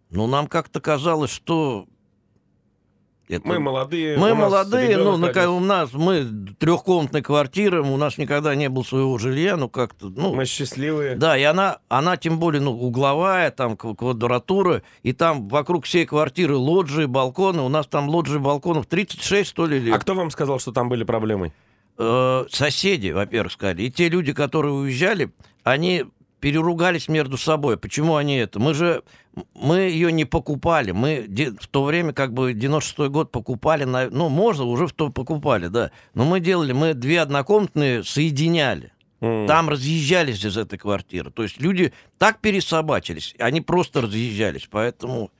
Но 0.08 0.28
нам 0.28 0.46
как-то 0.46 0.80
казалось, 0.80 1.32
что... 1.32 1.86
это- 3.28 3.48
Мы 3.48 3.58
молодые. 3.58 4.16
мы 4.16 4.32
у 4.32 4.34
молодые, 4.36 4.96
ну, 4.98 5.16
на, 5.16 5.50
у 5.50 5.58
нас 5.58 5.92
мы 5.92 6.22
трехкомнатная 6.60 7.22
квартира, 7.22 7.82
у 7.82 7.96
нас 7.96 8.18
никогда 8.18 8.54
не 8.54 8.68
было 8.68 8.84
своего 8.84 9.18
жилья, 9.18 9.56
ну 9.56 9.68
как-то, 9.68 10.10
ну, 10.10 10.32
Мы 10.32 10.44
счастливые. 10.44 11.16
да, 11.16 11.36
и 11.36 11.42
она, 11.42 11.78
она 11.88 12.16
тем 12.16 12.38
более, 12.38 12.60
ну, 12.62 12.70
угловая, 12.70 13.50
там 13.50 13.76
кв- 13.76 13.96
квадратура, 13.96 14.82
и 15.02 15.12
там 15.12 15.48
вокруг 15.48 15.84
всей 15.84 16.06
квартиры 16.06 16.54
лоджии, 16.54 17.06
балконы, 17.06 17.62
у 17.62 17.68
нас 17.68 17.88
там 17.88 18.08
лоджии, 18.08 18.38
балконов 18.38 18.86
36, 18.86 19.48
что 19.50 19.66
ли, 19.66 19.78
или... 19.78 19.90
А 19.90 19.98
кто 19.98 20.14
вам 20.14 20.30
сказал, 20.30 20.60
что 20.60 20.70
там 20.70 20.88
были 20.88 21.02
проблемы? 21.02 21.52
Э, 21.98 22.44
соседи, 22.48 23.08
во-первых, 23.10 23.52
сказали. 23.52 23.82
И 23.82 23.90
те 23.90 24.08
люди, 24.08 24.32
которые 24.32 24.72
уезжали, 24.72 25.32
они 25.64 26.04
переругались 26.42 27.07
между 27.07 27.38
собой. 27.38 27.78
Почему 27.78 28.16
они 28.16 28.37
это? 28.37 28.59
Мы 28.59 28.74
же, 28.74 29.05
мы 29.55 29.76
ее 29.76 30.11
не 30.11 30.24
покупали. 30.24 30.90
Мы 30.90 31.24
в 31.61 31.68
то 31.68 31.85
время, 31.85 32.12
как 32.12 32.35
бы, 32.35 32.52
96-й 32.52 33.09
год 33.11 33.31
покупали, 33.31 33.85
на, 33.85 34.11
ну, 34.11 34.28
можно, 34.28 34.64
уже 34.64 34.88
в 34.88 34.92
то 34.92 35.09
покупали, 35.11 35.68
да. 35.68 35.92
Но 36.14 36.24
мы 36.24 36.40
делали, 36.40 36.72
мы 36.72 36.94
две 36.94 37.20
однокомнатные 37.20 38.02
соединяли. 38.02 38.92
Там 39.20 39.68
разъезжались 39.68 40.44
из 40.44 40.57
этой 40.57 40.81
квартиры. 40.81 41.31
То 41.31 41.44
есть 41.44 41.61
люди 41.61 41.92
так 42.18 42.40
пересобачились, 42.40 43.37
они 43.38 43.61
просто 43.61 44.02
разъезжались. 44.02 44.66
Поэтому... 44.68 45.31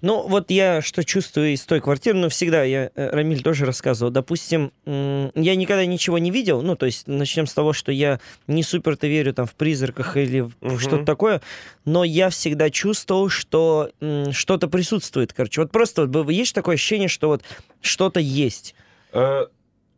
Ну, 0.00 0.26
вот 0.26 0.50
я 0.50 0.82
что 0.82 1.04
чувствую 1.04 1.52
из 1.52 1.62
той 1.64 1.80
квартиры, 1.80 2.18
ну, 2.18 2.28
всегда, 2.28 2.62
я, 2.62 2.90
э, 2.94 3.10
Рамиль 3.10 3.42
тоже 3.42 3.66
рассказывал, 3.66 4.10
допустим, 4.10 4.72
я 4.86 5.56
никогда 5.56 5.84
ничего 5.86 6.18
не 6.18 6.30
видел, 6.30 6.62
ну, 6.62 6.76
то 6.76 6.86
есть 6.86 7.06
начнем 7.06 7.46
с 7.46 7.54
того, 7.54 7.72
что 7.72 7.92
я 7.92 8.20
не 8.46 8.62
супер-то 8.62 9.06
верю 9.06 9.34
там 9.34 9.46
в 9.46 9.54
призраках 9.54 10.16
или 10.16 10.40
в 10.40 10.52
Мгм. 10.60 10.78
что-то 10.78 11.04
такое, 11.04 11.42
но 11.84 12.04
я 12.04 12.30
всегда 12.30 12.70
чувствовал, 12.70 13.28
что 13.28 13.90
что-то 14.32 14.68
присутствует, 14.68 15.32
короче. 15.32 15.60
Вот 15.60 15.70
просто 15.70 16.06
вот 16.06 16.30
есть 16.30 16.54
такое 16.54 16.74
ощущение, 16.74 17.08
что 17.08 17.28
вот 17.28 17.42
что-то 17.80 18.20
есть. 18.20 18.74
Э, 19.12 19.46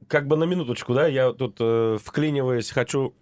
как 0.07 0.27
бы 0.27 0.37
на 0.37 0.45
минуточку, 0.45 0.95
да, 0.95 1.07
я 1.07 1.33
тут 1.33 1.57
э, 1.61 1.99
вклиниваясь, 2.03 2.71
хочу 2.71 3.15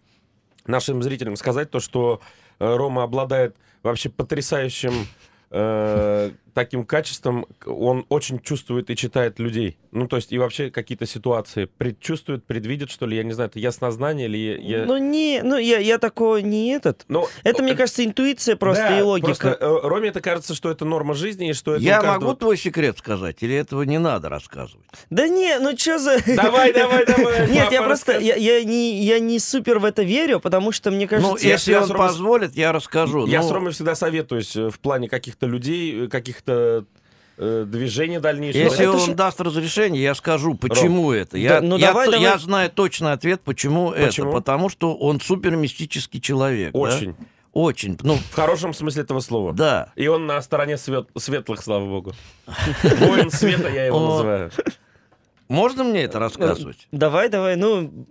нашим 0.66 1.02
зрителям 1.02 1.36
сказать 1.36 1.70
то, 1.70 1.80
что 1.80 2.20
э, 2.58 2.76
Рома 2.76 3.02
обладает 3.02 3.56
вообще 3.82 4.08
потрясающим 4.08 5.06
э, 5.50 6.30
таким 6.56 6.86
качеством, 6.86 7.44
он 7.66 8.06
очень 8.08 8.40
чувствует 8.40 8.88
и 8.88 8.96
читает 8.96 9.38
людей. 9.38 9.76
Ну, 9.92 10.08
то 10.08 10.16
есть 10.16 10.32
и 10.32 10.38
вообще 10.38 10.70
какие-то 10.70 11.04
ситуации 11.04 11.66
предчувствует, 11.66 12.46
предвидит, 12.46 12.90
что 12.90 13.04
ли, 13.04 13.14
я 13.14 13.24
не 13.24 13.32
знаю, 13.32 13.50
это 13.50 13.58
яснознание 13.58 14.26
или 14.26 14.58
я... 14.62 14.86
Ну, 14.86 14.96
не, 14.96 15.42
ну, 15.42 15.58
я, 15.58 15.78
я 15.78 15.98
такого 15.98 16.38
не 16.38 16.70
этот. 16.70 17.04
Ну, 17.08 17.28
Это, 17.44 17.62
мне 17.62 17.72
э, 17.72 17.76
кажется, 17.76 18.06
интуиция 18.06 18.56
просто 18.56 18.84
да, 18.84 18.98
и 18.98 19.02
логика. 19.02 19.26
Просто 19.26 19.58
э, 19.60 19.80
Роме 19.82 20.08
это 20.08 20.22
кажется, 20.22 20.54
что 20.54 20.70
это 20.70 20.86
норма 20.86 21.12
жизни, 21.12 21.50
и 21.50 21.52
что 21.52 21.74
это 21.74 21.82
Я 21.84 22.00
каждого- 22.00 22.20
могу 22.20 22.36
твой 22.36 22.56
секрет 22.56 22.96
сказать, 22.96 23.42
или 23.42 23.54
этого 23.54 23.82
не 23.82 23.98
надо 23.98 24.30
рассказывать? 24.30 24.86
Да 25.10 25.28
не, 25.28 25.58
ну 25.58 25.76
что 25.76 25.98
за... 25.98 26.16
Давай, 26.26 26.72
давай, 26.72 27.04
давай. 27.04 27.50
Нет, 27.50 27.70
я 27.70 27.82
просто, 27.82 28.18
я, 28.18 28.64
не, 28.64 29.02
я 29.04 29.18
не 29.18 29.38
супер 29.38 29.78
в 29.78 29.84
это 29.84 30.02
верю, 30.04 30.40
потому 30.40 30.72
что 30.72 30.90
мне 30.90 31.06
кажется... 31.06 31.32
Ну, 31.32 31.38
если 31.38 31.74
он 31.74 31.88
позволит, 31.90 32.56
я 32.56 32.72
расскажу. 32.72 33.26
Я 33.26 33.42
Ну, 33.42 33.48
с 33.48 33.50
Ромой 33.50 33.72
всегда 33.72 33.94
советуюсь 33.94 34.56
э, 34.56 34.70
в 34.70 34.78
плане 34.78 35.10
каких-то 35.10 35.44
людей, 35.46 36.06
э, 36.06 36.08
каких-то 36.50 36.84
э, 37.38 37.64
движений 37.66 38.18
дальнейших. 38.18 38.62
Если 38.62 38.84
это 38.84 38.92
он 38.92 39.00
же- 39.00 39.14
даст 39.14 39.40
разрешение, 39.40 40.02
я 40.02 40.14
скажу, 40.14 40.54
почему 40.54 41.12
это. 41.12 41.36
Я, 41.36 41.60
Да, 41.60 41.60
ну 41.60 41.76
я, 41.76 41.88
давай, 41.88 42.06
то- 42.06 42.12
давай. 42.12 42.26
я 42.30 42.38
знаю 42.38 42.70
точный 42.70 43.12
ответ, 43.12 43.40
почему, 43.42 43.90
Почему? 43.90 44.28
это. 44.28 44.36
Потому 44.38 44.68
что 44.68 44.94
он 44.96 45.20
супер 45.20 45.56
мистический 45.56 46.20
человек. 46.20 46.72
да. 46.72 46.78
Очень. 46.78 47.14
очень, 47.52 47.98
ну, 48.02 48.16
В 48.16 48.34
хорошем 48.34 48.72
смысле 48.74 49.02
этого 49.02 49.20
слова. 49.20 49.52
да. 49.52 49.92
И 49.96 50.06
он 50.08 50.26
на 50.26 50.40
стороне 50.42 50.76
свет- 50.76 51.08
светлых, 51.16 51.62
слава 51.62 51.86
богу. 51.86 52.12
Воин 52.82 53.30
света 53.30 53.68
я 53.68 53.86
его 53.86 54.00
называю. 54.10 54.50
Можно 55.48 55.84
мне 55.84 56.02
это 56.02 56.18
рассказывать? 56.18 56.88
Давай, 56.92 57.28
давай, 57.28 57.56
ну, 57.56 58.06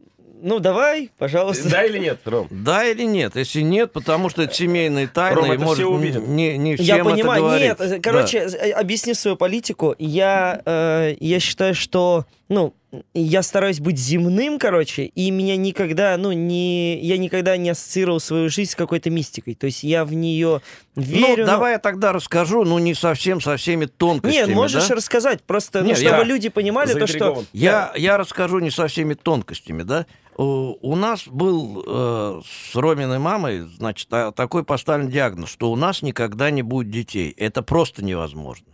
ну 0.46 0.60
давай, 0.60 1.10
пожалуйста. 1.18 1.70
Да 1.70 1.84
или 1.84 1.98
нет, 1.98 2.20
Ром? 2.26 2.48
Да 2.52 2.86
или 2.86 3.02
нет? 3.04 3.36
Если 3.36 3.62
нет, 3.62 3.92
потому 3.92 4.30
что 4.30 4.44
это 4.44 4.54
семейные 4.54 5.08
тайны, 5.08 5.38
Рома, 5.38 5.54
и 5.54 5.56
это 5.56 5.66
может 5.66 5.80
все 5.80 5.88
увидят. 5.90 6.28
не, 6.28 6.56
не 6.58 6.76
всем 6.76 6.86
Я 6.86 6.96
это 6.98 7.04
понимаю, 7.06 7.42
говорить. 7.42 7.68
нет, 7.68 7.82
э, 7.82 8.00
короче, 8.00 8.38
э, 8.38 8.72
объясню 8.72 9.16
свою 9.16 9.38
политику. 9.38 9.96
Я, 9.98 10.62
э, 10.64 11.16
я 11.20 11.40
считаю, 11.40 11.74
что, 11.74 12.26
ну, 12.48 12.76
я 13.14 13.42
стараюсь 13.44 13.80
быть 13.80 13.98
земным, 13.98 14.60
короче, 14.60 15.06
и 15.06 15.32
меня 15.32 15.56
никогда, 15.58 16.16
ну, 16.18 16.32
не, 16.32 17.00
я 17.02 17.18
никогда 17.18 17.58
не 17.58 17.70
ассоциировал 17.70 18.20
свою 18.20 18.50
жизнь 18.50 18.72
с 18.72 18.76
какой-то 18.76 19.10
мистикой. 19.10 19.56
То 19.56 19.66
есть 19.68 19.84
я 19.84 20.06
в 20.06 20.14
нее 20.14 20.62
верю. 20.96 21.22
Ну, 21.30 21.38
но- 21.38 21.46
давай 21.46 21.74
я 21.74 21.80
тогда 21.80 22.12
расскажу, 22.14 22.64
ну, 22.64 22.78
не 22.80 22.94
совсем 22.94 23.42
со 23.42 23.58
всеми 23.58 23.86
тонкостями, 23.86 24.48
Нет, 24.48 24.56
можешь 24.56 24.88
да? 24.88 24.96
рассказать, 24.96 25.44
просто, 25.44 25.82
ну, 25.82 25.88
Нет, 25.88 25.98
чтобы 25.98 26.18
я 26.18 26.24
люди 26.24 26.50
понимали 26.50 26.94
то, 26.94 27.08
что... 27.08 27.44
Я, 27.54 27.92
я 27.96 28.18
расскажу 28.18 28.60
не 28.60 28.72
со 28.72 28.88
всеми 28.88 29.14
тонкостями, 29.14 29.84
да. 29.84 30.06
У, 30.38 30.96
нас 30.98 31.28
был 31.28 31.84
э, 31.88 32.42
с 32.72 32.76
Роминой 32.76 33.20
мамой, 33.20 33.62
значит, 33.62 34.10
та- 34.10 34.32
такой 34.34 34.66
поставлен 34.66 35.10
диагноз, 35.10 35.50
что 35.50 35.72
у 35.72 35.78
нас 35.78 36.02
никогда 36.02 36.52
не 36.52 36.62
будет 36.62 36.90
детей. 36.90 37.32
Это 37.38 37.62
просто 37.62 38.04
невозможно. 38.04 38.68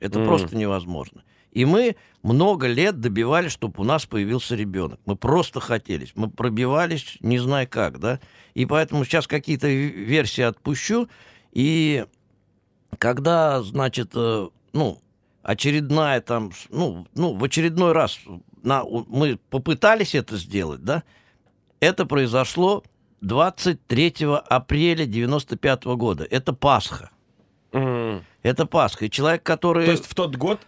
Это 0.00 0.18
Мгм. 0.18 0.26
просто 0.28 0.56
невозможно. 0.56 1.22
И 1.56 1.64
мы 1.64 1.96
много 2.22 2.66
лет 2.66 3.00
добивались, 3.00 3.52
чтобы 3.52 3.80
у 3.80 3.84
нас 3.84 4.04
появился 4.04 4.54
ребенок. 4.54 5.00
Мы 5.06 5.16
просто 5.16 5.58
хотелись. 5.58 6.12
Мы 6.14 6.28
пробивались, 6.28 7.16
не 7.20 7.38
зная 7.38 7.64
как, 7.64 7.98
да. 7.98 8.20
И 8.52 8.66
поэтому 8.66 9.06
сейчас 9.06 9.26
какие-то 9.26 9.66
версии 9.66 10.42
отпущу. 10.42 11.08
И 11.52 12.04
когда, 12.98 13.62
значит, 13.62 14.10
э, 14.14 14.48
ну, 14.74 15.00
очередная 15.42 16.20
там, 16.20 16.52
ну, 16.68 17.06
ну 17.14 17.32
в 17.32 17.42
очередной 17.42 17.92
раз 17.92 18.20
на, 18.62 18.84
мы 18.84 19.38
попытались 19.48 20.14
это 20.14 20.36
сделать, 20.36 20.84
да, 20.84 21.04
это 21.80 22.04
произошло 22.04 22.84
23 23.22 24.14
апреля 24.46 25.06
95 25.06 25.84
года. 25.84 26.26
Это 26.30 26.52
Пасха. 26.52 27.08
М. 27.72 28.24
Это 28.42 28.64
Пасха. 28.64 29.06
И 29.06 29.10
человек, 29.10 29.42
который... 29.42 29.86
То 29.86 29.90
есть 29.92 30.06
в 30.06 30.14
тот 30.14 30.36
год... 30.36 30.60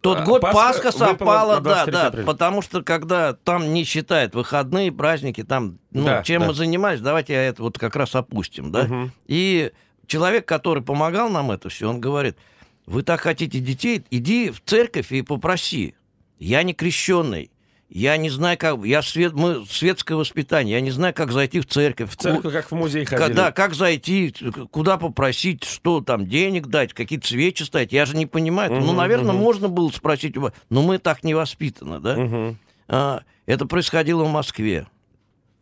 Тот 0.00 0.20
а, 0.20 0.24
год 0.24 0.40
Пасха, 0.40 0.86
выпала 0.86 1.08
совпала, 1.08 1.54
да, 1.60 1.84
23 1.84 1.92
да, 1.92 2.06
апреля. 2.06 2.24
потому 2.24 2.62
что 2.62 2.82
когда 2.82 3.34
там 3.34 3.74
не 3.74 3.84
считают 3.84 4.34
выходные, 4.34 4.90
праздники, 4.90 5.44
там, 5.44 5.78
ну, 5.90 6.04
Да, 6.04 6.22
чем 6.22 6.42
да. 6.42 6.48
мы 6.48 6.54
занимались, 6.54 7.00
давайте 7.00 7.34
я 7.34 7.42
это 7.42 7.62
вот 7.62 7.78
как 7.78 7.94
раз 7.94 8.14
опустим, 8.14 8.72
да. 8.72 8.84
Мгм. 8.84 9.12
И 9.26 9.70
человек, 10.06 10.46
который 10.46 10.82
помогал 10.82 11.28
нам 11.28 11.50
это 11.50 11.68
все, 11.68 11.90
он 11.90 12.00
говорит, 12.00 12.38
вы 12.86 13.02
так 13.02 13.20
хотите 13.20 13.58
детей, 13.58 14.04
иди 14.10 14.50
в 14.50 14.62
церковь 14.64 15.12
и 15.12 15.22
попроси. 15.22 15.94
Я 16.38 16.62
не 16.62 16.72
крещенный. 16.72 17.50
Я 17.88 18.16
не 18.16 18.30
знаю, 18.30 18.58
как... 18.58 18.84
Я 18.84 19.00
свет, 19.00 19.32
мы 19.32 19.64
светское 19.70 20.16
воспитание. 20.16 20.74
Я 20.74 20.80
не 20.80 20.90
знаю, 20.90 21.14
как 21.14 21.30
зайти 21.30 21.60
в 21.60 21.66
церковь. 21.66 22.10
В 22.10 22.16
церковь, 22.16 22.52
как 22.52 22.70
в 22.70 22.74
музей 22.74 23.04
ходили. 23.04 23.26
Когда, 23.26 23.52
как 23.52 23.74
зайти, 23.74 24.34
куда 24.70 24.96
попросить, 24.96 25.64
что 25.64 26.00
там, 26.00 26.26
денег 26.26 26.66
дать, 26.66 26.92
какие-то 26.92 27.26
свечи 27.28 27.62
ставить, 27.62 27.92
я 27.92 28.04
же 28.04 28.16
не 28.16 28.26
понимаю. 28.26 28.72
ну, 28.72 28.86
Мгм, 28.88 28.96
наверное, 28.96 29.32
мгм. 29.32 29.42
можно 29.42 29.68
было 29.68 29.88
спросить, 29.90 30.34
но 30.36 30.82
мы 30.82 30.98
так 30.98 31.22
не 31.22 31.34
воспитаны, 31.34 32.00
да? 32.00 32.16
Мгм. 32.16 32.58
А, 32.88 33.22
это 33.46 33.66
происходило 33.66 34.24
в 34.24 34.32
Москве. 34.32 34.88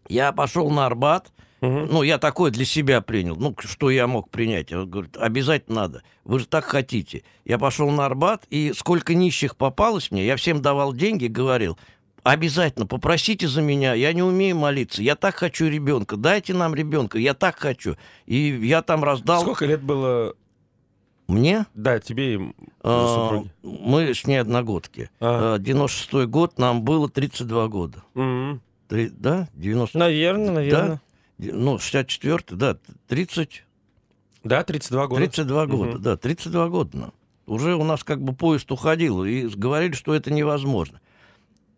Я 0.09 0.33
пошел 0.33 0.71
на 0.71 0.87
Арбат, 0.87 1.31
ну, 1.61 2.03
я 2.03 2.19
такое 2.19 2.51
для 2.51 2.65
себя 2.67 3.01
принял. 3.01 3.37
Ну, 3.37 3.57
что 3.59 3.89
я 3.91 4.07
мог 4.07 4.29
принять? 4.29 4.71
Он 4.73 4.89
говорит, 4.89 5.17
обязательно 5.17 5.83
надо. 5.83 6.03
Вы 6.25 6.41
же 6.41 6.47
так 6.47 6.65
хотите. 6.65 7.23
Я 7.47 7.59
пошел 7.59 7.91
на 7.91 8.05
Арбат, 8.05 8.45
и 8.51 8.73
сколько 8.77 9.15
нищих 9.15 9.57
попалось 9.57 10.11
мне, 10.11 10.27
я 10.27 10.37
всем 10.37 10.61
давал 10.61 10.93
деньги, 10.93 11.27
говорил, 11.27 11.79
обязательно 12.25 12.87
попросите 12.87 13.47
за 13.47 13.63
меня, 13.63 13.95
я 13.95 14.13
не 14.13 14.23
умею 14.23 14.57
молиться, 14.57 15.03
я 15.03 15.15
так 15.15 15.37
хочу 15.37 15.67
ребенка, 15.69 16.17
дайте 16.17 16.55
нам 16.55 16.75
ребенка, 16.75 17.19
я 17.19 17.35
так 17.35 17.57
хочу. 17.59 17.97
И 18.27 18.37
я 18.67 18.83
там 18.83 19.05
раздал... 19.05 19.43
Сколько 19.43 19.67
лет 19.67 19.83
было... 19.83 20.35
Мне? 21.27 21.65
Да, 21.75 22.01
тебе 22.01 22.35
и 22.35 22.41
А, 22.83 23.25
супруге. 23.31 23.51
мы 23.63 24.13
с 24.15 24.27
ней 24.27 24.37
одногодки. 24.39 25.09
А. 25.21 25.55
А, 25.55 25.59
96-й 25.59 26.27
год, 26.27 26.59
нам 26.59 26.83
было 26.83 27.09
32 27.09 27.69
года. 27.69 28.03
Три- 28.89 29.09
да? 29.11 29.49
90... 29.55 29.99
Наверное, 29.99 30.51
наверное. 30.51 31.01
Ди- 31.39 31.53
Ну, 31.53 31.77
64-й, 31.77 32.57
да, 32.57 32.77
30... 33.09 33.65
Да, 34.45 34.63
32 34.65 35.07
года. 35.07 35.21
32 35.23 35.67
года, 35.67 35.91
Мгм. 35.93 36.03
да, 36.03 36.17
32 36.19 36.69
года. 36.69 36.91
ну. 36.93 37.13
Уже 37.47 37.75
у 37.75 37.85
нас 37.85 38.05
как 38.05 38.23
бы 38.23 38.35
поезд 38.35 38.71
уходил, 38.73 39.25
и 39.25 39.47
говорили, 39.49 39.93
что 39.93 40.15
это 40.15 40.31
невозможно. 40.31 41.01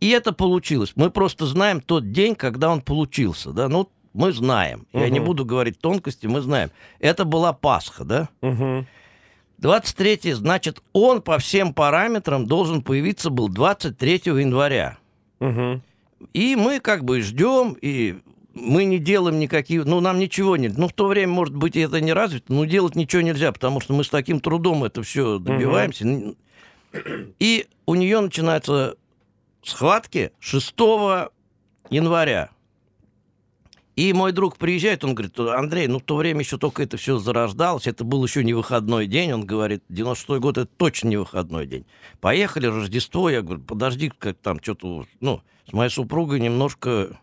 И 0.00 0.10
это 0.10 0.32
получилось. 0.32 0.92
Мы 0.94 1.10
просто 1.10 1.46
знаем 1.46 1.80
тот 1.80 2.12
день, 2.12 2.34
когда 2.34 2.70
он 2.70 2.80
получился, 2.80 3.52
да, 3.52 3.68
ну, 3.68 3.88
мы 4.12 4.32
знаем. 4.32 4.86
Я 4.92 5.10
не 5.10 5.20
буду 5.20 5.44
говорить 5.44 5.78
тонкости, 5.78 6.26
мы 6.26 6.40
знаем. 6.40 6.70
Это 7.00 7.24
была 7.24 7.52
Пасха, 7.52 8.04
да. 8.04 8.28
Мгм. 8.40 8.86
23 9.58 10.32
значит, 10.32 10.82
он 10.92 11.22
по 11.22 11.38
всем 11.38 11.72
параметрам 11.72 12.46
должен 12.46 12.82
появиться 12.82 13.30
был 13.30 13.48
23 13.48 14.22
января. 14.24 14.98
Мгм. 15.40 15.82
И 16.32 16.56
мы 16.56 16.80
как 16.80 17.04
бы 17.04 17.20
ждем, 17.20 17.76
и 17.80 18.16
мы 18.54 18.84
не 18.84 18.98
делаем 18.98 19.38
никаких, 19.38 19.84
ну, 19.84 20.00
нам 20.00 20.18
ничего 20.18 20.56
нет. 20.56 20.78
Ну, 20.78 20.88
в 20.88 20.92
то 20.92 21.06
время, 21.06 21.32
может 21.32 21.54
быть, 21.54 21.76
это 21.76 22.00
не 22.00 22.12
развито, 22.12 22.52
но 22.52 22.64
делать 22.64 22.96
ничего 22.96 23.22
нельзя, 23.22 23.52
потому 23.52 23.80
что 23.80 23.92
мы 23.92 24.02
с 24.02 24.08
таким 24.08 24.40
трудом 24.40 24.84
это 24.84 25.02
все 25.02 25.38
добиваемся. 25.38 26.34
И 27.38 27.66
у 27.84 27.94
нее 27.94 28.20
начинаются 28.20 28.96
схватки 29.66 30.32
6 30.38 30.74
января. 31.90 32.50
И 33.96 34.12
мой 34.12 34.32
друг 34.32 34.58
приезжает, 34.58 35.04
он 35.04 35.14
говорит, 35.14 35.38
Андрей, 35.38 35.86
ну 35.86 36.00
в 36.00 36.02
то 36.02 36.16
время 36.16 36.40
еще 36.40 36.58
только 36.58 36.82
это 36.82 36.98
все 36.98 37.18
зарождалось, 37.18 37.86
это 37.86 38.04
был 38.04 38.22
еще 38.24 38.44
не 38.44 38.52
выходной 38.52 39.06
день, 39.06 39.32
он 39.32 39.46
говорит, 39.46 39.82
96-й 39.88 40.38
год 40.38 40.58
это 40.58 40.70
точно 40.76 41.08
не 41.08 41.16
выходной 41.16 41.66
день. 41.66 41.86
Поехали, 42.20 42.66
Рождество, 42.66 43.30
я 43.30 43.40
говорю, 43.40 43.62
подожди, 43.62 44.10
как 44.10 44.36
там 44.36 44.60
что-то, 44.62 45.06
ну, 45.20 45.40
с 45.66 45.72
моей 45.72 45.90
супругой 45.90 46.40
немножко 46.40 47.18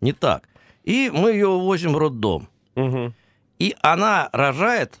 не 0.00 0.12
так. 0.12 0.48
И 0.82 1.10
мы 1.14 1.30
ее 1.30 1.46
увозим 1.46 1.92
в 1.92 1.98
роддом. 1.98 2.48
Мгм. 2.74 3.14
И 3.60 3.76
она 3.80 4.28
рожает 4.32 5.00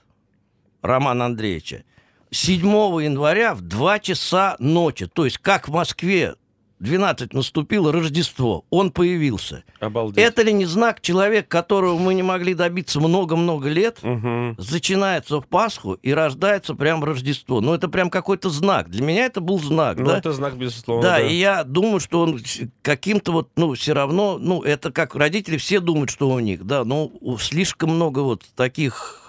Романа 0.80 1.26
Андреевича 1.26 1.82
7 2.30 2.62
января 3.02 3.54
в 3.54 3.62
2 3.62 3.98
часа 3.98 4.56
ночи. 4.60 5.06
То 5.06 5.24
есть, 5.24 5.38
как 5.38 5.68
в 5.68 5.72
Москве 5.72 6.36
12 6.78 7.32
наступило 7.32 7.90
Рождество, 7.92 8.64
он 8.70 8.90
появился. 8.90 9.64
Обалдеть. 9.80 10.22
Это 10.24 10.42
ли 10.42 10.52
не 10.52 10.66
знак 10.66 11.00
человека, 11.00 11.48
которого 11.48 11.98
мы 11.98 12.12
не 12.14 12.22
могли 12.22 12.54
добиться 12.54 13.00
много-много 13.00 13.68
лет, 13.68 13.98
Мгм. 14.02 14.56
начинается 14.70 15.40
в 15.40 15.46
Пасху 15.46 15.94
и 15.94 16.12
рождается 16.12 16.74
прям 16.74 17.02
Рождество? 17.02 17.60
Ну, 17.60 17.72
это 17.74 17.88
прям 17.88 18.10
какой-то 18.10 18.50
знак. 18.50 18.90
Для 18.90 19.02
меня 19.02 19.26
это 19.26 19.40
был 19.40 19.58
знак, 19.58 19.98
Ну, 19.98 20.06
да? 20.06 20.18
это 20.18 20.32
знак, 20.32 20.56
безусловно. 20.56 21.02
Да, 21.02 21.20
и 21.20 21.34
я 21.34 21.64
думаю, 21.64 22.00
что 22.00 22.20
он 22.22 22.40
каким-то 22.82 23.32
вот, 23.32 23.48
ну, 23.56 23.72
все 23.74 23.92
равно, 23.94 24.38
ну, 24.38 24.62
это 24.62 24.92
как 24.92 25.14
родители 25.14 25.56
все 25.56 25.80
думают, 25.80 26.10
что 26.10 26.28
у 26.28 26.38
них, 26.40 26.64
да, 26.66 26.84
но 26.84 27.10
у- 27.20 27.38
слишком 27.38 27.90
много 27.90 28.20
вот 28.20 28.42
таких... 28.54 29.25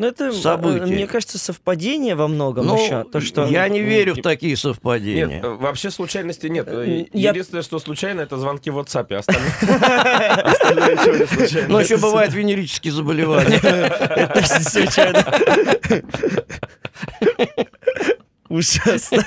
Ну, 0.00 0.06
это, 0.06 0.28
э, 0.28 0.32
События. 0.32 0.86
мне 0.86 1.06
кажется, 1.06 1.36
совпадение 1.38 2.14
во 2.14 2.26
многом 2.26 2.64
Ну, 2.64 2.82
еще. 2.82 3.04
То, 3.04 3.20
что... 3.20 3.44
я 3.46 3.68
не 3.68 3.82
верю 3.82 4.14
в 4.14 4.16
Нет, 4.16 4.22
такие 4.24 4.52
Нет, 4.52 4.58
совпадения. 4.58 5.42
э, 5.42 5.48
вообще 5.56 5.90
случайности 5.90 6.46
нет. 6.46 6.66
Э, 6.70 7.04
Я- 7.12 7.30
Единственное, 7.32 7.62
что 7.62 7.78
случайно, 7.78 8.22
это 8.22 8.38
звонки 8.38 8.70
в 8.70 8.78
WhatsApp. 8.78 9.12
Остальное 9.14 9.50
остальное 10.42 10.94
ничего 10.96 11.16
не 11.16 11.26
случайно. 11.26 11.68
Но 11.68 11.80
еще 11.82 11.94
Это 11.96 12.02
бывают 12.02 12.32
венерические 12.32 12.94
заболевания. 12.94 13.56
Это 13.62 14.42
случайно. 14.62 15.22
Ужасно. 18.48 19.22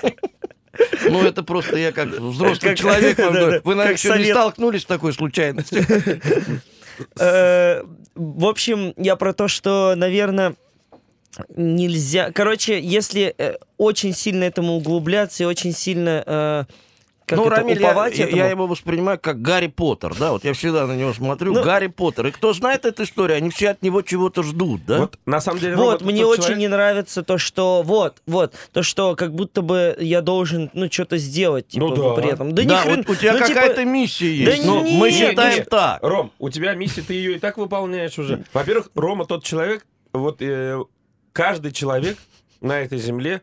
Ну, 1.07 1.23
это 1.23 1.43
просто 1.43 1.77
я 1.77 1.91
как 1.91 2.07
взрослый 2.07 2.71
Как- 2.71 2.79
человек 2.79 3.15
да, 3.17 3.29
да, 3.29 3.61
Вы, 3.63 3.75
наверное, 3.75 3.93
еще 3.93 4.17
не 4.17 4.31
столкнулись 4.31 4.81
с 4.81 4.85
такой 4.85 5.13
случайностью. 5.13 5.85
Э, 7.19 7.83
В 8.15 8.45
общем, 8.45 8.93
я 8.97 9.15
про 9.15 9.33
то, 9.33 9.47
что, 9.47 9.93
наверное, 9.95 10.55
нельзя... 11.55 12.31
Короче, 12.31 12.79
если 12.79 13.33
э, 13.37 13.55
очень 13.77 14.13
сильно 14.13 14.43
этому 14.43 14.73
углубляться 14.73 15.43
и 15.43 15.47
очень 15.47 15.73
сильно 15.73 16.23
э, 16.25 16.63
как 17.25 17.37
ну, 17.39 17.45
это, 17.47 17.55
Рамиль, 17.57 17.79
я, 17.81 17.87
уповать 17.87 18.17
я- 18.17 18.25
этому. 18.25 18.37
я 18.37 18.47
его 18.49 18.67
воспринимаю 18.67 19.19
как 19.19 19.41
Гарри 19.41 19.67
Поттер, 19.67 20.13
да, 20.19 20.31
вот 20.31 20.43
я 20.43 20.53
всегда 20.53 20.85
на 20.87 20.93
него 20.95 21.13
смотрю, 21.13 21.53
Ну- 21.53 21.63
Гарри 21.63 21.87
Поттер. 21.87 22.27
И 22.27 22.31
кто 22.31 22.53
знает 22.53 22.85
эту 22.85 23.03
историю, 23.03 23.37
они 23.37 23.49
все 23.49 23.69
от 23.69 23.81
него 23.81 24.01
чего-то 24.01 24.43
ждут, 24.43 24.85
да? 24.85 24.99
Вот 24.99 25.19
на 25.25 25.39
самом 25.41 25.59
деле... 25.59 25.75
Вот, 25.75 26.01
мне 26.01 26.25
очень 26.25 26.43
человек- 26.43 26.59
не 26.59 26.67
нравится 26.67 27.23
то, 27.23 27.37
что 27.37 27.81
вот, 27.83 28.21
вот, 28.27 28.53
то, 28.71 28.83
что 28.83 29.15
как 29.15 29.33
будто 29.33 29.61
бы 29.61 29.95
я 29.99 30.21
должен, 30.21 30.69
ну, 30.73 30.91
что-то 30.91 31.17
сделать, 31.17 31.67
типа, 31.69 31.87
Ну 31.87 31.95
да. 31.95 32.21
при 32.21 32.31
этом. 32.31 32.53
Да, 32.53 32.63
ни 32.63 32.67
Да, 32.67 32.83
хрен- 32.83 32.97
вот 33.07 33.09
у 33.09 33.15
тебя 33.15 33.33
ну, 33.33 33.39
типа, 33.39 33.47
какая-то 33.49 33.85
миссия 33.85 34.45
да 34.45 34.51
есть. 34.51 34.65
но 34.65 34.81
мы 34.81 35.11
нет, 35.11 35.29
считаем 35.29 35.57
нет. 35.59 35.69
так. 35.69 35.99
Ром, 36.03 36.31
у 36.39 36.49
тебя 36.49 36.73
миссия, 36.75 37.01
ты 37.01 37.13
ее 37.13 37.35
и 37.35 37.39
так 37.39 37.57
выполняешь 37.57 38.17
уже. 38.19 38.43
Во-первых, 38.53 38.89
Рома 38.95 39.25
тот 39.25 39.43
человек, 39.43 39.85
вот 40.11 40.41
э, 40.41 40.77
каждый 41.31 41.71
человек 41.71 42.17
на 42.61 42.79
этой 42.79 42.97
земле, 42.97 43.41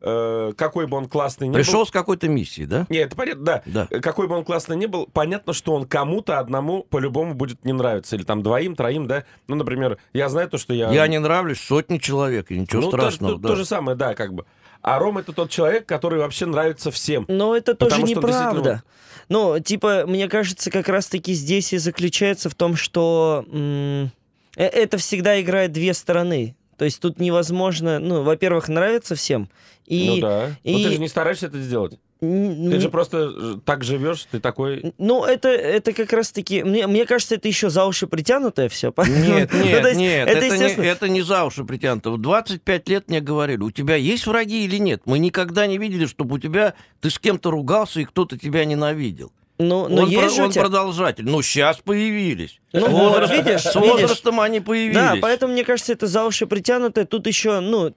э, 0.00 0.52
какой 0.56 0.86
бы 0.86 0.96
он 0.96 1.06
классный 1.08 1.48
ни 1.48 1.52
Пришел 1.54 1.80
был... 1.80 1.86
с 1.86 1.90
какой-то 1.90 2.28
миссией, 2.28 2.66
да? 2.66 2.86
Нет, 2.88 3.06
это 3.08 3.16
понятно, 3.16 3.44
да. 3.44 3.62
Да. 3.66 3.86
Какой 4.00 4.28
бы 4.28 4.36
он 4.36 4.44
классный 4.44 4.76
ни 4.76 4.86
был, 4.86 5.08
понятно, 5.12 5.52
что 5.52 5.74
он 5.74 5.86
кому-то 5.86 6.38
одному 6.38 6.82
по-любому 6.84 7.34
будет 7.34 7.64
не 7.64 7.72
нравиться. 7.72 8.16
Или 8.16 8.22
там 8.24 8.42
двоим, 8.42 8.74
троим, 8.76 9.06
да. 9.06 9.24
Ну, 9.48 9.56
например, 9.56 9.98
я 10.12 10.28
знаю 10.28 10.48
то, 10.48 10.58
что 10.58 10.74
я... 10.74 10.90
Я 10.90 11.06
не 11.08 11.18
нравлюсь 11.18 11.60
сотни 11.60 11.98
человек, 11.98 12.50
и 12.50 12.58
ничего 12.58 12.82
ну, 12.82 12.90
то- 12.90 12.96
страшного. 12.98 13.32
то, 13.34 13.38
да. 13.40 13.48
то 13.48 13.56
же 13.56 13.64
самое, 13.64 13.96
да, 13.96 14.14
как 14.14 14.34
бы. 14.34 14.44
А 14.82 14.98
Рома 14.98 15.20
это 15.20 15.32
тот 15.32 15.50
человек, 15.50 15.86
который 15.86 16.18
вообще 16.20 16.46
нравится 16.46 16.90
всем. 16.90 17.24
Но 17.28 17.56
это 17.56 17.74
тоже 17.74 18.02
неправда. 18.02 18.28
действительно- 18.28 18.82
Ну, 19.28 19.58
типа, 19.58 20.04
мне 20.06 20.28
кажется, 20.28 20.70
как 20.70 20.88
раз-таки 20.88 21.32
здесь 21.32 21.72
и 21.72 21.78
заключается 21.78 22.48
в 22.48 22.54
том, 22.54 22.76
что 22.76 23.44
м, 23.50 24.12
э- 24.56 24.64
это 24.64 24.98
всегда 24.98 25.40
играет 25.40 25.72
две 25.72 25.92
стороны. 25.94 26.54
То 26.76 26.84
есть 26.84 27.00
тут 27.00 27.18
невозможно, 27.20 27.98
ну, 27.98 28.22
во-первых, 28.22 28.68
нравится 28.68 29.14
всем. 29.14 29.48
И, 29.86 30.06
ну 30.08 30.20
да. 30.20 30.50
Но 30.64 30.70
и- 30.70 30.84
ты 30.84 30.90
же 30.90 30.98
не 30.98 31.08
стараешься 31.08 31.46
это 31.46 31.60
сделать. 31.60 31.98
н- 32.20 32.70
Ты 32.70 32.80
же 32.80 32.88
просто 32.88 33.58
так 33.64 33.84
живешь, 33.84 34.26
ты 34.30 34.40
такой... 34.40 34.92
Ну, 34.98 35.24
это, 35.24 35.48
это 35.48 35.92
как 35.92 36.12
раз-таки... 36.12 36.62
Мне, 36.62 36.86
мне 36.86 37.04
кажется, 37.06 37.34
это 37.36 37.46
еще 37.46 37.70
за 37.70 37.84
уши 37.86 38.06
притянутое 38.06 38.68
все. 38.68 38.92
Нет, 39.06 39.50
Ну, 39.54 39.64
нет, 39.64 39.82
то 39.82 39.88
есть 39.88 40.00
нет, 40.00 40.28
это, 40.28 40.38
это, 40.46 40.56
не, 40.56 40.86
это 40.86 41.08
не 41.08 41.22
за 41.22 41.44
уши 41.44 41.64
притянуто. 41.64 42.10
В 42.10 42.18
25 42.18 42.88
лет 42.88 43.08
мне 43.08 43.20
говорили, 43.20 43.58
у 43.62 43.70
тебя 43.70 43.96
есть 43.96 44.26
враги 44.26 44.64
или 44.64 44.78
нет? 44.78 45.02
Мы 45.04 45.18
никогда 45.18 45.66
не 45.66 45.78
видели, 45.78 46.06
чтобы 46.06 46.36
у 46.36 46.38
тебя 46.38 46.74
ты 47.00 47.10
с 47.10 47.18
кем-то 47.18 47.50
ругался 47.50 48.00
и 48.00 48.04
кто-то 48.04 48.36
тебя 48.38 48.64
ненавидел. 48.64 49.30
Ну, 49.58 49.88
но 49.88 50.02
он 50.02 50.08
есть 50.10 50.36
про- 50.36 50.44
он 50.44 50.52
продолжатель. 50.52 51.24
Ну, 51.24 51.40
сейчас 51.42 51.78
появились. 51.78 52.60
Ну, 52.72 52.80
с, 52.80 52.88
вот, 52.90 53.08
возрастом, 53.08 53.36
видишь, 53.44 53.60
с 53.62 53.74
видишь. 53.74 53.90
возрастом 53.90 54.40
они 54.40 54.60
появились. 54.60 54.94
Да, 54.96 55.16
поэтому, 55.22 55.54
мне 55.54 55.64
кажется, 55.64 55.94
это 55.94 56.06
за 56.06 56.24
уши 56.26 56.46
притянутое. 56.46 57.06
Тут 57.06 57.26
еще, 57.26 57.60
ну, 57.60 57.94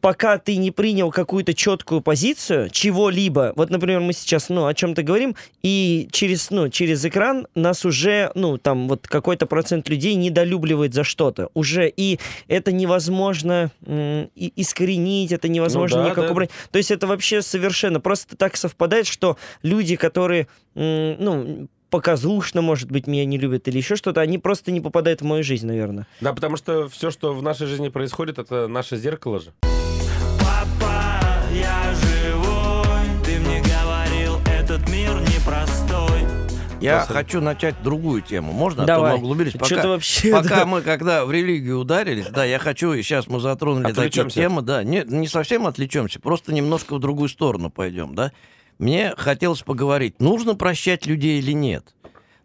пока 0.00 0.38
ты 0.38 0.56
не 0.56 0.72
принял 0.72 1.12
какую-то 1.12 1.54
четкую 1.54 2.00
позицию 2.00 2.70
чего-либо, 2.70 3.52
вот, 3.54 3.70
например, 3.70 4.00
мы 4.00 4.12
сейчас, 4.14 4.48
ну, 4.48 4.66
о 4.66 4.74
чем-то 4.74 5.04
говорим, 5.04 5.36
и 5.62 6.08
через, 6.10 6.50
ну, 6.50 6.70
через 6.70 7.04
экран 7.04 7.46
нас 7.54 7.84
уже, 7.84 8.32
ну, 8.34 8.58
там, 8.58 8.88
вот 8.88 9.06
какой-то 9.06 9.46
процент 9.46 9.88
людей 9.88 10.16
недолюбливает 10.16 10.92
за 10.92 11.04
что-то 11.04 11.50
уже, 11.54 11.88
и 11.88 12.18
это 12.48 12.72
невозможно 12.72 13.70
и- 13.86 14.52
искоренить, 14.56 15.30
это 15.30 15.46
невозможно 15.48 15.98
Ну 15.98 16.04
да, 16.04 16.10
никак 16.10 16.24
да. 16.26 16.32
убрать. 16.32 16.50
То 16.72 16.78
есть 16.78 16.90
это 16.90 17.06
вообще 17.06 17.42
совершенно 17.42 18.00
просто 18.00 18.36
так 18.36 18.56
совпадает, 18.56 19.06
что 19.06 19.36
люди, 19.62 19.94
которые, 19.94 20.48
ну, 21.18 21.68
показушно, 21.90 22.62
может 22.62 22.90
быть, 22.90 23.06
меня 23.06 23.24
не 23.24 23.38
любят 23.38 23.68
или 23.68 23.78
еще 23.78 23.96
что-то, 23.96 24.20
они 24.20 24.38
просто 24.38 24.72
не 24.72 24.80
попадают 24.80 25.20
в 25.20 25.24
мою 25.24 25.42
жизнь, 25.42 25.66
наверное. 25.66 26.06
Да, 26.20 26.32
потому 26.32 26.56
что 26.56 26.88
все, 26.88 27.10
что 27.10 27.32
в 27.32 27.42
нашей 27.42 27.66
жизни 27.66 27.88
происходит, 27.88 28.38
это 28.38 28.68
наше 28.68 28.96
зеркало 28.96 29.40
же. 29.40 29.52
Папа, 30.40 31.22
я 31.52 31.94
живой 31.94 33.24
Ты 33.24 33.38
мне 33.40 33.62
говорил, 33.62 34.38
этот 34.46 34.88
мир 34.90 35.14
непростой 35.20 36.20
Я 36.80 37.00
Спасибо. 37.00 37.18
хочу 37.18 37.40
начать 37.40 37.82
другую 37.82 38.22
тему. 38.22 38.52
Можно? 38.52 38.82
А 38.82 38.86
Давай. 38.86 39.12
то 39.12 39.16
мы 39.18 39.22
углубились. 39.22 39.52
Пока, 39.52 39.66
Что-то 39.66 39.88
вообще... 39.88 40.32
пока 40.32 40.48
да. 40.48 40.66
мы, 40.66 40.82
когда 40.82 41.24
в 41.24 41.32
религию 41.32 41.78
ударились, 41.78 42.26
да, 42.26 42.44
я 42.44 42.58
хочу, 42.58 42.92
и 42.92 43.02
сейчас 43.02 43.28
мы 43.28 43.40
затронули 43.40 43.92
такие 43.92 44.28
темы, 44.28 44.62
да, 44.62 44.82
не, 44.82 45.04
не 45.06 45.28
совсем 45.28 45.66
отвлечемся, 45.66 46.20
просто 46.20 46.52
немножко 46.52 46.96
в 46.96 46.98
другую 46.98 47.28
сторону 47.28 47.70
пойдем, 47.70 48.14
да. 48.14 48.32
Мне 48.78 49.14
хотелось 49.16 49.62
поговорить, 49.62 50.20
нужно 50.20 50.54
прощать 50.54 51.06
людей 51.06 51.38
или 51.38 51.52
нет. 51.52 51.94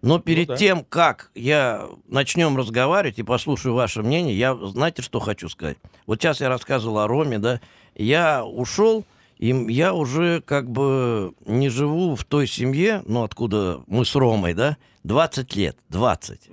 Но 0.02 0.20
перед 0.20 0.48
да. 0.48 0.58
тем, 0.58 0.84
как 0.84 1.30
я 1.36 1.88
начнем 2.08 2.58
разговаривать 2.58 3.20
и 3.20 3.24
послушаю 3.24 3.76
ваше 3.76 4.02
мнение, 4.02 4.36
я, 4.36 4.56
знаете, 4.56 5.02
что 5.02 5.20
хочу 5.20 5.48
сказать? 5.48 5.78
Вот 6.08 6.20
сейчас 6.20 6.42
я 6.42 6.50
рассказывал 6.50 7.00
о 7.00 7.08
Роме, 7.08 7.38
да, 7.38 7.62
я 7.96 8.44
ушел, 8.44 9.06
и 9.38 9.50
я 9.70 9.94
уже 9.94 10.42
как 10.42 10.72
бы 10.72 11.34
не 11.46 11.70
живу 11.70 12.16
в 12.16 12.24
той 12.24 12.48
семье, 12.48 13.04
ну, 13.06 13.24
откуда 13.24 13.82
мы 13.86 14.06
с 14.06 14.16
Ромой, 14.16 14.54
да, 14.54 14.78
20 15.04 15.56
лет, 15.56 15.78
20. 15.90 16.50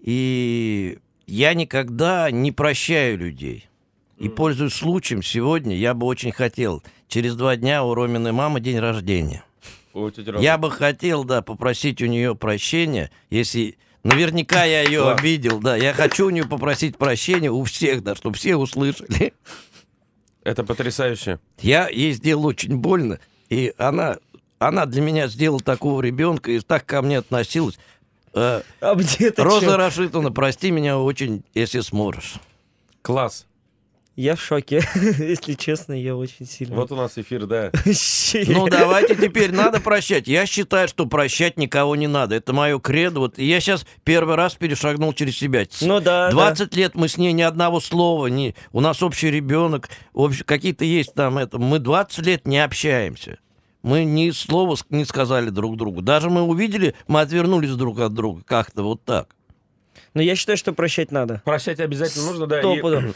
И 0.00 0.98
я 1.26 1.54
никогда 1.54 2.30
не 2.30 2.52
прощаю 2.52 3.18
людей. 3.18 3.68
И, 4.18 4.28
пользуясь 4.28 4.74
случаем, 4.74 5.22
сегодня 5.22 5.76
я 5.76 5.92
бы 5.94 6.06
очень 6.06 6.32
хотел, 6.32 6.82
через 7.08 7.34
два 7.36 7.56
дня 7.56 7.84
у 7.84 7.94
Роминой 7.94 8.32
мамы 8.32 8.60
день 8.60 8.78
рождения. 8.78 9.44
У. 9.92 10.10
Я 10.38 10.58
бы 10.58 10.70
хотел, 10.70 11.24
да, 11.24 11.42
попросить 11.42 12.02
у 12.02 12.06
нее 12.06 12.34
прощения, 12.34 13.10
если... 13.30 13.78
Наверняка 14.02 14.62
я 14.64 14.82
ее 14.82 15.00
Класс. 15.02 15.18
обидел, 15.18 15.58
да. 15.58 15.74
Я 15.74 15.92
хочу 15.92 16.26
у 16.26 16.30
нее 16.30 16.46
попросить 16.46 16.96
прощения 16.96 17.50
у 17.50 17.64
всех, 17.64 18.04
да, 18.04 18.14
чтобы 18.14 18.36
все 18.36 18.54
услышали. 18.54 19.34
Это 20.44 20.62
потрясающе. 20.62 21.40
Я 21.60 21.88
ей 21.88 22.12
сделал 22.12 22.46
очень 22.46 22.76
больно, 22.76 23.18
и 23.48 23.74
она, 23.78 24.18
она 24.60 24.86
для 24.86 25.02
меня 25.02 25.26
сделала 25.26 25.58
такого 25.58 26.00
ребенка 26.02 26.52
и 26.52 26.60
так 26.60 26.86
ко 26.86 27.02
мне 27.02 27.18
относилась. 27.18 27.80
А 28.32 28.62
Роза 29.38 29.66
чё? 29.66 29.76
Рашитовна, 29.76 30.30
прости 30.30 30.70
меня 30.70 31.00
очень, 31.00 31.42
если 31.52 31.80
сможешь. 31.80 32.34
Класс. 33.02 33.44
Я 34.16 34.34
в 34.34 34.40
шоке, 34.40 34.82
если 35.18 35.52
честно, 35.52 35.92
я 35.92 36.16
очень 36.16 36.46
сильно. 36.46 36.74
Вот 36.74 36.90
у 36.90 36.96
нас 36.96 37.18
эфир, 37.18 37.44
да. 37.44 37.70
Ну, 38.48 38.66
давайте 38.68 39.14
теперь 39.14 39.52
надо 39.52 39.78
прощать. 39.78 40.26
Я 40.26 40.46
считаю, 40.46 40.88
что 40.88 41.04
прощать 41.04 41.58
никого 41.58 41.96
не 41.96 42.06
надо. 42.06 42.34
Это 42.34 42.54
мое 42.54 42.78
кредо. 42.78 43.20
Вот 43.20 43.38
я 43.38 43.60
сейчас 43.60 43.86
первый 44.04 44.36
раз 44.36 44.54
перешагнул 44.54 45.12
через 45.12 45.36
себя. 45.36 45.64
Ну 45.82 46.00
да, 46.00 46.30
20 46.30 46.74
лет 46.74 46.94
мы 46.94 47.08
с 47.08 47.18
ней 47.18 47.32
ни 47.32 47.42
одного 47.42 47.78
слова, 47.80 48.26
ни... 48.28 48.54
у 48.72 48.80
нас 48.80 49.02
общий 49.02 49.30
ребенок, 49.30 49.90
общ- 50.14 50.44
какие-то 50.44 50.84
есть 50.86 51.12
там 51.12 51.36
это. 51.36 51.58
Мы 51.58 51.78
20 51.78 52.26
лет 52.26 52.46
не 52.46 52.58
общаемся. 52.58 53.38
Мы 53.82 54.04
ни 54.04 54.30
слова 54.30 54.76
не 54.88 55.04
сказали 55.04 55.50
друг 55.50 55.76
другу. 55.76 56.00
Даже 56.00 56.30
мы 56.30 56.40
увидели, 56.40 56.94
мы 57.06 57.20
отвернулись 57.20 57.72
друг 57.72 58.00
от 58.00 58.14
друга. 58.14 58.42
Как-то 58.46 58.82
вот 58.82 59.04
так. 59.04 59.28
да. 59.28 59.34
Но 60.14 60.22
я 60.22 60.34
считаю, 60.34 60.56
что 60.56 60.72
прощать 60.72 61.12
надо. 61.12 61.42
Прощать 61.44 61.78
обязательно 61.78 62.24
нужно, 62.24 62.46
да. 62.46 62.60
И. 62.62 63.12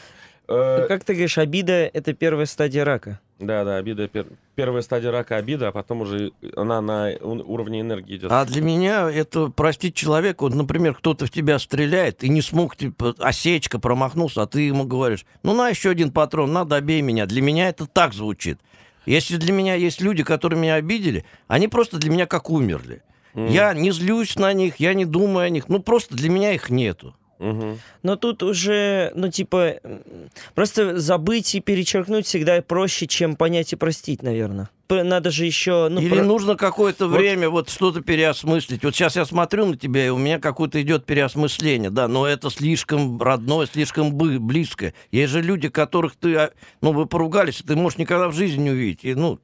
э, 0.51 0.87
Как 0.89 1.05
ты 1.05 1.15
говоришь, 1.15 1.39
обида— 1.39 1.73
это 1.95 2.13
первая 2.13 2.47
стадия 2.47 2.85
рака. 2.85 3.21
Да, 3.39 3.65
да, 3.65 3.77
обида. 3.77 4.05
пер- 4.05 4.27
Первая 4.55 4.83
стадия 4.83 5.11
рака 5.11 5.37
обида, 5.37 5.69
а 5.69 5.73
потом 5.73 6.03
уже 6.03 6.33
она 6.57 6.83
на 6.83 7.13
уровне 7.23 7.81
энергии 7.81 8.17
идет. 8.17 8.31
А 8.31 8.45
для 8.45 8.61
меня 8.61 9.11
это 9.11 9.49
простить 9.49 9.95
человека, 9.95 10.43
вот, 10.43 10.55
например, 10.55 10.93
кто-то 10.95 11.25
в 11.25 11.31
тебя 11.31 11.59
стреляет 11.59 12.23
и 12.23 12.29
не 12.29 12.43
смог, 12.43 12.77
типа, 12.77 13.15
осечка, 13.19 13.79
промахнулся, 13.79 14.43
а 14.43 14.47
ты 14.47 14.61
ему 14.61 14.85
говоришь, 14.85 15.25
ну, 15.43 15.55
на 15.55 15.71
еще 15.71 15.89
один 15.89 16.11
патрон, 16.11 16.53
надо, 16.53 16.71
добей 16.71 17.01
меня. 17.01 17.25
Для 17.25 17.41
меня 17.41 17.71
это 17.71 17.87
так 17.87 18.13
звучит. 18.13 18.59
Если 19.07 19.37
для 19.39 19.55
меня 19.55 19.75
есть 19.77 20.03
люди, 20.03 20.23
которые 20.23 20.61
меня 20.61 20.75
обидели, 20.75 21.25
они 21.49 21.69
просто 21.69 21.97
для 21.97 22.11
меня 22.11 22.27
как 22.27 22.51
умерли. 22.51 23.03
Я 23.35 23.73
не 23.73 23.93
злюсь 23.93 24.37
на 24.37 24.53
них, 24.53 24.77
я 24.81 24.93
не 24.93 25.05
думаю 25.07 25.47
о 25.47 25.49
них, 25.49 25.69
ну, 25.69 25.81
просто 25.81 26.15
для 26.17 26.29
меня 26.29 26.53
их 26.53 26.69
нету. 26.69 27.15
Мгм. 27.41 27.81
Но 28.03 28.17
тут 28.17 28.43
уже, 28.43 29.13
ну, 29.15 29.29
типа, 29.31 29.77
просто 30.55 30.99
забыть 30.99 31.55
и 31.55 31.61
перечеркнуть 31.61 32.27
всегда 32.27 32.61
проще, 32.63 33.07
чем 33.07 33.35
понять 33.35 33.73
и 33.73 33.77
простить, 33.77 34.23
наверное. 34.23 34.69
Надо 34.91 35.31
же 35.31 35.47
еще... 35.47 35.89
Ну, 35.89 36.01
Или 36.01 36.17
про- 36.17 36.25
нужно 36.25 36.57
какое-то 36.57 37.07
Вот- 37.09 37.17
время 37.17 37.49
вот 37.49 37.71
что-то 37.71 38.01
переосмыслить. 38.03 38.83
Вот 38.85 38.95
сейчас 38.95 39.15
я 39.17 39.25
смотрю 39.25 39.67
на 39.67 39.77
тебя, 39.77 40.05
и 40.07 40.09
у 40.11 40.19
меня 40.19 40.39
какое-то 40.41 40.83
идет 40.83 41.07
переосмысление, 41.07 41.91
да, 41.91 42.09
но 42.09 42.27
это 42.27 42.51
слишком 42.51 43.23
родное, 43.23 43.67
слишком 43.67 44.13
близкое. 44.15 44.93
Есть 45.13 45.33
же 45.33 45.43
люди, 45.43 45.69
которых 45.69 46.17
ты, 46.17 46.35
а, 46.37 46.51
ну, 46.83 46.93
вы 46.93 47.07
поругались, 47.07 47.63
ты 47.67 47.77
можешь 47.77 47.99
никогда 47.99 48.29
в 48.29 48.35
жизни 48.35 48.65
не 48.65 48.71
увидеть. 48.71 49.05
И, 49.05 49.15
ну, 49.15 49.39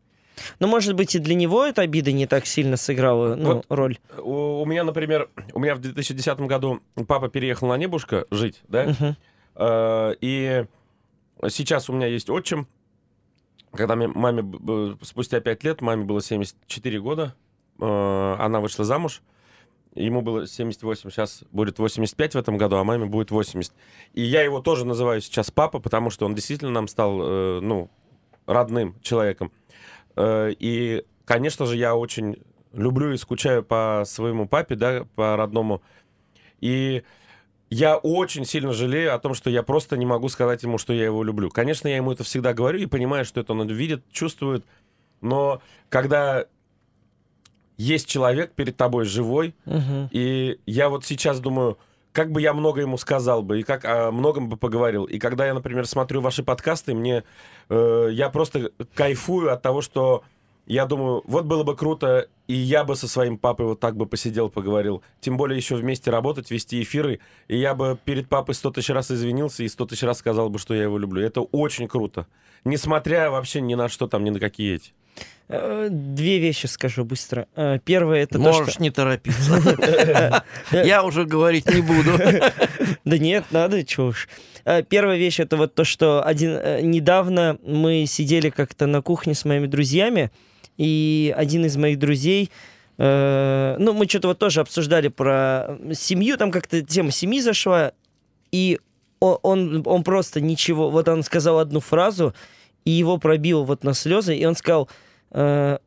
Ну, 0.60 0.66
может 0.66 0.94
быть, 0.94 1.14
и 1.14 1.18
для 1.18 1.34
него 1.34 1.64
эта 1.64 1.82
обида 1.82 2.12
не 2.12 2.26
так 2.26 2.46
сильно 2.46 2.76
сыграла 2.76 3.34
ну, 3.34 3.54
Вот. 3.54 3.66
роль. 3.68 3.98
У, 4.18 4.60
у 4.62 4.66
меня, 4.66 4.84
например, 4.84 5.28
у 5.52 5.58
меня 5.60 5.74
в 5.74 5.80
2010 5.80 6.40
году 6.40 6.80
папа 7.06 7.28
переехал 7.28 7.68
на 7.68 7.76
Небушка 7.76 8.26
жить, 8.30 8.62
да? 8.68 8.84
Мгм. 8.86 9.16
Э, 9.56 10.14
И 10.20 10.64
сейчас 11.48 11.88
у 11.88 11.92
меня 11.92 12.06
есть 12.06 12.28
отчим. 12.30 12.66
Когда 13.72 13.94
мне- 13.96 14.08
маме 14.08 14.44
спустя 15.02 15.40
5 15.40 15.64
лет, 15.64 15.80
маме 15.80 16.04
было 16.04 16.20
74 16.22 17.00
года, 17.00 17.34
э, 17.80 18.36
она 18.38 18.60
вышла 18.60 18.84
замуж. 18.84 19.22
Ему 19.94 20.20
было 20.20 20.46
78, 20.46 21.10
сейчас 21.10 21.42
будет 21.52 21.78
85 21.78 22.34
в 22.34 22.38
этом 22.38 22.58
году, 22.58 22.76
а 22.76 22.84
маме 22.84 23.06
будет 23.06 23.30
80. 23.30 23.72
И 24.12 24.20
я 24.22 24.42
его 24.42 24.60
тоже 24.60 24.84
называю 24.84 25.22
сейчас 25.22 25.50
папа, 25.50 25.78
потому 25.78 26.10
что 26.10 26.26
он 26.26 26.34
действительно 26.34 26.70
нам 26.70 26.86
стал, 26.86 27.18
э, 27.22 27.60
ну, 27.62 27.90
родным 28.46 28.94
человеком. 29.02 29.50
Э, 30.16 30.52
И 30.58 31.04
конечно 31.24 31.66
же, 31.66 31.76
я 31.76 31.94
очень 31.94 32.36
люблю 32.72 33.12
и 33.12 33.16
скучаю 33.16 33.62
по 33.62 34.02
своему 34.06 34.46
папе, 34.48 34.74
да, 34.76 35.06
по 35.14 35.36
родному. 35.36 35.82
И 36.60 37.02
я 37.70 37.96
очень 37.96 38.44
сильно 38.44 38.72
жалею 38.72 39.14
о 39.14 39.18
том, 39.18 39.34
что 39.34 39.50
я 39.50 39.62
просто 39.62 39.96
не 39.96 40.06
могу 40.06 40.28
сказать 40.28 40.62
ему, 40.62 40.78
что 40.78 40.92
я 40.92 41.04
его 41.04 41.22
люблю. 41.24 41.50
Конечно, 41.50 41.88
я 41.88 41.96
ему 41.96 42.12
это 42.12 42.22
всегда 42.24 42.52
говорю 42.54 42.78
и 42.78 42.86
понимаю, 42.86 43.24
что 43.24 43.40
это 43.40 43.52
он 43.52 43.66
видит, 43.68 44.04
чувствует. 44.10 44.64
Но 45.20 45.60
когда 45.88 46.46
есть 47.76 48.08
человек 48.08 48.52
перед 48.52 48.76
тобой 48.76 49.04
живой, 49.04 49.54
Мгм. 49.64 50.08
и 50.10 50.58
я 50.66 50.88
вот 50.88 51.04
сейчас 51.04 51.40
думаю, 51.40 51.76
как 52.16 52.32
бы 52.32 52.40
я 52.40 52.54
много 52.54 52.80
ему 52.80 52.96
сказал 52.96 53.42
бы, 53.42 53.60
и 53.60 53.62
как 53.62 53.84
о 53.84 54.10
многом 54.10 54.48
бы 54.48 54.56
поговорил. 54.56 55.04
И 55.04 55.18
когда 55.18 55.46
я, 55.46 55.52
например, 55.52 55.86
смотрю 55.86 56.22
ваши 56.22 56.42
подкасты, 56.42 56.94
мне 56.94 57.24
э, 57.68 58.08
я 58.10 58.30
просто 58.30 58.70
кайфую 58.94 59.52
от 59.52 59.60
того, 59.60 59.82
что 59.82 60.24
я 60.64 60.86
думаю, 60.86 61.22
вот 61.26 61.44
было 61.44 61.62
бы 61.62 61.76
круто, 61.76 62.26
и 62.48 62.54
я 62.54 62.84
бы 62.84 62.96
со 62.96 63.06
своим 63.06 63.36
папой 63.36 63.66
вот 63.66 63.80
так 63.80 63.98
бы 63.98 64.06
посидел, 64.06 64.48
поговорил. 64.48 65.02
Тем 65.20 65.36
более 65.36 65.58
еще 65.58 65.76
вместе 65.76 66.10
работать, 66.10 66.50
вести 66.50 66.82
эфиры. 66.82 67.20
И 67.48 67.58
я 67.58 67.74
бы 67.74 67.98
перед 68.02 68.30
папой 68.30 68.54
сто 68.54 68.70
тысяч 68.70 68.88
раз 68.88 69.10
извинился 69.10 69.62
и 69.62 69.68
сто 69.68 69.84
тысяч 69.84 70.02
раз 70.02 70.16
сказал 70.16 70.48
бы, 70.48 70.58
что 70.58 70.72
я 70.72 70.84
его 70.84 70.96
люблю. 70.96 71.20
Это 71.20 71.42
очень 71.42 71.86
круто. 71.86 72.26
Несмотря 72.64 73.30
вообще 73.30 73.60
ни 73.60 73.74
на 73.74 73.90
что 73.90 74.08
там, 74.08 74.24
ни 74.24 74.30
на 74.30 74.40
какие 74.40 74.76
эти. 74.76 74.94
Э, 75.48 75.88
Две 75.90 76.38
вещи 76.38 76.66
скажу 76.66 77.04
быстро. 77.04 77.46
Э, 77.54 77.78
Первое 77.84 78.22
это 78.22 78.34
то, 78.34 78.40
Можешь 78.40 78.74
что... 78.74 78.82
не 78.82 78.90
торопиться. 78.90 80.42
Я 80.72 81.04
уже 81.04 81.24
говорить 81.24 81.66
не 81.72 81.82
буду. 81.82 82.12
Да 83.04 83.18
нет, 83.18 83.44
надо, 83.52 83.84
чего 83.84 84.06
уж. 84.08 84.28
Э, 84.64 84.82
Первая 84.82 85.16
вещь 85.16 85.38
это 85.40 85.56
вот 85.56 85.74
то, 85.74 85.84
что 85.84 86.24
один 86.26 86.90
недавно 86.90 87.58
мы 87.64 88.06
сидели 88.06 88.50
как-то 88.50 88.86
на 88.86 89.02
кухне 89.02 89.34
с 89.34 89.44
моими 89.44 89.66
друзьями, 89.66 90.30
и 90.76 91.32
один 91.36 91.64
из 91.64 91.76
моих 91.76 91.98
друзей, 91.98 92.50
ну, 92.98 93.92
мы 93.92 94.06
что-то 94.08 94.28
вот 94.28 94.38
тоже 94.38 94.60
обсуждали 94.60 95.08
про 95.08 95.78
семью, 95.92 96.36
там 96.38 96.50
как-то 96.50 96.82
тема 96.82 97.10
семьи 97.10 97.40
зашла, 97.40 97.92
и 98.52 98.78
о- 99.20 99.38
он, 99.42 99.82
он 99.86 100.02
просто 100.02 100.40
ничего, 100.40 100.90
вот 100.90 101.08
он 101.08 101.22
сказал 101.22 101.58
одну 101.58 101.80
фразу, 101.80 102.34
и 102.84 102.90
его 102.90 103.18
пробило 103.18 103.64
вот 103.64 103.84
на 103.84 103.92
слезы, 103.94 104.36
и 104.36 104.44
он 104.46 104.54
сказал, 104.56 104.88
э, 105.30 105.78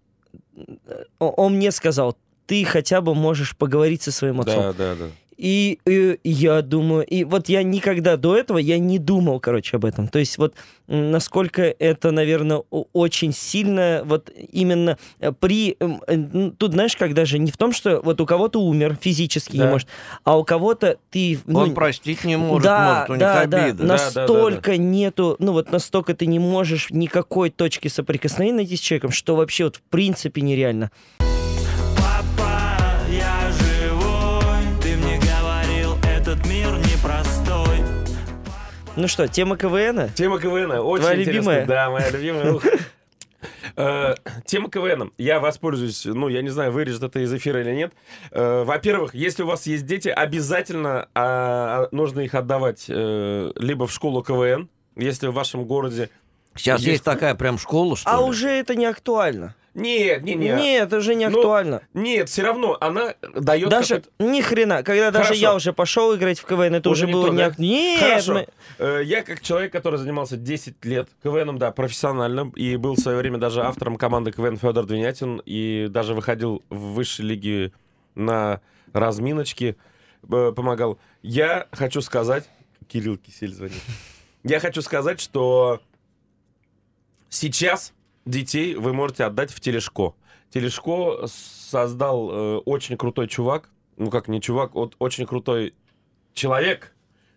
о- 1.19 1.29
он 1.29 1.55
мне 1.55 1.71
сказал, 1.71 2.17
ты 2.45 2.63
хотя 2.65 3.01
бы 3.01 3.15
можешь 3.15 3.55
поговорить 3.55 4.01
со 4.01 4.11
своим 4.11 4.41
отцом. 4.41 4.55
Да, 4.61 4.73
да, 4.73 4.95
да. 4.95 5.05
И, 5.41 5.79
и 5.85 6.19
я 6.25 6.61
думаю, 6.61 7.05
и 7.05 7.23
вот 7.23 7.47
я 7.47 7.63
никогда 7.63 8.17
до 8.17 8.35
этого 8.35 8.57
я 8.57 8.77
не 8.77 8.99
думал, 8.99 9.39
короче, 9.39 9.77
об 9.77 9.85
этом. 9.85 10.09
То 10.09 10.19
есть 10.19 10.37
вот 10.37 10.53
насколько 10.87 11.61
это, 11.61 12.11
наверное, 12.11 12.63
очень 12.91 13.31
сильно 13.31 14.01
вот 14.03 14.29
именно 14.51 14.97
э, 15.21 15.31
при... 15.31 15.77
э, 15.79 15.85
н- 16.07 16.51
Тут, 16.57 16.73
знаешь, 16.73 16.97
как 16.97 17.13
даже 17.13 17.39
не 17.39 17.51
в 17.51 17.57
том, 17.57 17.71
что 17.71 18.01
вот 18.01 18.19
у 18.19 18.25
кого-то 18.25 18.59
умер 18.61 18.97
физически 18.99 19.53
не 19.55 19.59
Да. 19.63 19.69
может, 19.71 19.87
а 20.25 20.37
у 20.37 20.43
кого-то 20.43 20.97
ты... 21.09 21.39
ну, 21.45 21.59
Он 21.59 21.73
простить 21.73 22.25
не 22.25 22.35
может, 22.37 22.63
да, 22.65 22.93
может, 23.07 23.09
у 23.11 23.13
них 23.13 23.19
да, 23.21 23.45
да, 23.45 23.63
обида. 23.63 23.77
да, 23.77 23.83
да, 23.83 23.93
настолько 23.93 24.75
нету, 24.75 25.37
ну 25.39 25.53
вот 25.53 25.71
настолько 25.71 26.13
ты 26.15 26.25
не 26.25 26.39
можешь 26.39 26.89
никакой 26.89 27.49
точки 27.49 27.87
соприкосновения 27.87 28.57
найти 28.57 28.75
с 28.75 28.81
человеком, 28.81 29.11
что 29.11 29.37
вообще 29.37 29.63
вот 29.65 29.77
в 29.77 29.81
принципе 29.83 30.41
нереально. 30.41 30.91
Ну 38.99 39.07
что, 39.07 39.29
тема 39.29 39.55
КВНа? 39.55 40.09
Тема 40.09 40.39
КВН 40.41 40.71
очень 40.71 41.03
Твоя 41.03 41.21
интересная. 41.21 41.61
любимая? 41.61 41.65
Да, 41.65 41.89
моя 41.89 42.09
любимая. 42.09 42.59
Э, 43.77 44.15
Тема 44.43 44.69
КВН. 44.69 45.13
Я 45.17 45.39
воспользуюсь, 45.39 46.03
ну, 46.03 46.27
я 46.27 46.41
не 46.41 46.49
знаю, 46.49 46.73
вырежет 46.73 47.03
это 47.03 47.21
из 47.21 47.33
эфира 47.33 47.61
или 47.61 47.73
нет. 47.73 47.93
Э, 48.31 48.63
Во-первых, 48.65 49.15
если 49.15 49.43
у 49.43 49.45
вас 49.45 49.65
есть 49.67 49.85
дети, 49.85 50.09
обязательно 50.09 51.07
а, 51.15 51.87
нужно 51.93 52.19
их 52.19 52.35
отдавать 52.35 52.87
э, 52.89 53.53
либо 53.55 53.87
в 53.87 53.93
школу 53.93 54.21
КВН, 54.21 54.67
если 54.97 55.27
в 55.27 55.33
вашем 55.33 55.63
городе... 55.63 56.09
Сейчас 56.55 56.81
Есть- 56.81 57.05
такая 57.05 57.35
прям 57.35 57.57
школа, 57.57 57.95
что 57.95 58.09
А 58.09 58.19
уже 58.19 58.49
это 58.49 58.75
не 58.75 58.85
актуально. 58.85 59.55
Нет, 59.73 60.23
не, 60.23 60.33
не. 60.35 60.49
Нет, 60.49 60.87
это 60.87 60.97
уже 60.97 61.15
не 61.15 61.27
Ну, 61.29 61.37
актуально. 61.39 61.81
Нет, 61.93 62.27
все 62.29 62.41
равно 62.43 62.75
она 62.81 63.13
дает 63.35 63.69
Даже 63.69 64.03
ни 64.17 64.41
хрена, 64.41 64.83
когда 64.83 65.11
даже 65.11 65.25
Хорошо. 65.25 65.41
я 65.41 65.55
уже 65.55 65.73
пошел 65.73 66.15
играть 66.15 66.39
в 66.39 66.45
КВН, 66.45 66.75
это 66.75 66.89
Уже 66.89 67.05
уже, 67.05 67.07
не 67.07 67.13
было 67.13 67.25
то, 67.27 67.31
не 67.31 67.37
да? 67.37 67.45
ак- 67.47 67.59
Нет, 67.59 67.99
Хорошо. 67.99 68.33
мы- 68.33 68.47
Э, 68.79 69.01
Я 69.03 69.21
как 69.23 69.41
человек, 69.41 69.71
который 69.71 69.97
занимался 69.97 70.37
10 70.37 70.83
лет 70.85 71.07
КВНом, 71.23 71.57
да, 71.57 71.71
профессионально, 71.71 72.51
и 72.55 72.75
был 72.77 72.95
в 72.95 72.99
свое 72.99 73.17
время 73.17 73.37
даже 73.37 73.61
автором 73.61 73.95
команды 73.97 74.31
КВН 74.31 74.57
Федор 74.57 74.85
Двинятин, 74.85 75.41
и 75.45 75.87
даже 75.89 76.13
выходил 76.13 76.63
в 76.69 76.93
высшей 76.93 77.25
лиге 77.25 77.71
на 78.15 78.61
разминочки, 78.93 79.77
э, 80.31 80.51
помогал. 80.55 80.97
Я 81.21 81.67
хочу 81.71 82.01
сказать... 82.01 82.49
Кирилл 82.87 83.17
Кисель 83.17 83.53
звонит. 83.53 83.75
Я 84.43 84.59
хочу 84.59 84.81
сказать, 84.81 85.19
что 85.21 85.79
сейчас 87.29 87.93
детей 88.25 88.75
вы 88.75 88.93
можете 88.93 89.23
отдать 89.25 89.51
в 89.51 89.59
Телешко. 89.59 90.13
Телешко 90.51 91.25
создал 91.27 92.29
э, 92.31 92.57
очень 92.65 92.97
крутой 92.97 93.27
чувак, 93.27 93.69
ну 93.97 94.09
как 94.09 94.27
не 94.27 94.41
чувак, 94.41 94.73
вот 94.73 94.95
очень 94.99 95.25
крутой 95.27 95.73
человек 96.33 96.93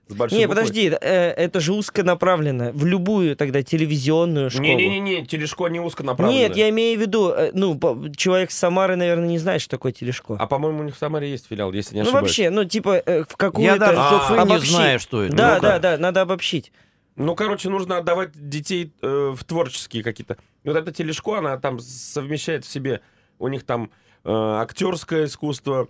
с 0.09 0.14
большой 0.14 0.39
Не, 0.39 0.47
буквы. 0.47 0.61
подожди, 0.62 0.89
э, 1.01 1.30
это 1.30 1.61
же 1.61 1.72
узконаправленно. 1.72 2.72
В 2.72 2.85
любую 2.85 3.37
тогда 3.37 3.62
телевизионную 3.62 4.51
школу. 4.51 4.64
Не-не-не, 4.66 5.24
телешко 5.26 5.66
не 5.68 5.80
узконаправленное. 5.80 6.49
Нет, 6.49 6.57
я 6.57 6.68
имею 6.70 6.99
в 6.99 7.03
виду, 7.03 7.30
э, 7.30 7.51
ну, 7.55 7.78
по- 7.78 8.11
человек 8.16 8.51
с 8.51 8.59
Самары, 8.59 8.97
наверное, 8.97 9.28
не 9.28 9.39
знает, 9.39 9.61
что 9.61 9.70
такое 9.70 9.93
телешко. 9.93 10.37
А 10.39 10.47
по-моему, 10.47 10.80
у 10.80 10.83
них 10.85 10.97
в 10.97 10.99
Самаре 10.99 11.30
есть 11.30 11.47
филиал, 11.49 11.72
если 11.72 11.95
не 11.95 12.01
ну, 12.03 12.09
ошибаюсь. 12.09 12.28
вообще, 12.28 12.51
ну, 12.51 12.64
типа, 12.64 13.03
э, 13.05 13.24
в 13.28 13.37
какую-то... 13.37 13.72
Я 13.74 13.78
даже 13.78 13.99
А, 13.99 14.45
не 14.45 14.59
знаю, 14.59 14.99
что 14.99 15.22
это. 15.22 15.37
Да, 15.37 15.61
да, 15.61 15.78
да, 15.78 15.99
надо 15.99 16.22
обобщить. 16.22 16.72
Ну, 17.16 17.34
короче, 17.34 17.68
нужно 17.68 17.98
отдавать 17.98 18.30
детей 18.34 18.92
э, 19.02 19.34
в 19.36 19.44
творческие 19.44 20.02
какие-то. 20.02 20.38
И 20.64 20.68
Вот 20.68 20.76
эта 20.76 20.92
телешко, 20.92 21.38
она 21.38 21.58
там 21.58 21.78
совмещает 21.78 22.64
в 22.64 22.68
себе, 22.70 23.00
у 23.38 23.48
них 23.48 23.64
там 23.64 23.90
э, 24.24 24.30
актерское 24.30 25.26
искусство, 25.26 25.88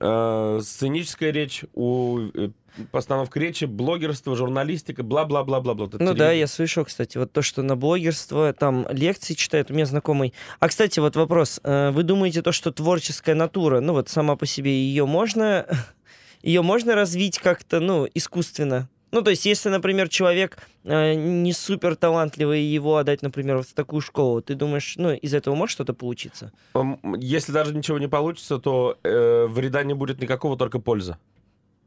э, 0.00 0.60
сценическая 0.62 1.30
речь, 1.30 1.64
у 1.74 2.20
э, 2.34 2.50
постановка 2.90 3.38
речи, 3.38 3.66
блогерство, 3.66 4.34
журналистика, 4.34 5.02
бла-бла-бла-бла-бла. 5.02 5.88
Ну 5.92 5.98
да, 5.98 5.98
телевидение. 5.98 6.40
я 6.40 6.46
слышал, 6.46 6.84
кстати, 6.84 7.18
вот 7.18 7.32
то, 7.32 7.42
что 7.42 7.62
на 7.62 7.76
блогерство, 7.76 8.52
там 8.52 8.86
лекции 8.90 9.34
читают, 9.34 9.70
у 9.70 9.74
меня 9.74 9.86
знакомый. 9.86 10.32
А, 10.58 10.68
кстати, 10.68 11.00
вот 11.00 11.16
вопрос. 11.16 11.60
э, 11.62 11.90
Вы 11.90 12.02
думаете, 12.02 12.40
то, 12.42 12.52
что 12.52 12.72
творческая 12.72 13.34
натура, 13.34 13.80
ну 13.80 13.92
вот 13.92 14.08
сама 14.08 14.36
по 14.36 14.46
себе, 14.46 14.72
ее 14.72 15.04
можно, 15.06 15.66
ее 16.42 16.62
можно 16.62 16.94
развить 16.94 17.38
как-то, 17.38 17.80
ну, 17.80 18.08
искусственно? 18.14 18.88
Ну, 19.12 19.20
то 19.20 19.30
есть, 19.30 19.44
если, 19.44 19.68
например, 19.68 20.08
человек 20.08 20.56
э, 20.84 21.12
не 21.14 21.52
супер 21.52 21.96
талантливый, 21.96 22.62
его 22.62 22.96
отдать, 22.96 23.20
например, 23.20 23.58
вот 23.58 23.68
в 23.68 23.74
такую 23.74 24.00
школу, 24.00 24.40
ты 24.40 24.54
думаешь, 24.54 24.94
ну, 24.96 25.12
из 25.12 25.34
этого 25.34 25.54
может 25.54 25.74
что-то 25.74 25.92
получиться? 25.92 26.50
Если 27.18 27.52
даже 27.52 27.74
ничего 27.74 27.98
не 27.98 28.08
получится, 28.08 28.58
то 28.58 28.96
э, 29.04 29.46
вреда 29.48 29.84
не 29.84 29.92
будет 29.92 30.20
никакого, 30.20 30.56
только 30.56 30.78
польза. 30.78 31.18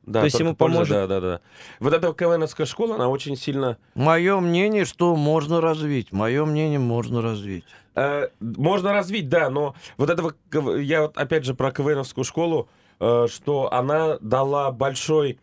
Да, 0.03 0.19
То 0.19 0.26
есть 0.26 0.39
ему 0.39 0.55
польза, 0.55 0.76
поможет? 0.76 0.93
Да, 0.93 1.07
да, 1.07 1.19
да. 1.19 1.41
Вот 1.80 1.93
эта 1.93 2.13
КВНовская 2.13 2.67
школа, 2.67 2.93
она 2.93 3.09
очень 3.09 3.36
сильно... 3.36 3.80
Мое 3.95 4.39
мнение, 4.39 4.86
что 4.86 5.15
можно 5.15 5.61
развить. 5.61 6.11
Мое 6.11 6.45
мнение, 6.45 6.78
можно 6.78 7.23
развить. 7.23 7.65
Э, 7.95 8.28
можно 8.39 8.93
развить, 8.93 9.30
да, 9.30 9.49
но 9.49 9.73
вот 9.97 10.11
этого... 10.11 10.36
Я 10.80 11.03
вот 11.03 11.17
опять 11.17 11.43
же 11.43 11.55
про 11.55 11.71
КВНовскую 11.71 12.23
школу, 12.23 12.69
э, 12.99 13.26
что 13.32 13.73
она 13.73 14.19
дала 14.21 14.71
большой 14.71 15.39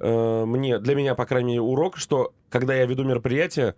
э, 0.00 0.44
мне, 0.46 0.78
для 0.78 0.94
меня, 0.94 1.14
по 1.14 1.26
крайней 1.26 1.52
мере, 1.52 1.60
урок, 1.62 1.96
что 1.96 2.32
когда 2.48 2.74
я 2.74 2.86
веду 2.86 3.04
мероприятие, 3.04 3.74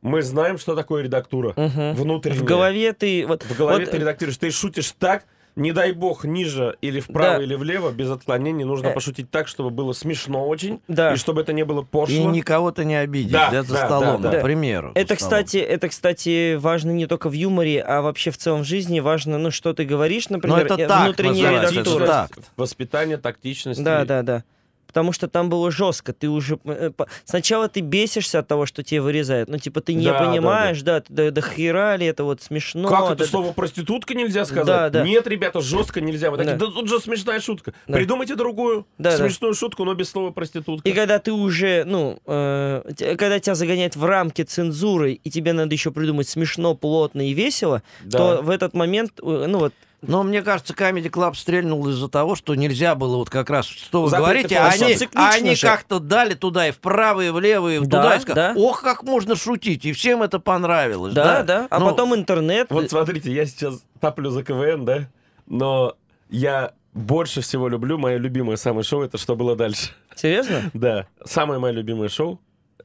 мы 0.00 0.22
знаем, 0.22 0.58
что 0.58 0.74
такое 0.74 1.02
редактура. 1.02 1.52
Мгм. 1.56 1.94
Внутренняя. 1.94 2.40
В 2.40 2.44
голове 2.44 2.92
ты... 2.92 3.24
Вот, 3.26 3.42
В 3.44 3.56
голове 3.56 3.84
вот, 3.84 3.90
ты 3.92 3.98
редактируешь, 3.98 4.36
ты 4.36 4.50
шутишь 4.50 4.92
так, 4.98 5.24
не 5.54 5.70
дай 5.72 5.92
бог, 5.92 6.24
ниже 6.24 6.76
или 6.80 6.98
вправо, 6.98 7.36
Да. 7.36 7.42
или 7.44 7.54
влево, 7.54 7.90
без 7.92 8.10
отклонений. 8.10 8.64
Нужно 8.64 8.86
Э. 8.88 8.94
пошутить 8.94 9.30
так, 9.30 9.46
чтобы 9.48 9.68
было 9.70 9.92
смешно 9.92 10.48
очень, 10.48 10.80
Да. 10.88 11.12
и 11.12 11.16
чтобы 11.16 11.42
это 11.42 11.52
не 11.52 11.62
было 11.64 11.82
пошло. 11.82 12.14
И 12.16 12.24
никого-то 12.24 12.84
не 12.84 12.96
обидеть, 12.96 13.32
Да, 13.32 13.50
да, 13.50 13.62
за 13.62 13.74
да, 13.74 13.86
столом, 13.86 14.22
да, 14.22 14.30
да. 14.30 14.38
к 14.40 14.42
примеру. 14.42 14.92
за 14.94 15.00
Это, 15.00 15.14
столом. 15.14 15.44
кстати, 15.44 15.56
это, 15.58 15.88
кстати, 15.90 16.54
важно 16.56 16.90
не 16.92 17.06
только 17.06 17.28
в 17.28 17.34
юморе, 17.34 17.82
а 17.82 18.00
вообще 18.00 18.30
в 18.30 18.38
целом 18.38 18.62
в 18.62 18.64
жизни. 18.64 18.98
Важно, 19.00 19.36
ну, 19.38 19.50
что 19.50 19.74
ты 19.74 19.84
говоришь, 19.84 20.30
например, 20.30 20.64
это 20.64 20.74
э, 20.80 20.88
так 20.88 21.04
внутренняя 21.04 21.60
редактура. 21.70 22.28
Воспитание, 22.56 23.18
тактичность. 23.18 23.84
Да, 23.84 24.02
и- 24.02 24.06
да, 24.06 24.22
да. 24.22 24.44
Потому 24.92 25.12
что 25.12 25.26
там 25.26 25.48
было 25.48 25.70
жестко. 25.70 26.12
Ты 26.12 26.28
уже 26.28 26.58
э, 26.64 26.90
по- 26.94 27.06
сначала 27.24 27.66
ты 27.68 27.80
бесишься 27.80 28.40
от 28.40 28.46
того, 28.48 28.66
что 28.66 28.82
тебе 28.82 29.00
вырезают, 29.00 29.48
ну 29.48 29.56
типа 29.56 29.80
ты 29.80 29.94
не 29.94 30.04
Да, 30.04 30.18
да, 30.18 30.26
понимаешь, 30.26 30.82
да, 30.82 31.00
ты- 31.00 31.12
да, 31.12 31.30
да 31.30 31.40
хера 31.40 31.96
ли 31.96 32.04
это 32.04 32.24
вот 32.24 32.42
смешно. 32.42 32.88
Как 32.90 33.06
это 33.06 33.16
да- 33.16 33.24
слово 33.24 33.52
проститутка 33.52 34.12
нельзя 34.14 34.44
сказать? 34.44 34.66
Да, 34.66 34.90
да. 34.90 35.02
Нет, 35.02 35.26
ребята, 35.26 35.62
жестко 35.62 36.02
нельзя. 36.02 36.30
Вы 36.30 36.36
такие, 36.36 36.56
Да. 36.56 36.66
да 36.66 36.72
тут 36.72 36.88
же 36.90 37.00
смешная 37.00 37.40
шутка. 37.40 37.72
Да. 37.86 37.94
Придумайте 37.94 38.34
другую 38.34 38.86
Да, 38.98 39.10
да. 39.10 39.16
смешную 39.16 39.54
шутку, 39.54 39.84
но 39.84 39.94
без 39.94 40.10
слова 40.10 40.30
проститутка. 40.30 40.86
И 40.86 40.92
когда 40.92 41.18
ты 41.18 41.32
уже, 41.32 41.84
ну, 41.86 42.18
э, 42.26 42.82
когда 43.18 43.40
тебя 43.40 43.54
загоняют 43.54 43.96
в 43.96 44.04
рамки 44.04 44.42
цензуры, 44.42 45.14
и 45.14 45.30
тебе 45.30 45.54
надо 45.54 45.72
еще 45.72 45.90
придумать 45.90 46.28
смешно, 46.28 46.74
плотно 46.74 47.26
и 47.26 47.32
весело, 47.32 47.82
Да. 48.04 48.18
то 48.18 48.42
в 48.42 48.50
этот 48.50 48.74
момент, 48.74 49.12
э, 49.22 49.46
ну 49.48 49.58
вот, 49.58 49.72
Но 50.02 50.24
мне 50.24 50.42
кажется, 50.42 50.74
Comedy 50.74 51.08
Club 51.08 51.34
стрельнул 51.36 51.88
из-за 51.88 52.08
того, 52.08 52.34
что 52.34 52.56
нельзя 52.56 52.96
было 52.96 53.16
вот 53.18 53.30
как 53.30 53.48
раз, 53.50 53.66
что 53.66 54.02
вы 54.02 54.10
говорите, 54.10 54.58
они, 54.58 54.96
они 55.14 55.54
как-то 55.54 56.00
дали 56.00 56.34
туда 56.34 56.66
и 56.68 56.72
вправо, 56.72 57.20
и 57.20 57.30
влево, 57.30 57.72
и 57.72 57.78
Да, 57.78 57.84
туда, 57.84 58.16
и 58.16 58.18
ска- 58.20 58.34
да. 58.34 58.52
Ох, 58.56 58.82
как 58.82 59.04
можно 59.04 59.36
шутить, 59.36 59.84
и 59.84 59.92
всем 59.92 60.22
это 60.22 60.40
понравилось. 60.40 61.14
да, 61.14 61.24
Да, 61.24 61.42
да, 61.42 61.66
а 61.70 61.78
Ну, 61.78 61.86
потом 61.86 62.14
интернет. 62.16 62.66
Вот 62.70 62.90
смотрите, 62.90 63.32
я 63.32 63.46
сейчас 63.46 63.84
таплю 64.00 64.30
за 64.30 64.42
КВН, 64.42 64.84
да? 64.84 65.08
Но 65.46 65.94
я 66.30 66.72
больше 66.94 67.40
всего 67.40 67.68
люблю, 67.68 67.96
мое 67.96 68.16
любимое 68.16 68.56
самое 68.56 68.82
шоу, 68.82 69.02
это 69.02 69.18
«Что 69.18 69.36
было 69.36 69.54
дальше». 69.54 69.90
Серьезно? 70.16 70.70
Да, 70.74 71.06
самое 71.24 71.60
мое 71.60 71.72
любимое 71.72 72.08
шоу, 72.08 72.40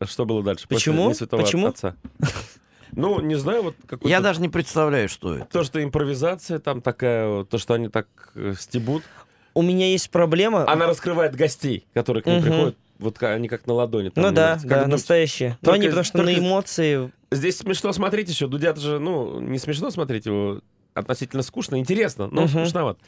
«Что 0.05 0.25
было 0.25 0.43
дальше». 0.43 0.67
после 0.67 0.91
Почему? 0.93 1.07
«Не 1.09 1.15
святого 1.15 1.41
Почему? 1.41 1.67
Отца. 1.67 1.95
Ну, 2.97 3.21
не 3.21 3.35
знаю, 3.35 3.61
вот 3.61 3.75
какой-то... 3.85 4.09
Я 4.09 4.21
даже 4.21 4.41
не 4.41 4.49
представляю, 4.49 5.07
что 5.07 5.35
это. 5.35 5.45
То, 5.45 5.63
что 5.63 5.81
импровизация 5.83 6.57
там 6.57 6.81
такая, 6.81 7.43
то, 7.43 7.57
что 7.59 7.75
они 7.75 7.89
так 7.89 8.07
э, 8.33 8.53
стебут. 8.59 9.03
У 9.53 9.61
меня 9.61 9.85
есть 9.87 10.09
проблема. 10.09 10.67
Она 10.69 10.87
раскрывает 10.87 11.35
гостей, 11.35 11.85
которые 11.93 12.23
к 12.23 12.25
ним 12.25 12.37
Мгм. 12.37 12.43
приходят. 12.43 12.77
Вот 12.97 13.21
они 13.21 13.47
как 13.47 13.67
на 13.67 13.73
ладони. 13.73 14.09
там 14.09 14.23
ну 14.23 14.31
да. 14.31 14.55
Как 14.55 14.67
да, 14.67 14.83
бы 14.85 14.87
настоящие. 14.87 15.49
Но 15.61 15.65
только- 15.67 15.75
они 15.75 15.87
потому 15.89 16.03
что 16.05 16.17
только- 16.17 16.31
на 16.31 16.37
эмоции. 16.39 17.11
Здесь 17.31 17.57
смешно 17.59 17.93
смотреть 17.93 18.29
еще. 18.29 18.47
Дудя 18.47 18.73
же, 18.75 18.97
ну, 18.97 19.39
не 19.41 19.59
смешно 19.59 19.91
смотреть 19.91 20.25
его. 20.25 20.61
Относительно 20.95 21.43
скучно. 21.43 21.77
Интересно, 21.77 22.27
но 22.31 22.41
Мгм. 22.45 22.49
скучновато. 22.49 22.99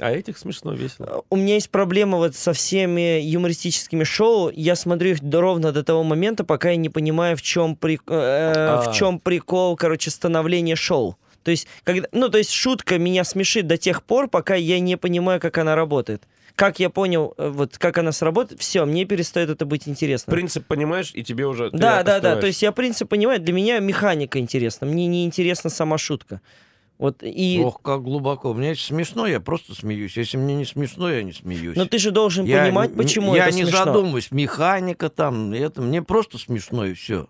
А 0.00 0.10
этих 0.10 0.38
смешно, 0.38 0.72
весело. 0.72 1.24
У 1.30 1.36
меня 1.36 1.54
есть 1.54 1.70
проблема 1.70 2.18
вот 2.18 2.34
со 2.36 2.52
всеми 2.52 3.20
юмористическими 3.20 4.04
шоу. 4.04 4.50
Я 4.54 4.76
смотрю 4.76 5.10
их 5.10 5.20
до- 5.22 5.40
ровно 5.40 5.72
до 5.72 5.82
того 5.82 6.02
момента, 6.04 6.44
пока 6.44 6.70
я 6.70 6.76
не 6.76 6.88
понимаю, 6.88 7.36
в 7.36 7.42
чем, 7.42 7.76
при- 7.76 7.96
э, 7.96 7.98
А. 8.06 8.82
в 8.90 8.94
чем 8.94 9.18
прикол, 9.18 9.76
короче, 9.76 10.10
становления 10.10 10.76
шоу. 10.76 11.16
То 11.42 11.50
есть, 11.50 11.66
когда, 11.84 12.08
ну, 12.12 12.28
то 12.28 12.38
есть 12.38 12.50
шутка 12.50 12.98
меня 12.98 13.24
смешит 13.24 13.66
до 13.66 13.76
тех 13.76 14.02
пор, 14.02 14.28
пока 14.28 14.54
я 14.54 14.80
не 14.80 14.96
понимаю, 14.96 15.40
как 15.40 15.56
она 15.58 15.74
работает. 15.74 16.22
Как 16.54 16.80
я 16.80 16.90
понял, 16.90 17.34
э, 17.38 17.48
вот 17.48 17.78
как 17.78 17.98
она 17.98 18.10
сработает, 18.10 18.60
все, 18.60 18.84
мне 18.84 19.04
перестает 19.04 19.48
это 19.48 19.64
быть 19.64 19.86
интересно. 19.86 20.32
Принцип 20.32 20.66
понимаешь, 20.66 21.12
и 21.14 21.22
тебе 21.22 21.46
уже... 21.46 21.70
Да, 21.70 22.02
да, 22.02 22.18
да. 22.20 22.36
То 22.36 22.48
есть 22.48 22.60
я 22.62 22.72
принцип 22.72 23.08
понимаю, 23.08 23.40
для 23.40 23.52
меня 23.54 23.78
механика 23.78 24.38
интересна. 24.40 24.86
Мне 24.86 25.06
не 25.06 25.24
интересна 25.24 25.70
сама 25.70 25.98
шутка. 25.98 26.40
Вот 26.98 27.22
и. 27.22 27.62
Ох, 27.64 27.80
как 27.80 28.02
глубоко. 28.02 28.52
Мне 28.54 28.74
смешно, 28.74 29.26
я 29.26 29.38
просто 29.40 29.74
смеюсь. 29.74 30.16
Если 30.16 30.36
мне 30.36 30.56
не 30.56 30.64
смешно, 30.64 31.10
я 31.10 31.22
не 31.22 31.32
смеюсь. 31.32 31.76
Но 31.76 31.86
ты 31.86 31.98
же 31.98 32.10
должен 32.10 32.44
Я 32.44 32.64
понимать, 32.64 32.94
почему 32.94 33.36
я 33.36 33.46
это 33.46 33.56
не 33.56 33.62
смешно. 33.64 33.84
задумываюсь. 33.84 34.30
Механика 34.32 35.08
там, 35.08 35.52
это 35.52 35.80
мне 35.80 36.02
просто 36.02 36.38
смешно 36.38 36.84
и 36.86 36.94
все. 36.94 37.28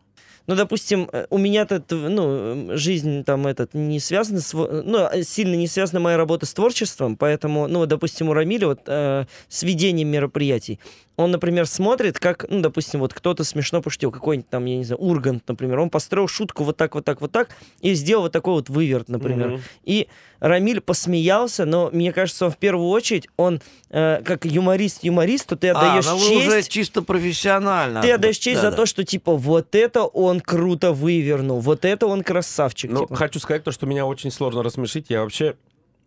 Ну, 0.49 0.57
допустим, 0.57 1.11
э, 1.12 1.26
у 1.28 1.36
меня-то, 1.36 1.84
ну, 1.90 2.74
жизнь 2.76 3.22
там 3.22 3.46
этот 3.46 3.74
не 3.74 4.01
связана 4.01 4.40
с... 4.40 4.55
Ну, 4.55 5.07
э, 5.07 5.22
сильно 5.22 5.55
не 5.55 5.68
связана 5.68 6.01
моя 6.01 6.16
работа 6.16 6.46
с 6.46 6.55
творчеством, 6.55 7.16
поэтому, 7.16 7.68
ну, 7.68 7.84
допустим, 7.84 8.30
у 8.30 8.32
Рамиля 8.32 8.68
вот 8.68 8.80
э, 8.86 9.26
с 9.49 9.62
ведением 9.62 10.09
мероприятий. 10.09 10.80
Он, 11.16 11.30
например, 11.32 11.66
смотрит, 11.66 12.18
как, 12.18 12.46
ну, 12.49 12.62
допустим, 12.62 13.01
вот 13.01 13.12
кто-то 13.12 13.44
смешно 13.44 13.82
пошутил, 13.82 14.11
какой-нибудь 14.11 14.49
там, 14.49 14.64
я 14.64 14.78
не 14.78 14.84
знаю, 14.84 15.03
Ургант, 15.03 15.46
например, 15.49 15.80
он 15.80 15.90
построил 15.90 16.28
шутку 16.28 16.64
вот 16.64 16.78
так, 16.78 16.94
вот 16.94 17.05
так, 17.05 17.20
вот 17.20 17.30
так, 17.30 17.51
и 17.82 17.92
сделал 17.92 18.22
вот 18.22 18.32
такой 18.32 18.55
вот 18.55 18.70
выверт, 18.70 19.11
например. 19.11 19.49
Мгм. 19.49 19.61
И 19.84 20.09
Рамиль 20.41 20.80
посмеялся, 20.80 21.64
но 21.64 21.91
мне 21.93 22.12
кажется, 22.12 22.47
он 22.47 22.53
в 22.53 22.57
первую 22.57 22.89
очередь, 22.89 23.28
он 23.36 23.61
э, 23.91 24.22
как 24.24 24.45
юморист 24.45 25.05
юмористу, 25.05 25.57
ты 25.57 25.68
отдаешь 25.68 26.07
а, 26.07 26.12
ну 26.12 26.18
вы 26.18 26.28
честь... 26.28 26.47
уже 26.49 26.62
чисто 26.62 27.03
профессионально. 27.03 28.03
Ты 28.03 28.12
отдаешь 28.12 28.39
честь 28.39 28.61
за 28.61 28.70
Да-да. 28.70 28.76
то, 28.76 28.86
что 28.86 29.05
типа 29.05 29.36
вот 29.36 29.74
это 29.74 30.05
он 30.05 30.41
круто 30.41 30.93
вывернул, 30.93 31.61
вот 31.61 31.84
это 31.84 32.07
он 32.07 32.22
красавчик. 32.22 32.91
Ну, 32.91 33.01
типа. 33.01 33.16
хочу 33.16 33.41
сказать 33.41 33.64
то, 33.64 33.72
что 33.72 33.86
меня 33.86 34.07
очень 34.07 34.30
сложно 34.30 34.62
рассмешить. 34.62 35.07
Я 35.09 35.22
вообще 35.22 35.57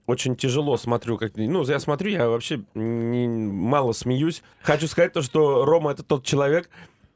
очень 0.07 0.35
тяжело 0.35 0.77
смотрю, 0.77 1.17
как... 1.17 1.33
Ну, 1.35 1.63
я 1.63 1.79
смотрю, 1.79 2.11
я 2.11 2.27
вообще 2.29 2.61
не- 2.73 3.27
мало 3.27 3.93
смеюсь. 3.93 4.43
Хочу 4.61 4.87
сказать 4.87 5.13
то, 5.13 5.21
что 5.21 5.65
Рома— 5.65 5.91
это 5.93 6.03
тот 6.03 6.25
человек, 6.25 6.69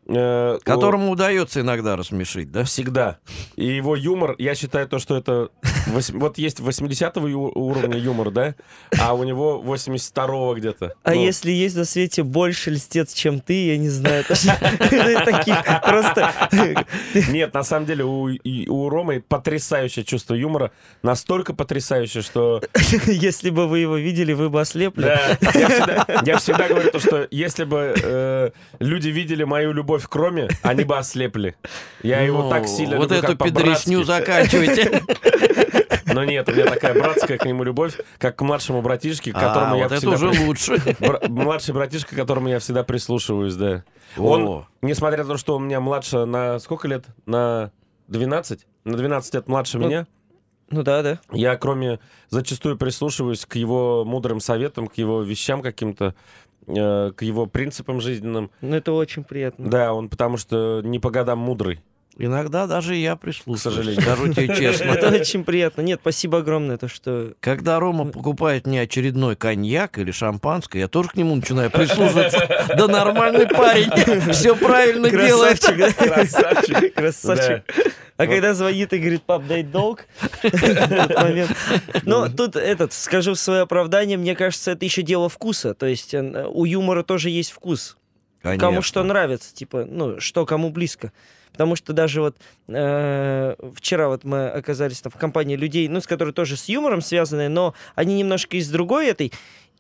э, 0.07 0.59
Которому 0.63 1.11
удается 1.11 1.61
иногда 1.61 1.95
рассмешить, 1.95 2.51
да? 2.51 2.63
Всегда. 2.63 3.20
И 3.55 3.66
его 3.66 3.95
юмор, 3.95 4.36
я 4.38 4.55
считаю 4.55 4.88
то, 4.88 4.99
что 4.99 5.18
это... 5.18 5.49
вось- 5.88 6.11
Вот 6.13 6.38
есть 6.38 6.59
80-го 6.59 7.27
ю- 7.27 7.51
уровня 7.55 7.97
юмор, 7.97 8.31
да? 8.31 8.55
А 8.99 9.13
у 9.13 9.23
него 9.23 9.61
82-го 9.65 10.55
где-то. 10.55 10.93
А 11.03 11.11
Ну, 11.13 11.23
если 11.23 11.51
есть 11.51 11.75
на 11.75 11.86
свете 11.86 12.23
больше 12.23 12.71
льстец, 12.71 13.13
чем 13.13 13.39
ты, 13.39 13.67
я 13.67 13.77
не 13.77 13.89
знаю. 13.89 14.23
просто... 15.83 16.31
Нет, 17.29 17.53
на 17.53 17.63
самом 17.63 17.86
деле 17.86 18.03
у, 18.03 18.89
Ромы 18.89 19.23
потрясающее 19.27 20.05
чувство 20.05 20.33
юмора. 20.36 20.71
Настолько 21.03 21.53
потрясающее, 21.53 22.23
что... 22.23 22.61
Если 23.07 23.49
бы 23.49 23.67
вы 23.67 23.79
его 23.79 23.97
видели, 23.97 24.33
вы 24.33 24.49
бы 24.49 24.61
ослепли. 24.61 25.05
Я, 26.25 26.38
всегда, 26.38 26.67
говорю 26.67 26.91
то, 26.91 26.99
что 26.99 27.27
если 27.31 27.63
бы 27.63 27.93
э, 28.01 28.49
люди 28.79 29.09
видели 29.09 29.43
мою 29.43 29.73
любовь 29.73 30.07
к 30.07 30.15
Роме, 30.15 30.49
они 30.61 30.83
бы 30.83 30.97
ослепли. 30.97 31.55
Я 32.03 32.21
его 32.21 32.43
Ну, 32.43 32.49
так 32.49 32.67
сильно 32.67 32.97
Вот 32.97 33.11
эту 33.11 33.36
педресню 33.36 34.03
заканчивайте. 34.03 35.01
Но 36.16 36.24
нет, 36.24 36.47
у 36.49 36.51
меня 36.53 36.66
такая 36.66 36.93
братская 36.93 37.38
к 37.38 37.45
нему 37.45 37.63
любовь, 37.63 37.97
как 38.18 38.36
к 38.38 38.41
младшему 38.41 38.82
братишке, 38.82 39.32
к 39.32 39.36
которому 39.36 39.76
А, 39.76 39.78
я 39.78 39.84
вот 39.84 39.91
это 39.91 40.01
всегда 40.01 40.16
уже 40.16 40.30
при- 40.32 40.45
лучше. 40.45 40.95
Бра- 40.99 41.22
младший 41.28 41.74
братишка, 41.74 42.16
к 42.16 42.18
которому 42.18 42.47
я 42.47 42.59
всегда 42.59 42.84
прислушиваюсь, 42.84 43.55
да. 43.55 43.84
Он, 44.18 44.43
О. 44.47 44.68
несмотря 44.82 45.24
на 45.24 45.30
то, 45.32 45.38
что 45.38 45.55
он 45.55 45.66
меня 45.66 45.80
младше 45.80 46.26
на 46.26 46.57
сколько 46.59 46.88
лет? 46.88 47.05
На 47.26 47.72
12? 48.07 48.66
На 48.86 48.97
12 48.97 49.34
лет 49.34 49.47
младше 49.47 49.78
Ну, 49.78 49.88
меня. 49.88 50.07
Ну 50.70 50.82
да, 50.84 51.03
да. 51.03 51.20
Я, 51.32 51.57
кроме, 51.57 51.99
зачастую 52.30 52.78
прислушиваюсь 52.78 53.45
к 53.45 53.55
его 53.55 54.03
мудрым 54.05 54.39
советам, 54.39 54.88
к 54.88 54.95
его 54.95 55.22
вещам 55.22 55.61
каким-то, 55.61 56.16
э, 56.68 57.11
к 57.16 57.22
его 57.22 57.45
принципам 57.45 58.01
жизненным. 58.01 58.49
Ну 58.61 58.76
это 58.76 58.91
очень 58.93 59.24
приятно. 59.24 59.70
Да, 59.70 59.93
он 59.93 60.09
потому 60.09 60.38
что 60.38 60.82
не 60.84 60.97
по 60.99 61.09
годам 61.11 61.39
мудрый. 61.39 61.84
Иногда 62.18 62.66
даже 62.66 62.95
я 62.95 63.18
прислушиваюсь, 63.18 63.59
К 63.59 63.63
сожалению. 63.63 64.01
скажу 64.01 64.34
тебе 64.34 64.55
честно. 64.55 64.91
Это 64.91 65.09
очень 65.09 65.43
приятно. 65.43 65.82
Нет, 65.82 65.99
спасибо 66.01 66.38
огромное, 66.38 66.78
то 66.78 66.88
что... 66.88 67.34
Когда 67.41 67.80
Рома 67.80 68.05
покупает 68.05 68.66
мне 68.66 68.82
очередной 68.82 69.36
коньяк 69.36 69.97
или 69.97 70.11
шампанское, 70.11 70.80
я 70.80 70.88
тоже 70.88 71.09
к 71.09 71.16
нему 71.16 71.36
начинаю 71.36 71.70
прислушиваться. 71.72 72.66
Да 72.78 72.88
нормальный 72.88 73.47
парень, 73.47 74.32
все 74.32 74.55
правильно 74.55 75.09
делает. 75.09 75.59
Красавчик? 75.59 75.97
Красавчик. 75.97 76.93
Красавчик. 76.93 77.63
А 78.18 78.28
когда 78.28 78.53
звонит 78.53 78.93
и 78.93 78.97
говорит, 78.97 79.24
пап, 79.24 79.45
дай 79.45 79.61
долг. 79.63 80.05
Но 82.03 82.30
тут 82.30 82.55
этот, 82.55 82.93
скажу 82.93 83.34
в 83.34 83.39
свое 83.39 83.61
оправдание, 83.61 84.18
мне 84.18 84.36
кажется, 84.36 84.72
это 84.72 84.86
еще 84.86 85.01
дело 85.01 85.28
вкуса. 85.28 85.74
То 85.74 85.86
есть 85.86 86.13
э, 86.13 86.47
у 86.47 86.63
юмора 86.63 87.03
тоже 87.03 87.30
есть 87.30 87.51
вкус. 87.51 87.97
Кому 88.41 88.82
что 88.82 89.03
нравится, 89.03 89.53
типа, 89.53 89.86
ну, 89.89 90.20
что 90.20 90.45
кому 90.45 90.70
близко. 90.70 91.11
Потому 91.56 91.78
что 91.78 91.93
даже 91.93 92.20
вот 92.20 92.36
э, 92.68 93.56
вчера 93.76 94.10
вот 94.10 94.26
мы 94.26 94.49
оказались 94.49 94.99
там 94.99 95.12
в 95.12 95.18
компании 95.18 95.56
людей, 95.56 95.88
ну, 95.88 96.01
с 96.01 96.08
которыми 96.08 96.34
тоже 96.34 96.58
с 96.58 96.68
юмором 96.68 96.99
связаны, 96.99 97.47
но 97.47 97.74
они 97.95 98.16
немножко 98.16 98.58
из 98.58 98.70
другой 98.70 99.08
этой. 99.08 99.32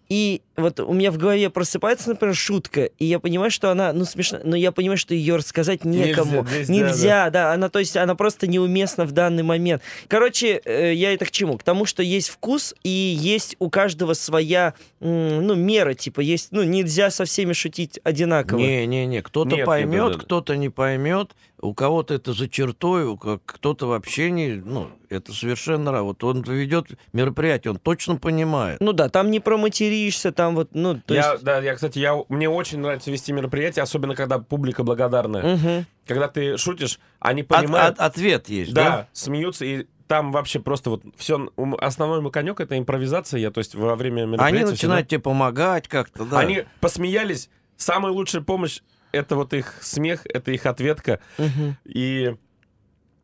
И 0.07 0.41
вот 0.55 0.79
у 0.79 0.93
меня 0.93 1.11
в 1.11 1.17
голове 1.17 1.49
просыпается, 1.49 2.09
например, 2.09 2.35
шутка, 2.35 2.85
и 2.99 3.05
я 3.05 3.19
понимаю, 3.19 3.49
что 3.49 3.71
она, 3.71 3.91
ну, 3.91 4.05
смешно, 4.05 4.39
но 4.43 4.55
я 4.55 4.71
понимаю, 4.71 4.97
что 4.97 5.15
ее 5.15 5.35
рассказать 5.35 5.83
некому. 5.83 6.43
Нельзя, 6.43 6.65
да, 6.67 6.73
Нельзя, 6.73 7.29
да, 7.31 7.53
она, 7.53 7.69
то 7.69 7.79
есть, 7.79 7.97
она 7.97 8.13
просто 8.13 8.45
неуместна 8.45 9.05
в 9.05 9.13
данный 9.13 9.41
момент. 9.41 9.81
Короче, 10.07 10.61
э, 10.63 10.93
я 10.93 11.11
это 11.13 11.25
к 11.25 11.31
чему? 11.31 11.57
К 11.57 11.63
тому, 11.63 11.85
что 11.85 12.03
есть 12.03 12.29
вкус, 12.29 12.75
и 12.83 12.89
есть 12.89 13.55
у 13.57 13.71
каждого 13.71 14.13
своя, 14.13 14.75
м, 15.01 15.45
ну, 15.45 15.55
мера, 15.55 15.95
типа, 15.95 16.19
есть, 16.19 16.49
ну, 16.51 16.61
нельзя 16.61 17.09
со 17.09 17.25
всеми 17.25 17.53
шутить 17.53 17.99
одинаково. 18.03 18.59
Не-не-не, 18.59 19.23
кто-то 19.23 19.55
Нет, 19.55 19.65
поймет, 19.65 20.11
да, 20.11 20.17
да. 20.19 20.19
кто-то 20.19 20.55
не 20.55 20.69
поймет, 20.69 21.31
у 21.61 21.73
кого-то 21.73 22.13
это 22.13 22.33
за 22.33 22.47
чертой, 22.49 23.05
у 23.05 23.17
кто-то 23.17 23.87
вообще 23.87 24.29
не, 24.31 24.53
ну, 24.53 24.89
это 25.09 25.33
совершенно, 25.33 26.03
вот 26.03 26.23
он 26.23 26.41
ведет 26.41 26.87
мероприятие, 27.13 27.71
он 27.71 27.77
точно 27.77 28.17
понимает. 28.17 28.79
Ну 28.81 28.93
да, 28.93 29.09
там 29.09 29.31
не 29.31 29.39
проматеришься, 29.39 30.31
там 30.31 30.55
вот, 30.55 30.69
ну, 30.73 31.01
то 31.05 31.13
я, 31.13 31.31
есть... 31.33 31.43
да, 31.43 31.59
я, 31.59 31.75
кстати, 31.75 31.99
я, 31.99 32.15
мне 32.29 32.49
очень 32.49 32.79
нравится 32.79 33.09
вести 33.11 33.31
мероприятия, 33.31 33.81
особенно 33.81 34.15
когда 34.15 34.39
публика 34.39 34.83
благодарная. 34.83 35.55
Мгм. 35.55 35.85
Когда 36.07 36.27
ты 36.27 36.57
шутишь, 36.57 36.99
они 37.19 37.41
От- 37.41 37.47
понимают, 37.47 37.99
от- 37.99 38.11
ответ 38.15 38.49
есть, 38.49 38.73
да, 38.73 38.83
да? 38.83 39.07
смеются, 39.13 39.65
и 39.65 39.87
там 40.07 40.31
вообще 40.31 40.59
просто 40.59 40.89
вот 40.91 41.03
все, 41.17 41.49
основной 41.79 42.21
мой 42.21 42.31
конек 42.31 42.59
это 42.59 42.77
импровизация, 42.77 43.39
я, 43.39 43.49
то 43.49 43.59
есть 43.59 43.73
во 43.75 43.95
время 43.95 44.25
мероприятия 44.25 44.43
Они 44.45 44.57
всегда- 44.57 44.71
начинают 44.71 45.07
тебе 45.07 45.19
помогать 45.19 45.87
как-то, 45.87 46.25
да. 46.25 46.39
Они 46.39 46.65
посмеялись, 46.79 47.49
самая 47.77 48.11
лучшая 48.11 48.43
помощь— 48.43 48.81
это 49.15 49.35
вот 49.35 49.53
их 49.53 49.73
смех, 49.81 50.25
это 50.25 50.51
их 50.51 50.65
ответка. 50.65 51.19
Мгм. 51.37 51.77
И 51.85 52.35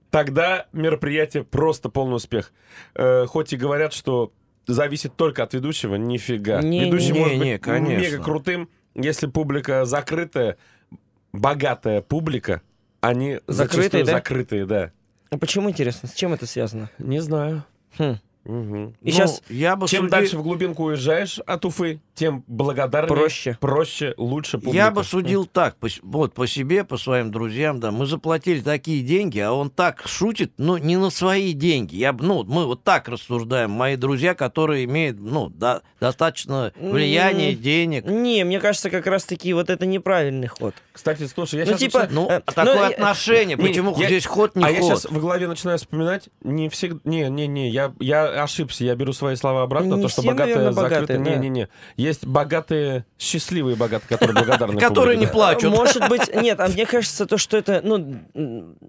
тогда 0.10 0.68
мероприятие 0.72 1.44
просто 1.44 1.90
полный 1.90 2.16
успех. 2.16 2.54
Э, 2.96 3.26
хоть 3.28 3.54
и 3.54 3.58
говорят, 3.58 3.94
что 3.94 4.34
зависит 4.68 5.16
только 5.16 5.44
от 5.44 5.54
ведущего, 5.54 5.96
нифига. 5.96 6.62
Не, 6.62 6.86
Ведущий 6.86 7.12
не, 7.12 7.20
может 7.20 7.38
не, 7.38 7.54
быть 7.54 7.62
конечно. 7.62 8.02
мега 8.02 8.24
крутым, 8.24 8.70
если 8.96 9.28
публика 9.28 9.86
закрытая, 9.86 10.58
богатая 11.34 12.02
публика, 12.02 12.62
они 13.02 13.40
Закрытые, 13.48 13.82
зачастую 13.82 14.06
да? 14.06 14.12
закрытые, 14.12 14.66
да. 14.66 14.92
А 15.32 15.38
почему, 15.38 15.70
интересно, 15.70 16.08
с 16.08 16.14
чем 16.14 16.34
это 16.34 16.46
связано? 16.46 16.90
Не 17.00 17.20
знаю. 17.20 17.64
Хм. 17.98 18.18
Мгм. 18.44 18.88
И 18.90 18.94
Ну, 19.02 19.12
сейчас 19.12 19.42
я 19.50 19.76
бы 19.76 19.88
Чем 19.88 20.06
суди- 20.06 20.10
дальше 20.12 20.38
в 20.38 20.44
глубинку 20.44 20.86
уезжаешь 20.86 21.40
от 21.46 21.64
Уфы, 21.66 22.02
тем 22.16 22.44
благодарнее, 22.48 23.08
Проще. 23.16 23.58
проще, 23.60 24.14
лучше 24.18 24.58
публика. 24.58 24.76
Я 24.78 24.90
бы 24.92 25.04
судил 25.04 25.46
так, 25.46 25.76
по, 25.78 25.88
вот 26.02 26.34
по 26.34 26.48
себе, 26.48 26.84
по 26.84 26.98
своим 26.98 27.30
друзьям, 27.32 27.80
да, 27.80 27.92
мы 27.92 28.06
заплатили 28.08 28.62
такие 28.62 29.04
деньги, 29.04 29.40
а 29.40 29.52
он 29.54 29.70
так 29.70 30.02
шутит, 30.08 30.54
ну, 30.58 30.78
не 30.78 30.98
на 30.98 31.10
свои 31.12 31.54
деньги. 31.54 31.96
Я, 31.96 32.14
ну, 32.14 32.44
мы 32.44 32.66
вот 32.66 32.84
так 32.84 33.08
рассуждаем, 33.08 33.72
мои 33.72 33.96
друзья, 33.96 34.34
которые 34.34 34.86
имеют, 34.86 35.20
ну, 35.20 35.50
да, 35.50 35.82
достаточно 36.00 36.74
влияния, 36.80 37.54
М, 37.54 37.62
денег. 37.62 38.06
Не, 38.06 38.44
мне 38.44 38.60
кажется, 38.60 38.90
как 38.90 39.06
раз-таки 39.08 39.54
вот 39.54 39.70
это 39.70 39.86
неправильный 39.86 40.48
ход. 40.48 40.74
Кстати, 40.92 41.28
слушай, 41.28 41.60
я 41.60 41.66
Ну, 41.66 41.72
сейчас 41.72 41.80
типа, 41.80 42.08
Ну, 42.12 42.28
Э, 42.30 42.42
такое 42.42 42.76
ну, 42.76 42.84
отношение, 42.86 43.56
не, 43.56 43.64
почему 43.64 43.96
я- 44.00 44.08
здесь 44.08 44.26
ход, 44.26 44.56
не 44.56 44.66
а 44.66 44.70
я 44.70 44.80
ход? 44.80 44.90
сейчас 44.90 45.06
в 45.06 45.20
голове 45.20 45.48
начинаю 45.48 45.78
вспоминать, 45.78 46.30
не 46.44 46.70
всегда... 46.70 47.00
Не, 47.04 47.30
не, 47.30 47.48
не, 47.48 47.70
я, 47.70 47.94
я 48.00 48.31
ошибся, 48.32 48.84
я 48.84 48.96
беру 48.96 49.14
свои 49.14 49.36
слова 49.36 49.64
обратно, 49.64 49.96
Не 49.96 50.02
то, 50.04 50.08
что 50.08 50.22
все, 50.22 50.32
богатые 50.32 50.56
наверное, 50.56 50.74
закрыты. 50.74 51.18
богатые. 51.18 51.38
Не, 51.40 51.50
не, 51.50 51.50
не. 51.50 51.68
Есть 51.98 52.26
богатые, 52.26 53.06
счастливые 53.20 53.76
богатые, 53.76 54.08
которые 54.10 54.36
благодарны 54.36 54.80
Которые 54.80 55.18
не 55.18 55.28
плачут. 55.28 55.72
Может 55.72 56.10
быть, 56.10 56.34
нет, 56.42 56.60
а 56.60 56.68
мне 56.68 56.86
кажется, 56.86 57.26
то, 57.26 57.38
что 57.38 57.58
это, 57.58 57.82
ну, 57.84 58.20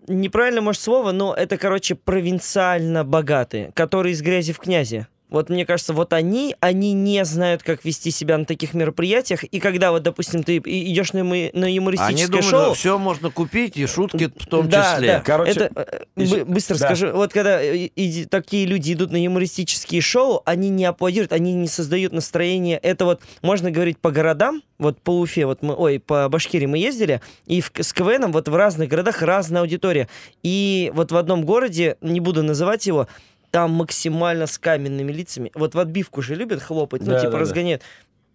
неправильно, 0.06 0.60
может, 0.60 0.82
слово, 0.82 1.12
но 1.12 1.34
это, 1.34 1.56
короче, 1.56 1.94
провинциально 1.94 3.04
богатые, 3.04 3.72
которые 3.72 4.12
из 4.12 4.22
грязи 4.22 4.52
в 4.52 4.58
князи. 4.58 5.06
Вот 5.32 5.48
мне 5.48 5.64
кажется, 5.66 5.94
вот 5.94 6.12
они, 6.12 6.54
они 6.60 6.92
не 6.92 7.24
знают, 7.24 7.62
как 7.62 7.84
вести 7.84 8.10
себя 8.10 8.36
на 8.38 8.44
таких 8.44 8.74
мероприятиях. 8.74 9.44
И 9.44 9.58
когда 9.60 9.90
вот, 9.90 10.02
допустим, 10.02 10.42
ты 10.42 10.56
и- 10.56 10.92
идешь 10.92 11.12
на, 11.14 11.18
юмы- 11.18 11.50
на 11.54 11.66
Они 11.66 11.76
юмористическое 11.76 12.26
думают, 12.42 12.44
шоу, 12.46 12.74
все 12.74 12.98
можно 12.98 13.30
купить, 13.30 13.76
и 13.76 13.86
шутки 13.86 14.30
в 14.36 14.46
том 14.46 14.68
да, 14.68 14.94
числе. 14.94 15.08
Да, 15.08 15.20
Короче, 15.20 15.50
это, 15.52 15.70
э, 15.74 16.04
еще- 16.22 16.44
бы- 16.44 16.52
быстро 16.52 16.78
да. 16.78 16.86
скажу. 16.86 17.12
Вот 17.12 17.32
когда 17.32 17.62
э, 17.62 17.88
иди- 17.96 18.26
такие 18.26 18.66
люди 18.66 18.92
идут 18.92 19.10
на 19.10 19.16
юмористические 19.22 20.00
шоу, 20.02 20.42
они 20.44 20.68
не 20.68 20.84
аплодируют, 20.84 21.32
они 21.32 21.54
не 21.54 21.66
создают 21.68 22.12
настроение. 22.12 22.76
Это 22.78 23.04
вот 23.06 23.22
можно 23.40 23.70
говорить 23.70 23.98
по 23.98 24.10
городам, 24.10 24.62
вот 24.78 25.00
по 25.00 25.18
Уфе, 25.18 25.46
вот 25.46 25.62
мы, 25.62 25.74
ой, 25.74 25.98
по 25.98 26.28
Башкирии 26.28 26.66
мы 26.66 26.76
ездили, 26.78 27.20
и 27.46 27.60
в, 27.60 27.72
с 27.74 27.92
КВНом 27.92 28.32
вот 28.32 28.48
в 28.48 28.54
разных 28.54 28.88
городах 28.88 29.22
разная 29.22 29.62
аудитория. 29.62 30.08
И 30.42 30.90
вот 30.94 31.10
в 31.10 31.16
одном 31.16 31.44
городе, 31.44 31.96
не 32.02 32.20
буду 32.20 32.42
называть 32.42 32.86
его, 32.86 33.06
там 33.52 33.70
максимально 33.72 34.46
с 34.48 34.58
каменными 34.58 35.12
лицами. 35.12 35.52
Вот 35.54 35.74
в 35.74 35.78
отбивку 35.78 36.22
же 36.22 36.34
любят 36.34 36.60
хлопать, 36.62 37.02
ну, 37.02 37.12
Да, 37.12 37.18
типа 37.20 37.32
да, 37.32 37.36
да. 37.38 37.42
разгоняют. 37.42 37.82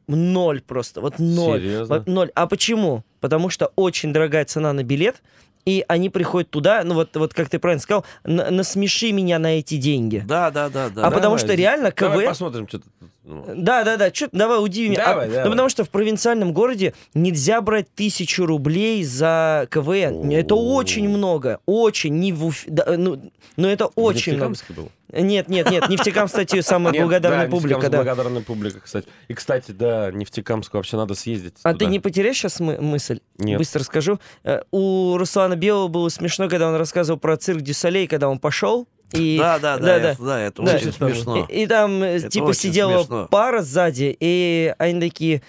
Ноль 0.08 0.62
просто, 0.62 1.02
вот 1.02 1.20
ноль. 1.20 1.60
Серьезно? 1.60 1.96
Вот 1.98 2.08
ноль. 2.08 2.32
А 2.36 2.48
почему? 2.48 3.04
Потому 3.20 3.50
что 3.50 3.74
очень 3.76 4.14
дорогая 4.14 4.46
цена 4.46 4.72
на 4.72 4.84
билет, 4.84 5.22
и 5.66 5.84
они 5.90 6.10
приходят 6.10 6.50
туда, 6.50 6.84
ну 6.86 6.94
вот, 6.94 7.14
вот 7.18 7.34
как 7.34 7.50
ты 7.50 7.60
правильно 7.60 7.82
сказал, 7.82 8.06
на- 8.24 8.50
насмеши 8.52 9.12
меня 9.12 9.38
на 9.38 9.60
эти 9.60 9.76
деньги. 9.76 10.24
Да, 10.26 10.50
да, 10.50 10.70
да, 10.70 10.88
да. 10.90 11.06
а 11.06 11.12
потому 11.12 11.38
что 11.38 11.54
реально 11.56 11.92
Давай 11.98 12.20
КВН... 12.20 12.28
посмотрим, 12.30 12.68
что 12.70 12.80
тут. 12.80 12.88
ну. 13.26 13.44
Да, 13.54 13.84
да, 13.84 13.98
да, 13.98 14.14
что 14.14 14.30
давай 14.32 14.64
удиви 14.64 14.88
меня. 14.90 15.04
Давай, 15.08 15.26
А, 15.26 15.30
давай. 15.30 15.44
Ну, 15.46 15.52
потому 15.52 15.68
что 15.68 15.84
в 15.84 15.90
провинциальном 15.90 16.54
городе 16.54 16.94
нельзя 17.14 17.60
брать 17.60 17.94
тысячу 17.94 18.46
рублей 18.46 19.04
за 19.04 19.68
КВН. 19.70 20.32
Это 20.32 20.56
О. 20.56 20.76
очень 20.76 21.10
много. 21.10 21.60
Очень. 21.66 22.18
Не 22.20 22.32
в 22.32 22.46
Уфе- 22.46 22.68
да, 22.68 22.96
ну, 22.96 23.30
ну, 23.58 23.68
это 23.68 23.88
В 23.88 23.92
очень 23.96 24.36
много. 24.38 24.56
Был? 24.70 24.90
Нет, 25.14 25.48
нет, 25.48 25.70
нет. 25.72 25.88
Нефтекам, 25.90 26.28
кстати, 26.28 26.60
самая 26.62 26.94
Нет, 26.94 27.04
благодарная 27.04 27.46
да, 27.48 27.52
публика, 27.52 27.90
да. 27.90 27.98
благодарная 27.98 28.42
публика, 28.42 28.80
кстати. 28.82 29.08
И, 29.30 29.34
кстати, 29.34 29.72
да, 29.72 30.12
Нефтекамск 30.12 30.74
вообще 30.74 30.98
надо 30.98 31.16
съездить. 31.16 31.54
А 31.64 31.72
туда. 31.74 31.86
ты 31.86 31.92
не 31.92 32.00
потеряешь 32.00 32.36
сейчас 32.38 32.60
мысль? 32.60 33.20
Нет. 33.38 33.58
Быстро 33.58 33.84
скажу. 33.84 34.20
Э, 34.44 34.62
У 34.72 35.16
Руслана 35.18 35.56
Белого 35.56 35.88
было 35.88 36.10
смешно, 36.10 36.50
когда 36.50 36.68
он 36.68 36.76
рассказывал 36.76 37.20
про 37.20 37.38
цирк 37.38 37.62
Дю 37.62 37.77
Солей, 37.77 38.08
когда 38.08 38.28
он 38.28 38.38
пошел. 38.40 38.88
И, 39.14 39.38
Да, 39.40 39.60
да, 39.60 39.78
да, 39.78 39.86
да, 39.86 40.00
да. 40.00 40.10
это, 40.12 40.24
да, 40.24 40.40
это 40.42 40.62
Да. 40.64 40.76
очень 40.76 40.92
смешно. 40.92 41.46
И, 41.50 41.64
и 41.64 41.68
там, 41.68 42.04
э, 42.04 42.18
Это 42.18 42.30
типа, 42.30 42.54
сидела 42.54 42.98
смешно. 43.00 43.28
пара 43.32 43.62
сзади, 43.62 44.16
и 44.20 44.74
они 44.78 45.00
такие, 45.00 45.42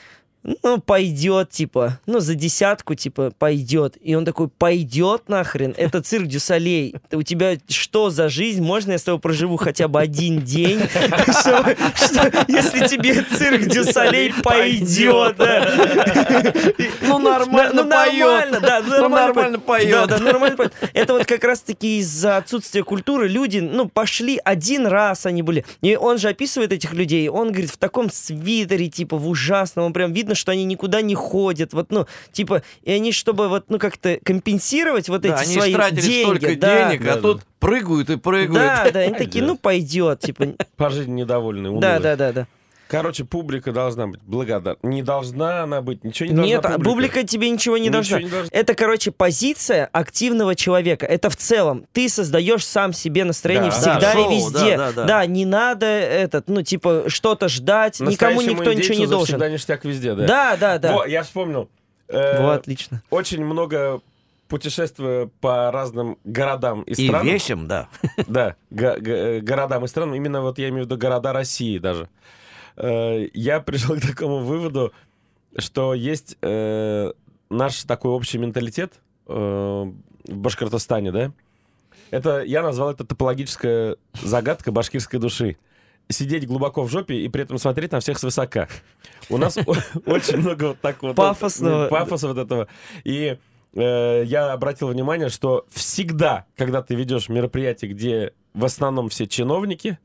ну, 0.63 0.79
пойдет, 0.81 1.51
типа, 1.51 1.99
ну, 2.07 2.21
за 2.21 2.35
десятку, 2.35 2.95
типа, 2.95 3.33
пойдет. 3.39 3.97
И 4.01 4.15
он 4.15 4.25
такой, 4.25 4.49
пойдет 4.49 5.29
нахрен, 5.29 5.75
это 5.77 6.01
цирк 6.03 6.27
Дю 6.27 6.50
Солей. 6.50 6.95
У 7.13 7.23
тебя 7.23 7.57
что 7.69 8.11
за 8.11 8.29
жизнь? 8.29 8.63
Можно 8.63 8.93
я 8.93 8.99
с 8.99 9.03
тобой 9.03 9.21
проживу 9.21 9.57
хотя 9.57 9.89
бы 9.89 10.01
один 10.01 10.41
день? 10.41 10.81
Если 12.49 12.87
тебе 12.87 13.23
цирк 13.23 13.67
Дюсалей 13.67 14.33
пойдет, 14.43 15.37
да. 15.37 15.73
Ну, 17.03 17.19
нормально 17.19 17.83
Ну, 17.83 17.91
поет. 17.91 18.63
да, 18.63 18.83
ну, 18.87 18.97
Ну, 19.03 19.09
нормально, 19.09 19.59
поет. 19.59 19.91
Да, 19.91 20.07
да, 20.07 20.19
нормально 20.19 20.57
поет. 20.57 20.73
Это 20.93 21.13
вот 21.15 21.27
как 21.27 21.45
раз-таки 21.45 21.99
из-за 21.99 22.37
отсутствия 22.39 22.83
культуры 22.85 23.29
люди, 23.29 23.59
ну, 23.59 23.89
пошли 23.89 24.41
один 24.45 24.87
раз 24.87 25.27
они 25.27 25.43
были. 25.43 25.65
И 25.83 25.97
он 25.97 26.19
же 26.19 26.29
описывает 26.29 26.73
этих 26.73 26.93
людей, 26.93 27.29
он 27.29 27.49
говорит, 27.51 27.71
в 27.71 27.77
таком 27.77 28.11
свитере, 28.11 28.89
типа, 28.89 29.17
в 29.17 29.29
ужасном, 29.29 29.87
он 29.87 29.93
прям 29.93 30.13
видно, 30.13 30.35
что 30.39 30.53
они 30.53 30.65
никуда 30.65 31.03
не 31.03 31.15
ходят, 31.15 31.73
вот, 31.75 31.91
ну, 31.91 32.07
типа, 32.33 32.63
и 32.83 32.93
они, 32.93 33.13
чтобы 33.13 33.49
вот, 33.49 33.67
ну, 33.69 33.79
как-то 33.79 34.19
компенсировать 34.25 35.09
вот 35.09 35.21
Да, 35.23 35.35
эти 35.35 35.45
они 35.45 35.55
свои 35.55 35.75
деньги. 35.93 36.23
столько 36.23 36.57
да. 36.57 36.89
денег, 36.89 37.05
Да, 37.05 37.13
а 37.13 37.17
да. 37.17 37.21
тут 37.21 37.43
прыгают 37.61 38.09
и 38.11 38.17
прыгают. 38.17 38.53
Да, 38.53 38.91
да, 38.91 39.01
они 39.01 39.15
такие, 39.15 39.41
Да. 39.43 39.49
ну, 39.49 39.57
пойдет, 39.59 40.21
типа, 40.21 40.47
По 40.77 40.91
жизни 40.91 41.13
недовольны, 41.21 41.69
унылые. 41.71 41.81
да, 41.81 41.99
да, 41.99 42.17
да, 42.17 42.33
да. 42.33 42.47
Короче, 42.89 43.25
публика 43.25 43.71
должна 43.71 44.07
быть 44.07 44.21
благодарна. 44.23 44.79
Не 44.83 45.03
должна 45.03 45.63
она 45.65 45.83
быть, 45.83 46.05
ничего 46.05 46.31
не 46.31 46.35
должна 46.35 46.55
Нет, 46.57 46.65
а 46.65 46.79
публика 46.79 47.23
тебе 47.23 47.51
ничего 47.51 47.77
не 47.77 47.89
Ничего 47.89 47.93
должна. 47.93 48.21
не 48.23 48.29
должна. 48.31 48.49
Это, 48.59 48.75
короче, 48.75 49.11
позиция 49.11 49.87
активного 49.93 50.55
человека. 50.55 51.05
Это 51.05 51.29
в 51.29 51.37
целом. 51.37 51.87
Ты 51.93 52.09
создаешь 52.09 52.65
сам 52.67 52.95
себе 52.95 53.25
настроение 53.25 53.71
Да. 53.71 53.77
всегда 53.77 54.01
Да, 54.01 54.13
и 54.13 54.15
шоу, 54.15 54.31
везде. 54.33 54.77
да, 54.79 54.93
да, 54.93 55.05
да. 55.05 55.27
не 55.27 55.45
надо 55.45 55.85
этот, 55.87 56.49
ну, 56.49 56.63
типа, 56.63 57.05
что-то 57.09 57.49
ждать. 57.49 58.01
Никому 58.01 58.41
никто 58.41 58.73
ничего 58.73 58.95
не 58.99 59.07
должен. 59.07 59.27
завсегда 59.39 59.51
ништяк 59.51 59.85
везде, 59.85 60.15
да. 60.15 60.27
Да, 60.27 60.57
да, 60.57 60.79
да. 60.79 60.93
Во, 60.95 61.05
я 61.07 61.23
вспомнил. 61.23 61.69
Э, 62.09 62.41
Вот, 62.43 62.61
отлично. 62.61 63.03
Очень 63.11 63.45
много 63.45 64.01
путешествия 64.49 65.29
по 65.43 65.71
разным 65.71 66.17
городам 66.25 66.81
и 66.83 66.93
И 66.93 67.07
странам. 67.07 67.27
весим, 67.27 67.67
да. 67.69 67.89
Да, 68.27 68.57
го- 68.71 68.97
го- 68.99 69.41
городам 69.43 69.85
и 69.85 69.89
странам. 69.89 70.15
Именно 70.15 70.41
вот 70.41 70.59
я 70.59 70.71
имею 70.71 70.85
в 70.85 70.87
виду 70.87 70.97
города 70.97 71.35
России 71.35 71.77
даже. 71.77 72.09
Э, 72.79 73.29
Я 73.35 73.61
пришел 73.61 73.97
к 73.97 74.01
такому 74.01 74.39
выводу, 74.39 74.93
что 75.57 75.95
есть 75.95 76.37
э, 76.41 77.13
наш 77.51 77.83
такой 77.85 78.13
общий 78.13 78.39
менталитет 78.39 78.95
э, 79.27 79.33
в 79.33 80.37
Башкортостане, 80.37 81.11
да? 81.11 81.33
Это, 82.11 82.43
я 82.43 82.63
назвал 82.63 82.91
это 82.91 83.05
топологическая 83.05 83.97
загадка 84.23 84.73
башкирской 84.73 85.19
души. 85.19 85.59
Сидеть 86.09 86.47
глубоко 86.47 86.85
в 86.85 86.91
жопе 86.91 87.17
и 87.17 87.29
при 87.29 87.43
этом 87.43 87.59
смотреть 87.59 87.93
на 87.93 88.01
всех 88.01 88.19
свысока. 88.19 88.69
У 89.29 89.37
нас 89.37 89.59
очень 90.07 90.39
много 90.39 90.69
вот 90.69 90.81
так 90.81 91.03
вот... 91.03 91.17
Пафосного. 91.17 91.89
Пафоса 91.89 92.29
вот 92.29 92.39
этого. 92.39 92.69
И 93.05 93.37
я 93.75 94.53
обратил 94.53 94.89
внимание, 94.89 95.29
что 95.29 95.67
всегда, 95.69 96.47
когда 96.57 96.81
ты 96.81 96.95
ведешь 96.95 97.29
мероприятие, 97.29 97.91
где 97.91 98.33
в 98.55 98.65
основном 98.65 99.11
все 99.11 99.27
чиновники, 99.27 99.99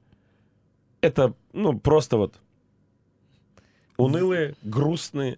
это, 1.00 1.34
ну, 1.54 1.80
просто 1.80 2.18
вот 2.18 2.36
унылые, 3.98 4.56
грустные, 4.64 5.38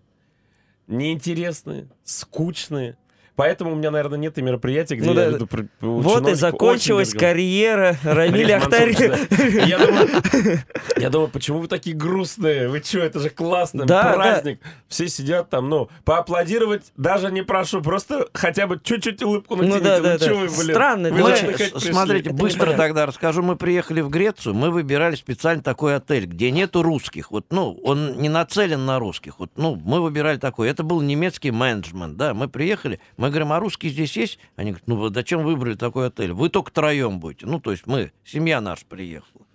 неинтересные, 0.87 1.87
скучные. 2.03 2.97
Поэтому 3.35 3.73
у 3.73 3.75
меня, 3.75 3.91
наверное, 3.91 4.17
нет 4.17 4.37
и 4.37 4.41
мероприятия, 4.41 4.95
где 4.95 5.05
Ну 5.05 5.13
я 5.19 5.29
да. 5.29 5.37
веду 5.37 5.49
Вот 5.81 6.27
и 6.29 6.33
закончилась 6.35 7.13
карьера 7.13 7.97
Рамиля 8.03 8.55
Олег 8.55 8.63
Ахтари. 8.63 8.93
Мансурович, 8.93 9.29
да. 9.39 9.57
И 9.65 10.99
Я 11.01 11.09
думаю, 11.09 11.29
почему 11.29 11.59
вы 11.59 11.67
такие 11.67 11.95
грустные? 11.95 12.69
Вы 12.69 12.81
что, 12.83 12.99
это 12.99 13.19
же 13.19 13.29
классно, 13.29 13.85
праздник. 13.85 14.59
Все 14.87 15.07
сидят 15.07 15.49
там, 15.49 15.69
ну, 15.69 15.89
поаплодировать 16.05 16.91
даже 16.97 17.31
не 17.31 17.41
прошу, 17.41 17.81
просто 17.81 18.27
хотя 18.33 18.67
бы 18.67 18.79
чуть-чуть 18.81 19.21
улыбку 19.23 19.55
Ну 19.55 19.63
натяните. 19.63 20.01
да, 20.01 20.17
да? 20.17 20.49
Странно, 20.49 21.09
пришли. 21.09 21.79
смотрите, 21.91 22.29
быстро 22.31 22.73
тогда 22.73 23.05
расскажу. 23.05 23.41
Мы 23.41 23.55
приехали 23.55 24.01
в 24.01 24.09
Грецию, 24.09 24.55
мы 24.55 24.71
выбирали 24.71 25.15
специально 25.15 25.61
такой 25.61 25.95
отель, 25.95 26.25
где 26.25 26.51
нету 26.51 26.81
русских. 26.83 27.31
Вот, 27.31 27.45
ну, 27.49 27.77
он 27.83 28.17
не 28.17 28.29
нацелен 28.29 28.85
на 28.85 28.99
русских. 28.99 29.39
Вот, 29.39 29.51
ну, 29.57 29.75
мы 29.83 30.01
выбирали 30.01 30.37
такой. 30.37 30.69
Это 30.69 30.83
был 30.83 31.01
немецкий 31.01 31.51
менеджмент, 31.51 32.15
да. 32.17 32.33
Мы 32.33 32.47
приехали, 32.47 32.99
мы 33.17 33.24
говорим, 33.29 33.53
а 33.53 33.59
русские 33.59 33.91
здесь 33.91 34.15
есть? 34.17 34.39
Они 34.55 34.71
говорят, 34.71 34.87
ну, 34.87 35.13
зачем 35.13 35.43
выбрали 35.43 35.75
такой 35.75 36.07
отель? 36.07 36.33
Вы 36.33 36.49
только 36.49 36.71
троем 36.71 37.19
будете. 37.19 37.45
Ну, 37.45 37.59
то 37.59 37.71
есть 37.71 37.87
мы, 37.87 38.11
семья 38.23 38.61
наша 38.61 38.85
приехала. 38.85 39.45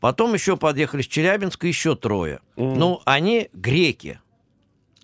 Потом 0.00 0.34
еще 0.34 0.56
подъехали 0.56 1.02
с 1.02 1.06
Челябинска 1.06 1.66
еще 1.66 1.96
трое. 1.96 2.40
Мгм. 2.56 2.78
Ну, 2.78 3.00
они 3.04 3.48
греки. 3.52 4.20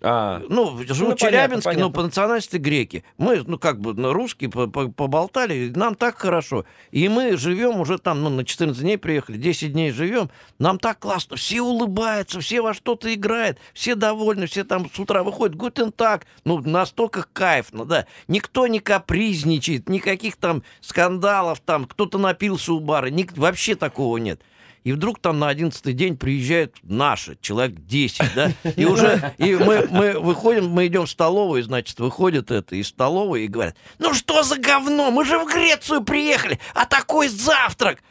А, 0.03 0.43
Ну, 0.49 0.79
живут 0.89 1.11
Ну, 1.11 1.15
в 1.17 1.19
Челябинске, 1.19 1.63
понятно, 1.65 1.85
но 1.87 1.91
по 1.91 2.03
национальности 2.03 2.57
греки. 2.57 3.05
Мы, 3.19 3.43
ну, 3.47 3.59
как 3.59 3.81
бы, 3.81 3.93
ну, 3.93 4.13
русские 4.15 4.49
по- 4.49 4.67
по- 4.67 4.89
поболтали, 4.89 5.71
нам 5.77 5.95
так 5.95 6.19
хорошо. 6.19 6.65
И 6.91 7.07
мы 7.09 7.37
живем 7.37 7.81
уже 7.81 7.99
там, 7.99 8.23
ну, 8.23 8.31
на 8.31 8.45
14 8.45 8.83
дней 8.83 8.97
приехали, 8.97 9.37
10 9.37 9.73
дней 9.75 9.91
живем, 9.91 10.31
нам 10.59 10.79
так 10.79 11.01
классно, 11.01 11.37
все 11.37 11.61
улыбаются, 11.61 12.41
все 12.41 12.63
во 12.63 12.73
что-то 12.73 13.13
играют, 13.13 13.59
все 13.75 13.95
довольны, 13.95 14.47
все 14.47 14.65
там 14.65 14.91
с 14.91 14.99
утра 14.99 15.23
выходят, 15.23 15.55
гутен 15.55 15.93
так, 15.93 16.25
ну, 16.45 16.59
настолько 16.61 17.27
кайфно, 17.33 17.85
да. 17.85 18.07
Никто 18.27 18.67
не 18.67 18.81
капризничает, 18.81 19.89
никаких 19.91 20.37
там 20.37 20.63
скандалов, 20.81 21.61
там, 21.61 21.85
кто-то 21.85 22.17
напился 22.19 22.73
у 22.73 22.81
бара, 22.81 23.07
ник- 23.11 23.37
вообще 23.37 23.75
такого 23.75 24.17
нет. 24.17 24.41
И 24.85 24.93
вдруг 24.93 25.21
там 25.21 25.39
на 25.39 25.49
одиннадцатый 25.49 25.93
день 25.93 26.17
приезжают 26.17 26.77
наши, 26.83 27.37
человек 27.41 27.77
10, 27.81 28.35
да, 28.35 28.53
и 28.77 28.85
уже, 28.87 29.35
и 29.39 29.55
мы, 29.55 29.87
мы 29.91 30.19
выходим, 30.19 30.69
мы 30.69 30.87
идем 30.87 31.05
в 31.05 31.11
столовую, 31.11 31.63
значит, 31.63 32.01
выходят 32.01 32.51
это 32.51 32.77
из 32.77 32.89
столовой 32.89 33.45
и 33.45 33.49
говорят, 33.49 33.77
ну 33.99 34.15
что 34.15 34.43
за 34.43 34.57
говно, 34.57 35.11
мы 35.11 35.25
же 35.25 35.39
в 35.39 35.47
Грецию 35.47 36.03
приехали, 36.03 36.59
а 36.75 36.87
такой 36.87 37.29
завтрак. 37.29 38.03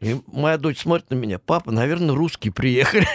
И 0.00 0.20
моя 0.26 0.58
дочь 0.58 0.80
смотрит 0.80 1.08
на 1.10 1.14
меня, 1.14 1.38
папа, 1.38 1.70
наверное, 1.70 2.14
русские 2.14 2.52
приехали. 2.52 3.06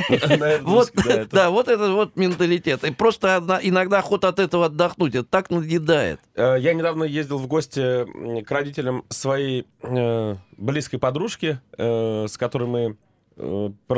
Вот, 0.61 0.91
да, 1.32 1.51
вот 1.51 1.67
это 1.67 1.91
вот 1.91 2.15
менталитет. 2.15 2.84
И 2.84 2.91
просто 2.91 3.59
иногда 3.61 3.99
охота 3.99 4.29
от 4.29 4.39
этого 4.39 4.65
отдохнуть, 4.65 5.13
это 5.13 5.25
так 5.25 5.51
надъедает. 5.51 6.19
Э, 6.36 6.57
Я 6.59 6.73
недавно 6.73 7.03
ездил 7.03 7.38
в 7.38 7.47
гости 7.47 8.41
к 8.41 8.49
родителям 8.49 9.05
своей 9.09 9.67
э, 9.84 10.36
близкой 10.57 10.97
подружки, 10.97 11.59
э, 11.77 12.25
с 12.27 12.38
которой 12.38 12.67
мы 12.67 12.97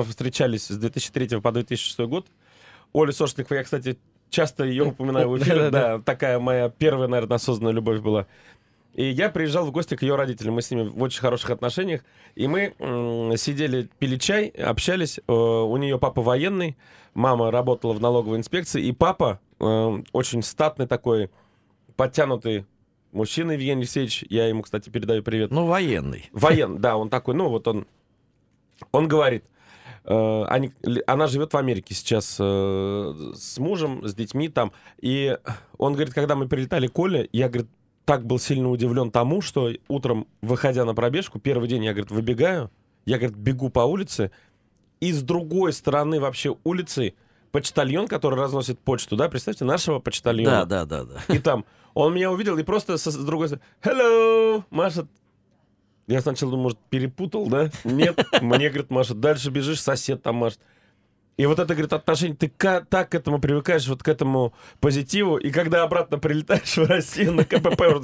встречались 0.03 0.67
с 0.67 0.77
2003 0.77 1.39
по 1.41 1.51
2006 1.51 1.99
год. 2.01 2.27
Оля 2.91 3.11
Сошникова, 3.11 3.57
я, 3.57 3.63
кстати, 3.63 3.97
часто 4.29 4.65
ее 4.65 4.84
упоминаю 4.86 5.29
в 5.29 5.38
эфире. 5.38 5.69
Да, 5.71 5.99
такая 5.99 6.39
моя 6.39 6.69
первая, 6.69 7.07
наверное, 7.07 7.36
осознанная 7.36 7.73
любовь 7.73 8.01
была. 8.01 8.27
И 8.94 9.10
я 9.10 9.30
приезжал 9.30 9.66
в 9.66 9.72
гости 9.72 9.96
к 9.96 10.04
ее 10.04 10.16
родителям. 10.16 10.54
Мы 10.54 10.62
с 10.62 10.70
ними 10.70 10.88
в 10.88 11.02
очень 11.02 11.20
хороших 11.20 11.50
отношениях. 11.50 12.02
И 12.36 12.48
мы 12.48 12.76
м, 12.78 13.36
сидели, 13.38 13.89
пили 13.98 14.18
чай, 14.18 14.48
общались. 14.48 15.20
Э, 15.28 15.34
У 15.34 15.76
нее 15.78 15.98
папа 15.98 16.22
военный, 16.22 16.78
мама 17.16 17.50
работала 17.50 17.94
в 17.94 18.00
налоговой 18.02 18.38
инспекции. 18.38 18.84
И 18.84 18.91
папа 18.91 19.39
э, 19.60 20.04
очень 20.12 20.44
статный 20.44 20.88
такой, 20.88 21.32
подтянутый 21.96 22.66
мужчина 23.12 23.54
Евгений 23.54 23.82
Алексеевич. 23.82 24.26
Я 24.30 24.48
ему, 24.48 24.62
кстати, 24.62 24.89
передаю 24.89 25.24
привет. 25.24 25.52
Ну, 25.52 25.66
военный. 25.66 26.30
Воен, 26.32 26.80
да, 26.80 26.96
он 26.98 27.10
такой, 27.10 27.34
ну 27.34 27.50
вот 27.50 27.68
он, 27.68 27.88
он 28.91 29.08
говорит, 29.08 29.44
э, 30.06 30.44
они, 30.50 30.72
она 31.08 31.28
живет 31.28 31.54
в 31.54 31.58
Америке 31.58 31.96
сейчас 31.96 32.38
э, 32.39 33.32
с 33.36 33.58
мужем, 33.58 34.06
с 34.08 34.14
детьми 34.14 34.50
там, 34.50 34.72
и 35.02 35.38
он 35.78 35.94
говорит, 35.94 36.14
когда 36.14 36.36
мы 36.36 36.48
прилетали 36.48 36.88
к 36.88 37.00
Оле, 37.00 37.30
я, 37.32 37.50
говорит, 37.50 37.70
так 38.06 38.26
был 38.26 38.39
сильно 38.39 38.70
удивлен 38.70 39.12
тому, 39.12 39.41
что 39.41 39.70
утром, 39.88 40.28
выходя 40.41 40.86
на 40.86 40.93
пробежку, 40.93 41.39
первый 41.39 41.68
день 41.70 41.86
я, 41.86 41.91
говорит, 41.93 42.12
выбегаю, 42.12 42.70
я, 43.06 43.18
говорит, 43.18 43.38
бегу 43.38 43.70
по 43.70 43.82
улице, 43.82 44.32
и 44.99 45.12
с 45.12 45.22
другой 45.22 45.74
стороны 45.74 46.20
вообще 46.20 46.56
улицы 46.64 47.14
почтальон, 47.51 48.08
который 48.08 48.39
разносит 48.39 48.80
почту, 48.80 49.16
да, 49.16 49.30
представьте, 49.30 49.64
нашего 49.66 49.99
почтальона. 49.99 50.66
Да, 50.66 50.86
да, 50.86 51.04
да, 51.04 51.04
да. 51.28 51.34
И 51.34 51.39
там 51.39 51.66
он 51.93 52.14
меня 52.14 52.32
увидел 52.32 52.58
и 52.58 52.64
просто 52.64 52.97
со- 52.97 53.12
с 53.12 53.16
другой 53.18 53.47
стороны 53.47 53.64
«Hello!» 53.84 54.64
машет. 54.70 55.08
Я 56.08 56.22
сначала 56.22 56.51
думал, 56.51 56.64
может, 56.64 56.80
перепутал, 56.89 57.47
да? 57.47 57.70
Нет, 57.86 58.26
мне, 58.41 58.70
говорит, 58.70 58.89
машет. 58.89 59.20
Дальше 59.20 59.49
бежишь, 59.51 59.82
сосед 59.82 60.22
там 60.22 60.36
машет. 60.36 60.60
И 61.36 61.45
вот 61.47 61.57
это, 61.59 61.73
говорит, 61.73 61.91
отношение, 61.93 62.36
ты 62.38 62.47
ка- 62.55 62.86
так 62.88 63.09
к 63.09 63.15
этому 63.15 63.39
привыкаешь, 63.39 63.88
вот 63.88 64.03
к 64.03 64.07
этому 64.07 64.53
позитиву, 64.79 65.38
и 65.38 65.49
когда 65.49 65.81
обратно 65.84 66.19
прилетаешь 66.19 66.77
в 66.77 66.86
Россию 66.88 67.34
на 67.34 67.43
КПП, 67.43 67.81
вот 67.91 68.03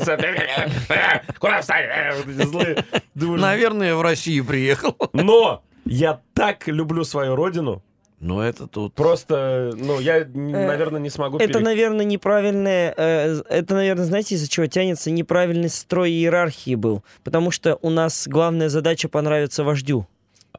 куда 1.39 1.61
встать, 1.61 2.17
вот 2.17 2.27
эти 2.27 2.45
злые, 2.47 2.83
думаешь, 3.15 3.41
Наверное, 3.41 3.95
в 3.95 4.01
Россию 4.01 4.45
приехал. 4.45 4.95
но 5.13 5.63
я 5.85 6.21
так 6.33 6.67
люблю 6.67 7.03
свою 7.03 7.35
родину, 7.35 7.83
Ну, 8.19 8.41
это 8.41 8.67
тут... 8.67 8.95
просто, 8.95 9.71
ну, 9.75 9.99
я, 9.99 10.25
наверное, 10.33 10.99
не 10.99 11.09
смогу 11.09 11.37
Это, 11.37 11.59
наверное, 11.59 12.05
неправильное... 12.05 12.93
э, 12.97 13.41
Это, 13.49 13.75
наверное, 13.75 14.05
знаете, 14.05 14.35
из-за 14.35 14.49
чего 14.49 14.65
тянется 14.65 15.11
неправильный 15.11 15.69
строй 15.69 16.11
иерархии 16.11 16.75
был. 16.75 17.03
Потому 17.23 17.51
что 17.51 17.77
у 17.81 17.89
нас 17.89 18.27
главная 18.27 18.69
задача 18.69 19.07
понравиться 19.07 19.63
вождю. 19.63 20.07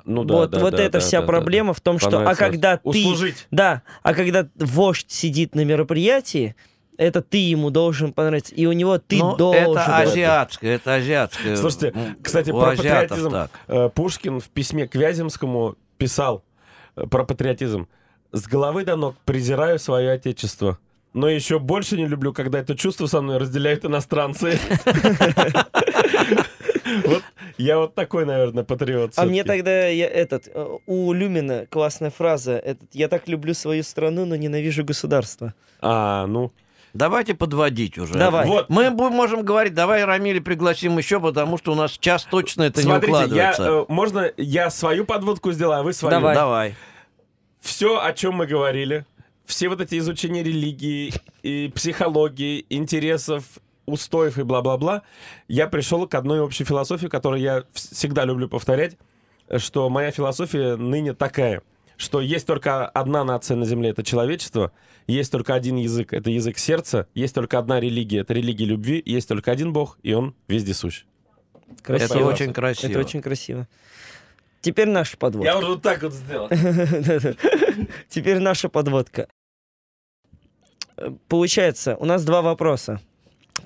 Ну 0.04 0.24
да, 0.24 0.34
вот 0.34 0.50
да, 0.50 0.58
вот 0.60 0.70
да, 0.76 0.82
это 0.82 0.92
да, 0.92 1.00
вся 1.00 1.20
да, 1.20 1.26
да. 1.26 1.32
проблема 1.32 1.72
в 1.74 1.80
том, 1.80 1.98
что... 1.98 2.28
А 2.28 2.34
когда 2.34 2.76
ты... 2.76 2.88
Услужить. 2.88 3.46
Да, 3.50 3.82
а 4.02 4.14
когда 4.14 4.48
вождь 4.56 5.10
сидит 5.10 5.54
на 5.54 5.64
мероприятии, 5.64 6.54
это 6.96 7.22
ты 7.22 7.38
ему 7.38 7.70
должен 7.70 8.12
понравиться, 8.12 8.54
и 8.54 8.66
у 8.66 8.72
него 8.72 8.98
ты 8.98 9.16
Ну, 9.18 9.34
должен... 9.34 9.72
это 9.72 9.96
азиатское, 9.96 10.74
это 10.74 10.94
азиатское. 10.96 11.56
Слушайте, 11.56 11.94
кстати, 12.22 12.50
у 12.50 12.60
про 12.60 12.76
патриотизм. 12.76 13.30
так. 13.30 13.50
Э, 13.68 13.88
Пушкин 13.88 14.38
в 14.40 14.48
письме 14.50 14.86
к 14.86 14.94
Вяземскому 14.94 15.76
писал 15.96 16.44
э, 16.96 17.06
про 17.06 17.24
патриотизм. 17.24 17.88
«С 18.32 18.46
головы 18.46 18.84
до 18.84 18.96
ног 18.96 19.16
презираю 19.24 19.78
свое 19.78 20.10
отечество, 20.12 20.78
но 21.14 21.28
еще 21.28 21.58
больше 21.58 21.96
не 21.96 22.06
люблю, 22.06 22.34
когда 22.34 22.58
это 22.58 22.76
чувство 22.76 23.06
со 23.06 23.22
мной 23.22 23.38
разделяют 23.38 23.84
иностранцы». 23.86 24.58
Вот 27.04 27.22
я 27.58 27.78
вот 27.78 27.94
такой, 27.94 28.24
наверное, 28.24 28.64
патриот. 28.64 29.12
А 29.16 29.24
мне 29.24 29.44
тогда 29.44 29.86
я, 29.86 30.08
этот 30.08 30.48
э, 30.52 30.78
у 30.86 31.12
Люмина 31.12 31.66
классная 31.66 32.10
фраза. 32.10 32.52
Этот, 32.58 32.88
я 32.92 33.08
так 33.08 33.28
люблю 33.28 33.54
свою 33.54 33.82
страну, 33.82 34.26
но 34.26 34.36
ненавижу 34.36 34.84
государство. 34.84 35.54
А, 35.80 36.26
ну... 36.26 36.52
Давайте 36.92 37.34
подводить 37.34 37.98
уже. 37.98 38.14
Давай. 38.14 38.46
Вот. 38.46 38.68
Мы 38.68 38.90
можем 38.90 39.44
говорить, 39.44 39.74
давай 39.74 40.04
Рамиля 40.04 40.40
пригласим 40.40 40.98
еще, 40.98 41.20
потому 41.20 41.56
что 41.56 41.70
у 41.70 41.76
нас 41.76 41.92
час 41.92 42.26
точно 42.28 42.64
это 42.64 42.80
Смотрите, 42.80 43.12
не 43.12 43.36
я, 43.36 43.50
укладывается. 43.52 43.62
э, 43.62 43.84
можно 43.88 44.32
я 44.36 44.70
свою 44.70 45.04
подводку 45.04 45.52
сделаю, 45.52 45.80
а 45.80 45.82
вы 45.84 45.92
свою? 45.92 46.10
Давай. 46.10 46.34
Давай. 46.34 46.74
все, 47.60 48.00
о 48.00 48.12
чем 48.12 48.34
мы 48.34 48.46
говорили, 48.46 49.06
все 49.44 49.68
вот 49.68 49.80
эти 49.80 49.98
изучения 49.98 50.42
религии 50.42 51.12
и 51.42 51.70
психологии, 51.74 52.66
интересов, 52.70 53.44
устоев 53.86 54.38
и 54.38 54.42
бла-бла-бла, 54.42 55.02
я 55.48 55.66
пришел 55.66 56.06
к 56.06 56.14
одной 56.14 56.40
общей 56.40 56.64
философии, 56.64 57.06
которую 57.08 57.40
я 57.40 57.58
вс- 57.72 57.94
всегда 57.94 58.24
люблю 58.24 58.48
повторять, 58.48 58.96
что 59.56 59.88
моя 59.90 60.10
философия 60.10 60.76
ныне 60.76 61.12
такая, 61.14 61.62
что 61.96 62.20
есть 62.20 62.46
только 62.46 62.86
одна 62.86 63.24
нация 63.24 63.56
на 63.56 63.64
Земле, 63.64 63.90
это 63.90 64.02
человечество, 64.02 64.72
есть 65.06 65.32
только 65.32 65.54
один 65.54 65.76
язык, 65.76 66.12
это 66.12 66.30
язык 66.30 66.56
сердца, 66.58 67.06
есть 67.14 67.34
только 67.34 67.58
одна 67.58 67.80
религия, 67.80 68.20
это 68.20 68.32
религия 68.32 68.64
любви, 68.66 69.02
есть 69.04 69.28
только 69.28 69.50
один 69.50 69.72
Бог, 69.72 69.98
и 70.02 70.12
он 70.12 70.34
вездесущ. 70.48 71.04
Красиво. 71.82 72.14
Это 72.18 72.26
очень 72.26 72.52
красиво. 72.52 72.90
Это 72.90 73.00
очень 73.00 73.22
красиво. 73.22 73.68
Теперь 74.60 74.88
наша 74.88 75.16
подводка. 75.16 75.50
Я 75.50 75.58
уже 75.58 75.68
вот 75.68 75.82
так 75.82 76.02
вот 76.02 76.12
сделал. 76.12 76.48
Теперь 78.08 78.38
наша 78.40 78.68
подводка. 78.68 79.26
Э, 80.96 81.10
Получается, 81.28 81.96
у 81.96 82.04
нас 82.04 82.24
два 82.24 82.42
вопроса. 82.42 83.00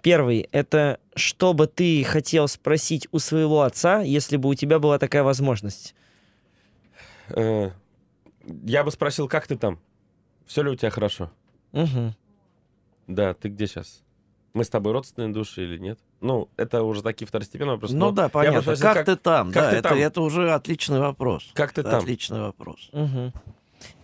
Первый— 0.04 0.46
это 0.52 1.00
что 1.16 1.54
бы 1.54 1.66
ты 1.66 2.04
хотел 2.04 2.46
спросить 2.46 3.08
у 3.10 3.18
своего 3.18 3.62
отца, 3.62 4.02
если 4.02 4.36
бы 4.36 4.50
у 4.50 4.54
тебя 4.54 4.78
была 4.78 4.98
такая 4.98 5.22
возможность? 5.22 5.94
Э, 7.30 7.70
Я 8.66 8.84
бы 8.84 8.90
спросил, 8.90 9.28
как 9.28 9.46
ты 9.46 9.56
там? 9.56 9.80
Все 10.44 10.62
ли 10.62 10.68
у 10.68 10.76
тебя 10.76 10.90
хорошо? 10.90 11.30
Мгм. 11.72 12.14
Да, 13.06 13.32
ты 13.32 13.48
где 13.48 13.66
сейчас? 13.66 14.02
Мы 14.52 14.64
с 14.64 14.68
тобой 14.68 14.92
родственные 14.92 15.32
души 15.32 15.64
или 15.64 15.78
нет? 15.78 15.98
Ну, 16.20 16.50
это 16.58 16.82
уже 16.82 17.02
такие 17.02 17.26
второстепенные 17.26 17.76
вопросы. 17.76 17.96
Ну 17.96 18.12
да, 18.12 18.28
понятно. 18.28 18.60
спросил, 18.60 18.82
как, 18.84 19.06
ты 19.06 19.16
там? 19.16 19.52
как 19.52 19.62
да, 19.62 19.70
ты 19.70 19.76
это, 19.76 19.88
там? 19.88 19.98
это 19.98 20.20
уже 20.20 20.52
отличный 20.52 21.00
вопрос. 21.00 21.50
Как 21.54 21.72
ты 21.72 21.80
Это 21.80 21.92
там? 21.92 22.00
Отличный 22.00 22.40
вопрос. 22.40 22.90
Мгм. 22.92 23.32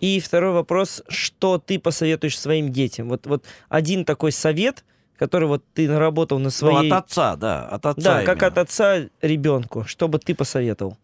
И 0.01 0.19
второй 0.19 0.53
вопрос, 0.53 1.03
что 1.09 1.59
ты 1.59 1.79
посоветуешь 1.79 2.41
своим 2.41 2.73
детям? 2.73 3.11
Вот, 3.11 3.27
вот 3.27 3.45
один 3.69 4.07
такой 4.07 4.33
совет, 4.33 4.83
который 5.21 5.47
вот 5.49 5.63
ты 5.75 5.87
наработал 5.87 6.39
на 6.39 6.49
своей... 6.49 6.89
Ну, 6.89 6.97
от 6.97 7.05
отца, 7.05 7.37
да, 7.37 7.69
от 7.69 7.85
отца 7.85 8.03
Да, 8.21 8.25
как 8.25 8.39
именно. 8.39 8.47
от 8.47 8.57
отца 8.59 9.01
ребенку. 9.21 9.85
Что 9.85 10.09
бы 10.09 10.19
ты 10.19 10.35
посоветовал? 10.35 10.97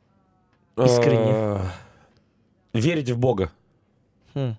искренне. 0.83 1.33
Э, 1.35 1.61
Верить 2.73 3.11
в 3.11 3.19
Бога. 3.19 3.53
Хм. 4.33 4.57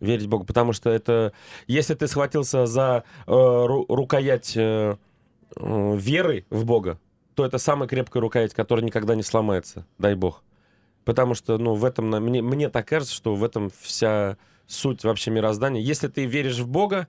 Верить 0.00 0.24
в 0.24 0.28
Бога, 0.28 0.44
потому 0.46 0.72
что 0.72 0.90
это... 0.90 1.32
Если 1.68 1.94
ты 1.94 2.08
схватился 2.08 2.66
за 2.66 3.04
э, 3.28 3.30
ру- 3.30 3.86
рукоять 3.88 4.56
э, 4.56 4.96
э, 5.54 5.96
веры 5.96 6.44
в 6.50 6.64
Бога, 6.64 6.98
то 7.36 7.46
это 7.46 7.58
самая 7.58 7.88
крепкая 7.88 8.20
рукоять, 8.20 8.52
которая 8.52 8.84
никогда 8.84 9.14
не 9.14 9.22
сломается, 9.22 9.86
дай 9.98 10.16
Бог. 10.16 10.42
Потому 11.04 11.34
что, 11.34 11.56
ну, 11.56 11.74
в 11.74 11.84
этом... 11.84 12.08
Мне, 12.10 12.42
мне 12.42 12.68
так 12.68 12.88
кажется, 12.88 13.14
что 13.14 13.36
в 13.36 13.44
этом 13.44 13.70
вся 13.80 14.38
суть 14.66 15.04
вообще 15.04 15.30
мироздания. 15.30 15.80
Если 15.80 16.08
ты 16.08 16.24
веришь 16.26 16.58
в 16.58 16.66
Бога, 16.66 17.06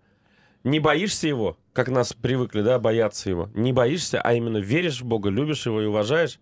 не 0.64 0.80
боишься 0.80 1.28
его, 1.28 1.58
как 1.74 1.90
нас 1.90 2.14
привыкли, 2.14 2.62
да, 2.62 2.80
бояться 2.80 3.30
его, 3.30 3.50
не 3.54 3.74
боишься, 3.74 4.22
а 4.22 4.34
именно 4.34 4.58
веришь 4.58 5.02
в 5.02 5.06
Бога, 5.06 5.30
любишь 5.30 5.66
его 5.66 5.82
и 5.82 5.86
уважаешь, 5.86 6.40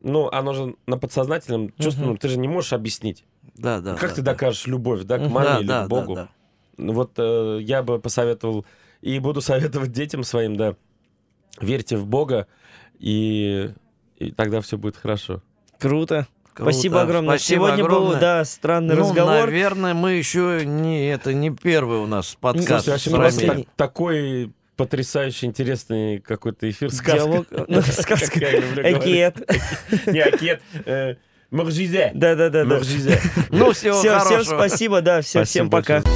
ну, 0.00 0.28
оно 0.30 0.52
же 0.54 0.76
на 0.86 0.96
подсознательном 0.98 1.72
чувстве, 1.78 2.04
Мгм. 2.04 2.12
ну, 2.12 2.16
ты 2.18 2.28
же 2.28 2.38
не 2.38 2.48
можешь 2.48 2.72
объяснить. 2.72 3.24
Да, 3.54 3.80
да. 3.80 3.96
как 3.96 4.10
да, 4.10 4.14
ты 4.16 4.22
да. 4.22 4.32
докажешь 4.32 4.66
любовь, 4.66 5.02
да, 5.02 5.18
к 5.18 5.28
маме 5.28 5.44
Да, 5.48 5.58
или 5.60 5.66
да, 5.66 5.84
к 5.86 5.88
Богу? 5.88 6.14
да, 6.14 6.24
да. 6.24 6.30
Ну 6.76 6.92
Вот 6.92 7.12
э, 7.16 7.58
я 7.62 7.82
бы 7.82 7.98
посоветовал 7.98 8.64
и 9.00 9.18
буду 9.18 9.40
советовать 9.40 9.90
детям 9.92 10.22
своим, 10.22 10.56
да, 10.56 10.76
верьте 11.60 11.96
в 11.96 12.06
Бога, 12.06 12.46
и, 13.00 13.72
и 14.16 14.30
тогда 14.30 14.60
все 14.60 14.78
будет 14.78 14.96
хорошо. 14.96 15.42
Круто. 15.78 16.28
Круто. 16.58 16.72
Спасибо 16.72 17.02
огромное. 17.02 17.38
Спасибо 17.38 17.66
Сегодня 17.66 17.84
был, 17.84 17.96
огромное. 17.96 18.20
да, 18.20 18.44
странный 18.44 18.96
ну, 18.96 19.00
разговор. 19.02 19.46
наверное, 19.46 19.94
мы 19.94 20.14
еще 20.14 20.62
не 20.66 21.08
это 21.08 21.32
не 21.32 21.50
первый 21.50 21.98
у 21.98 22.06
нас 22.06 22.36
подкаст. 22.40 22.84
Слушай, 22.86 22.88
Вообще, 22.90 23.10
с 23.10 23.12
мне 23.12 23.20
кажется, 23.22 23.46
вами. 23.46 23.58
так- 23.62 23.68
такой 23.76 24.52
потрясающе 24.76 25.46
интересный 25.46 26.18
какой-то 26.18 26.68
эфир 26.68 26.90
сказка. 26.90 27.12
Диалог, 27.12 27.46
ну, 27.68 27.80
сказка. 27.82 28.40
Говорить. 28.40 28.96
Экиет. 28.98 29.50
Не, 30.06 30.18
Акет. 30.20 30.60
э, 30.84 31.14
Моржизе. 31.52 32.10
Да-да-да. 32.14 32.64
да. 32.64 32.74
Моржизе. 32.74 33.20
Ну, 33.50 33.70
всего 33.72 33.98
Все, 34.00 34.18
хорошего. 34.18 34.42
всем 34.42 34.56
спасибо, 34.58 35.00
да, 35.00 35.20
все, 35.20 35.30
Спасибо 35.44 35.44
всем 35.46 35.70
пока. 35.70 35.94
большое. 36.00 36.14